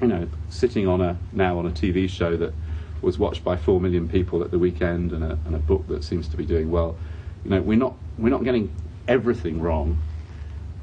you 0.00 0.06
know, 0.06 0.28
sitting 0.48 0.86
on 0.86 1.00
a 1.00 1.16
now 1.32 1.58
on 1.58 1.66
a 1.66 1.70
TV 1.70 2.08
show 2.08 2.36
that 2.36 2.54
was 3.02 3.18
watched 3.18 3.42
by 3.42 3.56
four 3.56 3.80
million 3.80 4.08
people 4.08 4.42
at 4.42 4.50
the 4.50 4.58
weekend 4.58 5.12
and 5.12 5.24
a, 5.24 5.38
and 5.46 5.54
a 5.54 5.58
book 5.58 5.86
that 5.88 6.04
seems 6.04 6.28
to 6.28 6.36
be 6.36 6.44
doing 6.44 6.70
well, 6.70 6.96
you 7.44 7.50
know, 7.50 7.60
we're 7.60 7.78
not 7.78 7.94
we're 8.18 8.30
not 8.30 8.44
getting 8.44 8.74
everything 9.08 9.60
wrong. 9.60 10.00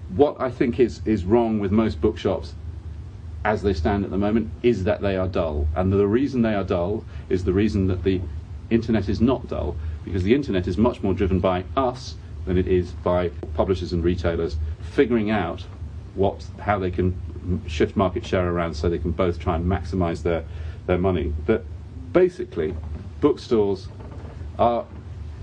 What 0.09 0.39
I 0.39 0.49
think 0.49 0.79
is 0.79 1.01
is 1.05 1.25
wrong 1.25 1.59
with 1.59 1.71
most 1.71 1.99
bookshops 1.99 2.53
as 3.43 3.61
they 3.61 3.73
stand 3.73 4.03
at 4.03 4.11
the 4.11 4.17
moment 4.17 4.51
is 4.63 4.83
that 4.83 5.01
they 5.01 5.15
are 5.15 5.27
dull. 5.27 5.67
And 5.75 5.91
the 5.91 6.07
reason 6.07 6.41
they 6.41 6.53
are 6.53 6.63
dull 6.63 7.03
is 7.29 7.43
the 7.43 7.53
reason 7.53 7.87
that 7.87 8.03
the 8.03 8.21
internet 8.69 9.07
is 9.07 9.21
not 9.21 9.47
dull, 9.47 9.77
because 10.03 10.23
the 10.23 10.33
internet 10.33 10.67
is 10.67 10.77
much 10.77 11.01
more 11.01 11.13
driven 11.13 11.39
by 11.39 11.63
us 11.75 12.15
than 12.45 12.57
it 12.57 12.67
is 12.67 12.91
by 12.91 13.29
publishers 13.53 13.93
and 13.93 14.03
retailers 14.03 14.57
figuring 14.79 15.29
out 15.29 15.65
what 16.15 16.45
how 16.59 16.79
they 16.79 16.91
can 16.91 17.15
shift 17.67 17.95
market 17.95 18.25
share 18.25 18.49
around 18.49 18.73
so 18.73 18.89
they 18.89 18.97
can 18.97 19.11
both 19.11 19.39
try 19.39 19.55
and 19.55 19.65
maximize 19.65 20.23
their 20.23 20.43
their 20.85 20.97
money. 20.97 21.33
But 21.45 21.65
basically, 22.13 22.75
bookstores 23.21 23.87
are 24.57 24.85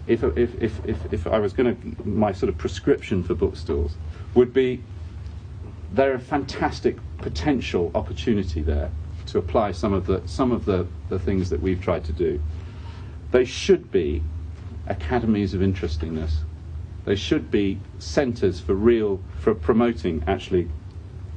if 0.07 0.23
if 0.23 0.63
if 0.63 0.85
if, 0.85 1.13
if 1.13 1.27
I 1.27 1.39
was 1.39 1.53
going 1.53 1.77
to 1.77 2.09
my 2.09 2.33
sort 2.33 2.49
of 2.49 2.59
prescription 2.59 3.23
for 3.23 3.35
bookstores 3.35 3.97
would 4.35 4.53
be 4.53 4.83
they're 5.93 6.15
a 6.15 6.21
fantastic 6.21 6.97
potential 7.19 7.91
opportunity 7.95 8.63
there 8.63 8.91
to 9.27 9.39
apply 9.39 9.73
some 9.73 9.93
of 9.93 10.07
the 10.07 10.23
some 10.27 10.53
of 10.53 10.65
the, 10.65 10.87
the 11.09 11.19
things 11.19 11.51
that 11.51 11.61
we've 11.61 11.81
tried 11.81 12.05
to 12.05 12.13
do. 12.13 12.43
They 13.31 13.45
should 13.45 13.91
be 13.91 14.23
academies 14.87 15.55
of 15.55 15.63
interestingness 15.63 16.43
they 17.05 17.17
should 17.17 17.51
be 17.51 17.81
centres 17.99 18.61
for 18.61 18.75
real, 18.75 19.21
for 19.39 19.55
promoting 19.55 20.25
actually 20.27 20.71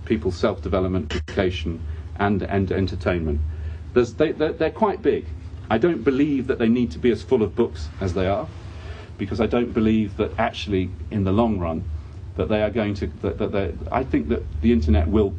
people's 0.05 0.37
self-development, 0.37 1.13
education, 1.13 1.81
and, 2.17 2.41
and 2.43 2.71
entertainment. 2.71 3.41
They, 3.93 4.31
they're, 4.31 4.53
they're 4.53 4.69
quite 4.71 5.01
big. 5.01 5.25
I 5.69 5.77
don't 5.77 6.03
believe 6.03 6.47
that 6.47 6.59
they 6.59 6.69
need 6.69 6.91
to 6.91 6.99
be 6.99 7.11
as 7.11 7.21
full 7.21 7.43
of 7.43 7.55
books 7.55 7.89
as 7.99 8.13
they 8.13 8.27
are, 8.27 8.47
because 9.17 9.41
I 9.41 9.47
don't 9.47 9.73
believe 9.73 10.15
that 10.17 10.31
actually, 10.39 10.91
in 11.11 11.25
the 11.25 11.33
long 11.33 11.59
run, 11.59 11.83
that 12.37 12.49
they 12.49 12.63
are 12.63 12.69
going 12.69 12.93
to. 12.95 13.07
That, 13.21 13.37
that 13.37 13.73
I 13.91 14.03
think 14.03 14.29
that 14.29 14.43
the 14.61 14.71
internet 14.71 15.07
will 15.07 15.35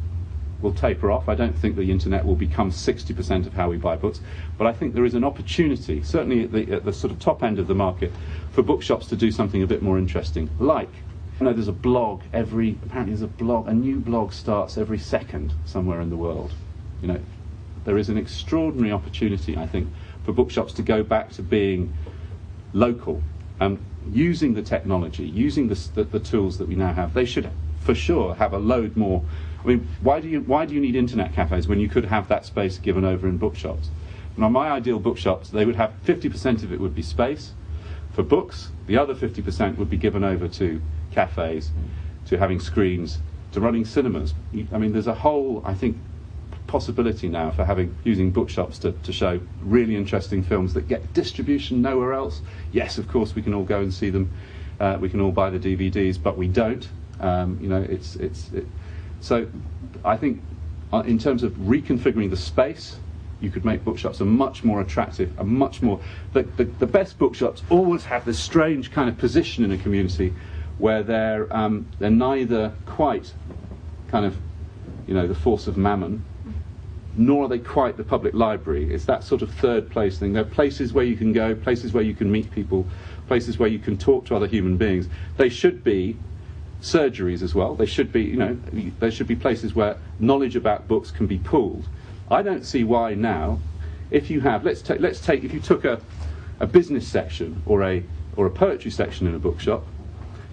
will 0.61 0.73
taper 0.73 1.11
off. 1.11 1.29
I 1.29 1.35
don't 1.35 1.57
think 1.57 1.77
the 1.77 1.91
internet 1.91 2.25
will 2.25 2.35
become 2.35 2.71
60% 2.71 3.47
of 3.47 3.55
how 3.55 3.71
we 3.71 3.77
buy 3.77 3.97
books, 3.97 4.21
but 4.57 4.67
I 4.67 4.73
think 4.73 4.95
there 4.95 5.05
is 5.05 5.15
an 5.15 5.25
opportunity, 5.25 6.03
certainly 6.03 6.45
at 6.45 6.53
the, 6.53 6.73
at 6.73 6.85
the 6.85 6.93
sort 6.93 7.13
of 7.13 7.21
top 7.21 7.43
end 7.45 7.59
of 7.59 7.69
the 7.69 7.75
market, 7.75 8.13
for 8.51 8.63
bookshops 8.63 9.07
to 9.09 9.17
do 9.17 9.31
something 9.31 9.63
a 9.63 9.67
bit 9.67 9.83
more 9.83 9.99
interesting. 9.99 10.51
Like, 10.59 10.91
you 11.39 11.47
know, 11.47 11.53
there's 11.53 11.69
a 11.69 11.73
blog 11.73 12.23
every, 12.33 12.77
apparently 12.85 13.15
there's 13.15 13.23
a 13.23 13.29
blog, 13.29 13.69
a 13.69 13.73
new 13.73 14.01
blog 14.01 14.33
starts 14.33 14.77
every 14.77 14.99
second 14.99 15.53
somewhere 15.65 16.01
in 16.01 16.11
the 16.11 16.17
world. 16.17 16.53
You 17.03 17.09
know, 17.09 17.21
there 17.85 17.97
is 17.97 18.09
an 18.09 18.19
extraordinary 18.19 18.91
opportunity, 18.91 19.57
I 19.57 19.67
think, 19.67 19.89
for 20.25 20.33
bookshops 20.33 20.73
to 20.75 20.83
go 20.83 21.05
back 21.05 21.31
to 21.35 21.43
being 21.43 21.95
local 22.73 23.23
and 23.61 23.79
using 24.13 24.55
the 24.55 24.63
technology, 24.63 25.25
using 25.25 25.69
the, 25.69 25.89
the, 25.95 26.05
the 26.05 26.21
tools 26.21 26.59
that 26.59 26.69
we 26.69 26.75
now 26.75 26.93
have. 26.93 27.15
They 27.15 27.25
should, 27.25 27.51
for 27.81 27.95
sure, 27.95 28.35
have 28.35 28.53
a 28.53 28.59
load 28.59 28.97
more 28.97 29.25
I 29.63 29.67
mean, 29.67 29.89
why 30.01 30.21
do 30.21 30.29
you 30.29 30.41
why 30.41 30.67
do 30.67 30.75
you 30.75 30.81
need 30.81 30.95
internet 30.95 31.35
cafes 31.35 31.67
when 31.67 31.81
you 31.81 31.89
could 31.89 32.05
have 32.07 32.29
that 32.29 32.47
space 32.47 32.79
given 32.79 33.05
over 33.05 33.29
in 33.29 33.39
bookshops? 33.39 33.91
Now, 34.37 34.49
my 34.49 34.71
ideal 34.71 35.01
bookshops, 35.01 35.51
they 35.51 35.65
would 35.65 35.75
have 35.75 35.93
50% 36.05 36.63
of 36.63 36.73
it 36.73 36.81
would 36.81 36.95
be 36.95 37.03
space 37.03 37.55
for 38.13 38.23
books. 38.23 38.71
The 38.87 38.97
other 38.97 39.15
50% 39.15 39.77
would 39.77 39.91
be 39.91 39.97
given 39.97 40.23
over 40.23 40.47
to 40.47 40.81
cafes, 41.11 41.73
to 42.27 42.39
having 42.39 42.61
screens, 42.61 43.19
to 43.51 43.61
running 43.61 43.85
cinemas. 43.85 44.35
I 44.73 44.79
mean, 44.79 44.93
there's 44.93 45.09
a 45.09 45.15
whole, 45.15 45.61
I 45.67 45.75
think, 45.75 45.99
possibility 46.69 47.29
now 47.29 47.51
for 47.51 47.65
having 47.65 47.97
using 48.05 48.31
bookshops 48.31 48.79
to, 48.79 48.93
to 48.93 49.13
show 49.13 49.41
really 49.63 49.97
interesting 49.97 50.43
films 50.43 50.75
that 50.75 50.87
get 50.87 51.13
distribution 51.13 51.83
nowhere 51.83 52.13
else. 52.13 52.41
Yes, 52.71 52.99
of 52.99 53.09
course, 53.09 53.35
we 53.35 53.43
can 53.43 53.53
all 53.53 53.65
go 53.65 53.81
and 53.81 53.93
see 53.93 54.11
them. 54.11 54.31
Uh, 54.79 54.97
we 55.01 55.09
can 55.09 55.21
all 55.21 55.33
buy 55.33 55.51
the 55.51 55.59
DVDs, 55.59 56.23
but 56.23 56.39
we 56.39 56.47
don't. 56.47 56.89
Um, 57.19 57.59
you 57.61 57.69
know, 57.69 57.83
it's 57.83 58.15
it's. 58.17 58.53
It, 58.53 58.67
so 59.21 59.49
I 60.05 60.17
think 60.17 60.41
uh, 60.93 61.03
in 61.05 61.19
terms 61.19 61.43
of 61.43 61.53
reconfiguring 61.55 62.31
the 62.31 62.37
space, 62.37 62.97
you 63.41 63.51
could 63.51 63.65
make 63.65 63.85
bookshops 63.85 64.21
a 64.21 64.25
much 64.25 64.65
more 64.65 64.81
attractive, 64.81 65.33
a 65.39 65.45
much 65.45 65.83
more. 65.83 66.01
The, 66.33 66.43
the, 66.43 66.65
the, 66.65 66.87
best 66.87 67.19
bookshops 67.19 67.63
always 67.71 68.05
have 68.05 68.25
this 68.25 68.39
strange 68.39 68.91
kind 68.91 69.09
of 69.09 69.17
position 69.19 69.65
in 69.65 69.73
a 69.73 69.79
community 69.79 70.35
where 70.79 71.03
they're, 71.03 71.55
um, 71.55 71.87
they're 71.99 72.11
neither 72.11 72.73
quite 72.87 73.33
kind 74.09 74.25
of, 74.25 74.37
you 75.07 75.15
know, 75.15 75.27
the 75.27 75.35
force 75.35 75.67
of 75.67 75.77
mammon, 75.77 76.25
nor 77.19 77.45
are 77.45 77.49
they 77.49 77.59
quite 77.59 77.97
the 77.97 78.05
public 78.05 78.33
library. 78.33 78.95
It's 78.95 79.05
that 79.07 79.25
sort 79.25 79.43
of 79.43 79.53
third 79.53 79.91
place 79.91 80.19
thing. 80.19 80.33
They're 80.33 80.45
places 80.45 80.93
where 80.93 81.05
you 81.05 81.17
can 81.17 81.33
go, 81.33 81.55
places 81.55 81.93
where 81.93 82.05
you 82.05 82.15
can 82.15 82.31
meet 82.31 82.51
people, 82.51 82.87
places 83.27 83.59
where 83.59 83.69
you 83.69 83.81
can 83.81 83.99
talk 83.99 84.25
to 84.27 84.37
other 84.37 84.47
human 84.47 84.77
beings. 84.77 85.09
They 85.37 85.49
should 85.49 85.83
be 85.83 86.17
surgeries 86.81 87.43
as 87.43 87.55
well. 87.55 87.75
They 87.75 87.87
should 87.87 88.13
be, 88.13 88.23
you 88.23 88.37
know, 88.37 88.57
there 89.01 89.11
should 89.11 89.27
be 89.27 89.35
places 89.35 89.75
where 89.75 89.97
knowledge 90.21 90.55
about 90.55 90.87
books 90.87 91.11
can 91.11 91.27
be 91.27 91.39
pooled. 91.39 91.89
I 92.31 92.43
don't 92.43 92.65
see 92.65 92.85
why 92.85 93.15
now, 93.15 93.59
if 94.11 94.31
you 94.31 94.41
have, 94.41 94.65
let's 94.65 94.81
take, 94.81 95.01
let's 95.01 95.21
take, 95.21 95.43
if 95.43 95.53
you 95.53 95.61
took 95.61 95.85
a, 95.85 96.01
a 96.61 96.67
business 96.67 97.07
section 97.07 97.63
or 97.67 97.83
a 97.83 98.05
or 98.37 98.47
a 98.47 98.51
poetry 98.51 98.93
section 98.93 99.27
in 99.27 99.35
a 99.35 99.39
bookshop, 99.39 99.85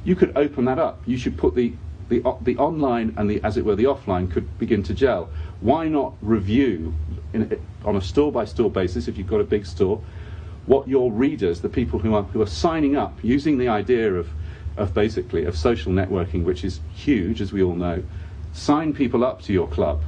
you 0.03 0.15
could 0.15 0.35
open 0.35 0.65
that 0.65 0.79
up. 0.79 1.03
You 1.05 1.17
should 1.17 1.37
put 1.37 1.53
the 1.53 1.73
the, 2.09 2.21
the 2.41 2.57
online 2.57 3.13
and 3.17 3.29
the, 3.29 3.43
as 3.43 3.57
it 3.57 3.65
were, 3.65 3.75
the 3.75 3.85
offline 3.85 4.29
could 4.29 4.57
begin 4.57 4.83
to 4.83 4.93
gel. 4.93 5.29
Why 5.59 5.87
not 5.87 6.13
review 6.21 6.93
in, 7.33 7.59
on 7.83 7.95
a 7.95 8.01
store 8.01 8.31
by 8.31 8.45
store 8.45 8.69
basis, 8.69 9.07
if 9.07 9.17
you've 9.17 9.27
got 9.27 9.41
a 9.41 9.45
big 9.45 9.65
store, 9.65 10.01
what 10.65 10.87
your 10.87 11.11
readers, 11.11 11.61
the 11.61 11.69
people 11.69 11.99
who 11.99 12.15
are, 12.15 12.23
who 12.23 12.41
are 12.41 12.47
signing 12.47 12.95
up, 12.95 13.17
using 13.21 13.57
the 13.57 13.67
idea 13.67 14.13
of 14.13 14.29
of 14.77 14.93
basically 14.93 15.45
of 15.45 15.57
social 15.57 15.91
networking, 15.91 16.43
which 16.43 16.63
is 16.63 16.81
huge, 16.93 17.41
as 17.41 17.53
we 17.53 17.63
all 17.63 17.75
know. 17.75 18.03
Sign 18.53 18.93
people 18.93 19.23
up 19.23 19.41
to 19.43 19.53
your 19.53 19.67
club, 19.67 20.01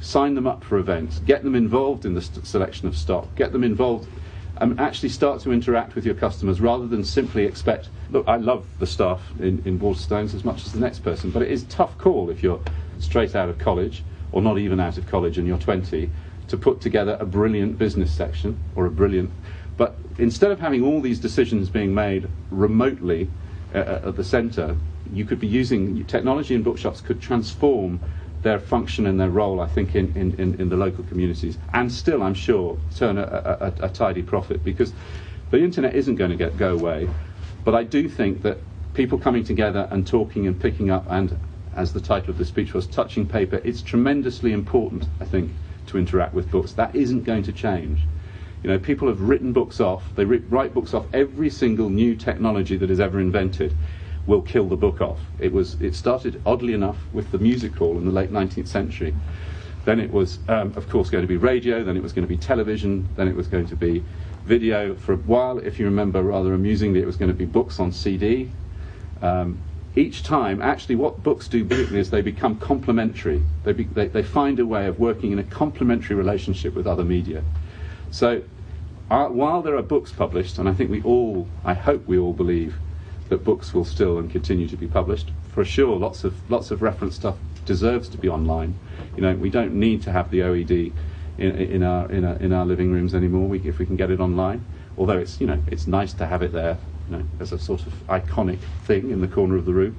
sign 0.00 0.34
them 0.34 0.46
up 0.46 0.62
for 0.62 0.78
events, 0.78 1.18
get 1.20 1.42
them 1.42 1.54
involved 1.54 2.04
in 2.04 2.14
the 2.14 2.22
st- 2.22 2.46
selection 2.46 2.88
of 2.88 2.96
stock, 2.96 3.34
get 3.34 3.52
them 3.52 3.64
involved, 3.64 4.08
and 4.56 4.78
actually 4.78 5.08
start 5.08 5.40
to 5.40 5.52
interact 5.52 5.94
with 5.94 6.04
your 6.04 6.14
customers 6.14 6.60
rather 6.60 6.86
than 6.86 7.04
simply 7.04 7.44
expect. 7.44 7.88
Look, 8.10 8.26
I 8.26 8.36
love 8.36 8.66
the 8.78 8.86
staff 8.86 9.22
in, 9.38 9.62
in 9.64 9.78
Waterstones 9.78 10.34
as 10.34 10.44
much 10.44 10.64
as 10.64 10.72
the 10.72 10.80
next 10.80 11.00
person, 11.00 11.30
but 11.30 11.42
it 11.42 11.50
is 11.50 11.64
tough 11.64 11.96
call 11.98 12.30
if 12.30 12.42
you're 12.42 12.60
straight 12.98 13.34
out 13.34 13.48
of 13.48 13.58
college 13.58 14.02
or 14.32 14.42
not 14.42 14.58
even 14.58 14.80
out 14.80 14.98
of 14.98 15.06
college 15.06 15.38
and 15.38 15.46
you're 15.46 15.58
20 15.58 16.10
to 16.48 16.56
put 16.56 16.80
together 16.80 17.16
a 17.20 17.26
brilliant 17.26 17.78
business 17.78 18.10
section 18.10 18.58
or 18.74 18.86
a 18.86 18.90
brilliant 18.90 19.30
But 19.78 19.96
instead 20.18 20.50
of 20.50 20.60
having 20.60 20.84
all 20.84 21.00
these 21.00 21.20
decisions 21.20 21.70
being 21.70 21.94
made 21.94 22.28
remotely 22.50 23.30
uh, 23.74 23.78
uh, 23.78 24.08
at 24.08 24.16
the 24.16 24.24
centre, 24.24 24.76
you 25.12 25.24
could 25.24 25.40
be 25.40 25.46
using 25.46 26.04
technology 26.04 26.54
and 26.54 26.64
bookshops 26.64 27.00
could 27.00 27.22
transform 27.22 28.00
their 28.42 28.58
function 28.58 29.06
and 29.06 29.18
their 29.18 29.30
role, 29.30 29.60
I 29.60 29.68
think, 29.68 29.94
in, 29.94 30.14
in, 30.16 30.60
in, 30.60 30.68
the 30.68 30.76
local 30.76 31.02
communities, 31.04 31.58
and 31.72 31.90
still, 31.90 32.22
I'm 32.22 32.34
sure, 32.34 32.78
turn 32.94 33.18
a, 33.18 33.72
a, 33.80 33.86
a, 33.86 33.88
tidy 33.88 34.22
profit 34.22 34.62
because 34.62 34.92
the 35.50 35.58
internet 35.58 35.96
isn't 35.96 36.14
going 36.14 36.30
to 36.30 36.36
get, 36.36 36.56
go 36.56 36.74
away. 36.74 37.08
But 37.68 37.74
I 37.74 37.82
do 37.82 38.08
think 38.08 38.40
that 38.44 38.56
people 38.94 39.18
coming 39.18 39.44
together 39.44 39.88
and 39.90 40.06
talking 40.06 40.46
and 40.46 40.58
picking 40.58 40.90
up, 40.90 41.04
and 41.10 41.38
as 41.76 41.92
the 41.92 42.00
title 42.00 42.30
of 42.30 42.38
the 42.38 42.46
speech 42.46 42.72
was, 42.72 42.86
touching 42.86 43.26
paper, 43.28 43.60
it's 43.62 43.82
tremendously 43.82 44.54
important, 44.54 45.04
I 45.20 45.26
think, 45.26 45.52
to 45.88 45.98
interact 45.98 46.32
with 46.32 46.50
books. 46.50 46.72
That 46.72 46.96
isn't 46.96 47.24
going 47.24 47.42
to 47.42 47.52
change. 47.52 48.00
You 48.62 48.70
know, 48.70 48.78
people 48.78 49.06
have 49.08 49.20
written 49.20 49.52
books 49.52 49.80
off, 49.82 50.02
they 50.16 50.24
write 50.24 50.72
books 50.72 50.94
off 50.94 51.04
every 51.12 51.50
single 51.50 51.90
new 51.90 52.16
technology 52.16 52.78
that 52.78 52.90
is 52.90 53.00
ever 53.00 53.20
invented 53.20 53.76
will 54.26 54.40
kill 54.40 54.66
the 54.66 54.76
book 54.76 55.02
off. 55.02 55.20
It 55.38 55.52
was 55.52 55.74
it 55.78 55.94
started 55.94 56.40
oddly 56.46 56.72
enough 56.72 56.96
with 57.12 57.32
the 57.32 57.38
music 57.38 57.76
hall 57.76 57.98
in 57.98 58.06
the 58.06 58.12
late 58.12 58.32
19th 58.32 58.68
century. 58.68 59.14
Then 59.84 60.00
it 60.00 60.10
was, 60.10 60.38
um, 60.48 60.72
of 60.74 60.88
course, 60.88 61.10
going 61.10 61.22
to 61.22 61.28
be 61.28 61.36
radio. 61.36 61.84
Then 61.84 61.98
it 61.98 62.02
was 62.02 62.14
going 62.14 62.26
to 62.26 62.34
be 62.34 62.38
television. 62.38 63.06
Then 63.16 63.28
it 63.28 63.36
was 63.36 63.46
going 63.46 63.66
to 63.66 63.76
be 63.76 64.02
video. 64.48 64.94
For 64.96 65.12
a 65.12 65.16
while, 65.16 65.58
if 65.58 65.78
you 65.78 65.84
remember, 65.84 66.22
rather 66.22 66.54
amusingly, 66.54 67.00
it 67.00 67.06
was 67.06 67.16
going 67.16 67.30
to 67.30 67.36
be 67.36 67.44
books 67.44 67.78
on 67.78 67.92
CD. 67.92 68.50
Um, 69.22 69.60
each 69.94 70.22
time, 70.22 70.62
actually, 70.62 70.96
what 70.96 71.22
books 71.22 71.48
do 71.48 71.66
is 71.70 72.10
they 72.10 72.22
become 72.22 72.56
complementary. 72.56 73.42
They, 73.64 73.72
be, 73.72 73.84
they, 73.84 74.08
they 74.08 74.22
find 74.22 74.58
a 74.58 74.66
way 74.66 74.86
of 74.86 74.98
working 74.98 75.32
in 75.32 75.38
a 75.38 75.44
complementary 75.44 76.16
relationship 76.16 76.74
with 76.74 76.86
other 76.86 77.04
media. 77.04 77.42
So, 78.10 78.42
uh, 79.10 79.26
while 79.28 79.62
there 79.62 79.76
are 79.76 79.82
books 79.82 80.12
published, 80.12 80.58
and 80.58 80.68
I 80.68 80.74
think 80.74 80.90
we 80.90 81.02
all, 81.02 81.48
I 81.64 81.74
hope 81.74 82.06
we 82.06 82.18
all 82.18 82.32
believe 82.32 82.76
that 83.28 83.44
books 83.44 83.74
will 83.74 83.84
still 83.84 84.18
and 84.18 84.30
continue 84.30 84.68
to 84.68 84.76
be 84.76 84.86
published. 84.86 85.30
For 85.52 85.64
sure, 85.64 85.96
lots 85.96 86.24
of 86.24 86.50
lots 86.50 86.70
of 86.70 86.82
reference 86.82 87.16
stuff 87.16 87.36
deserves 87.64 88.08
to 88.10 88.18
be 88.18 88.28
online. 88.28 88.74
You 89.16 89.22
know, 89.22 89.34
we 89.34 89.50
don't 89.50 89.74
need 89.74 90.02
to 90.02 90.12
have 90.12 90.30
the 90.30 90.40
OED 90.40 90.92
in, 91.38 91.56
in 91.56 91.82
our 91.82 92.10
in 92.10 92.24
our 92.24 92.36
in 92.36 92.52
our 92.52 92.66
living 92.66 92.92
rooms 92.92 93.14
anymore. 93.14 93.48
We, 93.48 93.60
if 93.60 93.78
we 93.78 93.86
can 93.86 93.96
get 93.96 94.10
it 94.10 94.20
online, 94.20 94.64
although 94.96 95.18
it's 95.18 95.40
you 95.40 95.46
know 95.46 95.62
it's 95.66 95.86
nice 95.86 96.12
to 96.14 96.26
have 96.26 96.42
it 96.42 96.52
there, 96.52 96.78
you 97.08 97.16
know, 97.16 97.24
as 97.40 97.52
a 97.52 97.58
sort 97.58 97.86
of 97.86 97.92
iconic 98.08 98.58
thing 98.84 99.10
in 99.10 99.20
the 99.20 99.28
corner 99.28 99.56
of 99.56 99.64
the 99.64 99.72
room. 99.72 99.96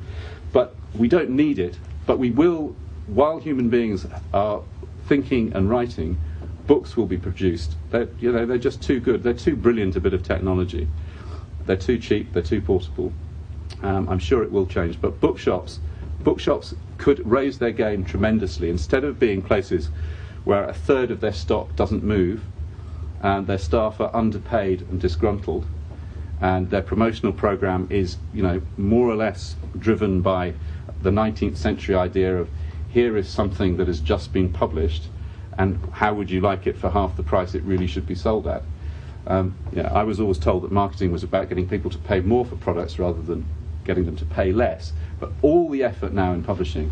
But 0.52 0.76
we 0.96 1.08
don't 1.08 1.32
need 1.32 1.60
it. 1.60 1.78
But 2.06 2.18
we 2.18 2.32
will, 2.32 2.76
while 3.06 3.40
human 3.40 3.70
beings 3.70 4.08
are 4.34 4.62
thinking 5.08 5.54
and 5.54 5.70
writing, 5.70 6.20
books 6.66 6.98
will 6.98 7.06
be 7.06 7.18
produced. 7.18 7.76
They're, 7.92 8.10
you 8.20 8.32
know, 8.32 8.48
they're 8.48 8.58
just 8.58 8.82
too 8.82 9.00
good. 9.00 9.22
They're 9.22 9.34
too 9.34 9.56
brilliant 9.56 9.96
a 9.96 10.00
bit 10.00 10.14
of 10.16 10.24
technology 10.24 10.88
they're 11.70 11.78
too 11.78 12.00
cheap, 12.00 12.34
they're 12.34 12.42
too 12.42 12.62
portable. 12.62 13.14
Um, 13.84 14.10
I'm 14.10 14.18
sure 14.18 14.42
it 14.42 14.52
will 14.52 14.66
change, 14.66 15.00
but 15.00 15.20
bookshops, 15.20 15.80
bookshops 16.22 16.74
could 16.98 17.22
raise 17.24 17.60
their 17.60 17.72
game 17.72 18.04
tremendously. 18.04 18.72
Instead 18.72 19.04
of 19.04 19.20
being 19.20 19.44
places 19.44 19.90
where 20.44 20.64
a 20.64 20.74
third 20.74 21.12
of 21.12 21.22
their 21.22 21.34
stock 21.34 21.76
doesn't 21.76 22.04
move, 22.04 22.44
and 23.22 23.48
their 23.48 23.58
staff 23.58 24.00
are 24.00 24.16
underpaid 24.16 24.82
and 24.90 25.00
disgruntled, 25.00 25.66
and 26.42 26.70
their 26.70 26.82
promotional 26.82 27.34
program 27.34 27.88
is, 27.90 28.18
you 28.34 28.42
know, 28.42 28.62
more 28.78 29.10
or 29.10 29.16
less 29.16 29.56
driven 29.78 30.22
by 30.22 30.54
the 31.02 31.12
19th 31.12 31.58
century 31.58 31.96
idea 31.96 32.38
of 32.38 32.50
here 32.90 33.18
is 33.18 33.30
something 33.30 33.78
that 33.78 33.88
has 33.88 34.00
just 34.00 34.34
been 34.34 34.52
published, 34.52 35.08
and 35.58 35.80
how 35.94 36.14
would 36.14 36.32
you 36.32 36.42
like 36.42 36.66
it 36.66 36.78
for 36.78 36.90
half 36.90 37.16
the 37.16 37.24
price 37.24 37.54
it 37.54 37.64
really 37.64 37.88
should 37.88 38.08
be 38.08 38.16
sold 38.16 38.48
at? 38.48 38.64
Um, 39.28 39.56
I 39.92 40.04
was 40.04 40.20
always 40.20 40.40
told 40.40 40.64
that 40.64 40.72
marketing 40.72 41.12
was 41.12 41.24
about 41.24 41.50
getting 41.50 41.68
people 41.68 41.92
to 41.92 41.98
pay 42.00 42.22
more 42.22 42.46
for 42.46 42.56
products 42.56 42.98
rather 42.98 43.22
than 43.22 43.46
getting 43.84 44.06
them 44.06 44.16
to 44.16 44.26
pay 44.26 44.52
less. 44.52 44.94
But 45.20 45.32
all 45.42 45.70
the 45.70 45.84
effort 45.84 46.14
now 46.14 46.34
in 46.34 46.44
publishing 46.44 46.92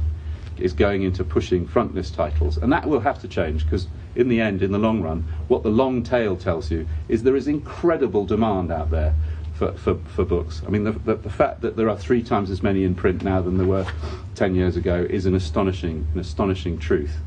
is 0.57 0.73
going 0.73 1.03
into 1.03 1.23
pushing 1.23 1.67
frontlist 1.67 2.15
titles, 2.15 2.57
and 2.57 2.71
that 2.71 2.87
will 2.87 2.99
have 2.99 3.19
to 3.21 3.27
change 3.27 3.63
because, 3.63 3.87
in 4.15 4.29
the 4.29 4.41
end, 4.41 4.61
in 4.61 4.71
the 4.71 4.79
long 4.79 5.01
run, 5.01 5.25
what 5.47 5.63
the 5.63 5.69
long 5.69 6.03
tail 6.03 6.35
tells 6.35 6.71
you 6.71 6.87
is 7.07 7.23
there 7.23 7.35
is 7.35 7.47
incredible 7.47 8.25
demand 8.25 8.71
out 8.71 8.89
there 8.89 9.13
for, 9.53 9.73
for, 9.73 9.95
for 10.15 10.23
books. 10.23 10.61
I 10.65 10.69
mean, 10.69 10.83
the, 10.83 10.91
the, 10.91 11.15
the, 11.15 11.29
fact 11.29 11.61
that 11.61 11.75
there 11.75 11.89
are 11.89 11.97
three 11.97 12.21
times 12.21 12.51
as 12.51 12.61
many 12.61 12.83
in 12.83 12.93
print 12.93 13.23
now 13.23 13.41
than 13.41 13.57
there 13.57 13.65
were 13.65 13.87
10 14.35 14.53
years 14.53 14.75
ago 14.75 15.07
is 15.09 15.25
an 15.25 15.33
astonishing, 15.33 16.07
an 16.13 16.19
astonishing 16.19 16.77
truth 16.77 17.17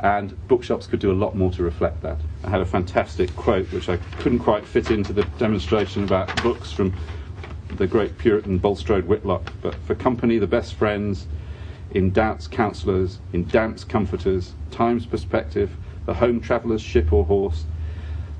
and 0.00 0.36
bookshops 0.48 0.86
could 0.86 1.00
do 1.00 1.10
a 1.10 1.14
lot 1.14 1.34
more 1.34 1.50
to 1.52 1.62
reflect 1.62 2.02
that. 2.02 2.18
I 2.44 2.50
had 2.50 2.60
a 2.60 2.66
fantastic 2.66 3.34
quote 3.36 3.70
which 3.72 3.88
I 3.88 3.96
couldn't 4.18 4.40
quite 4.40 4.66
fit 4.66 4.90
into 4.90 5.12
the 5.12 5.22
demonstration 5.38 6.04
about 6.04 6.42
books 6.42 6.72
from 6.72 6.92
the 7.76 7.86
great 7.86 8.18
Puritan 8.18 8.58
Bulstrode 8.58 9.06
Whitelocke, 9.08 9.50
but 9.62 9.74
for 9.86 9.94
company, 9.94 10.38
the 10.38 10.46
best 10.46 10.74
friends, 10.74 11.26
in 11.94 12.10
doubts, 12.10 12.46
counsellors, 12.48 13.20
in 13.32 13.44
damps, 13.46 13.84
comforters, 13.84 14.52
time's 14.70 15.06
perspective, 15.06 15.76
the 16.06 16.14
home 16.14 16.40
traveller's 16.40 16.82
ship 16.82 17.12
or 17.12 17.24
horse, 17.24 17.64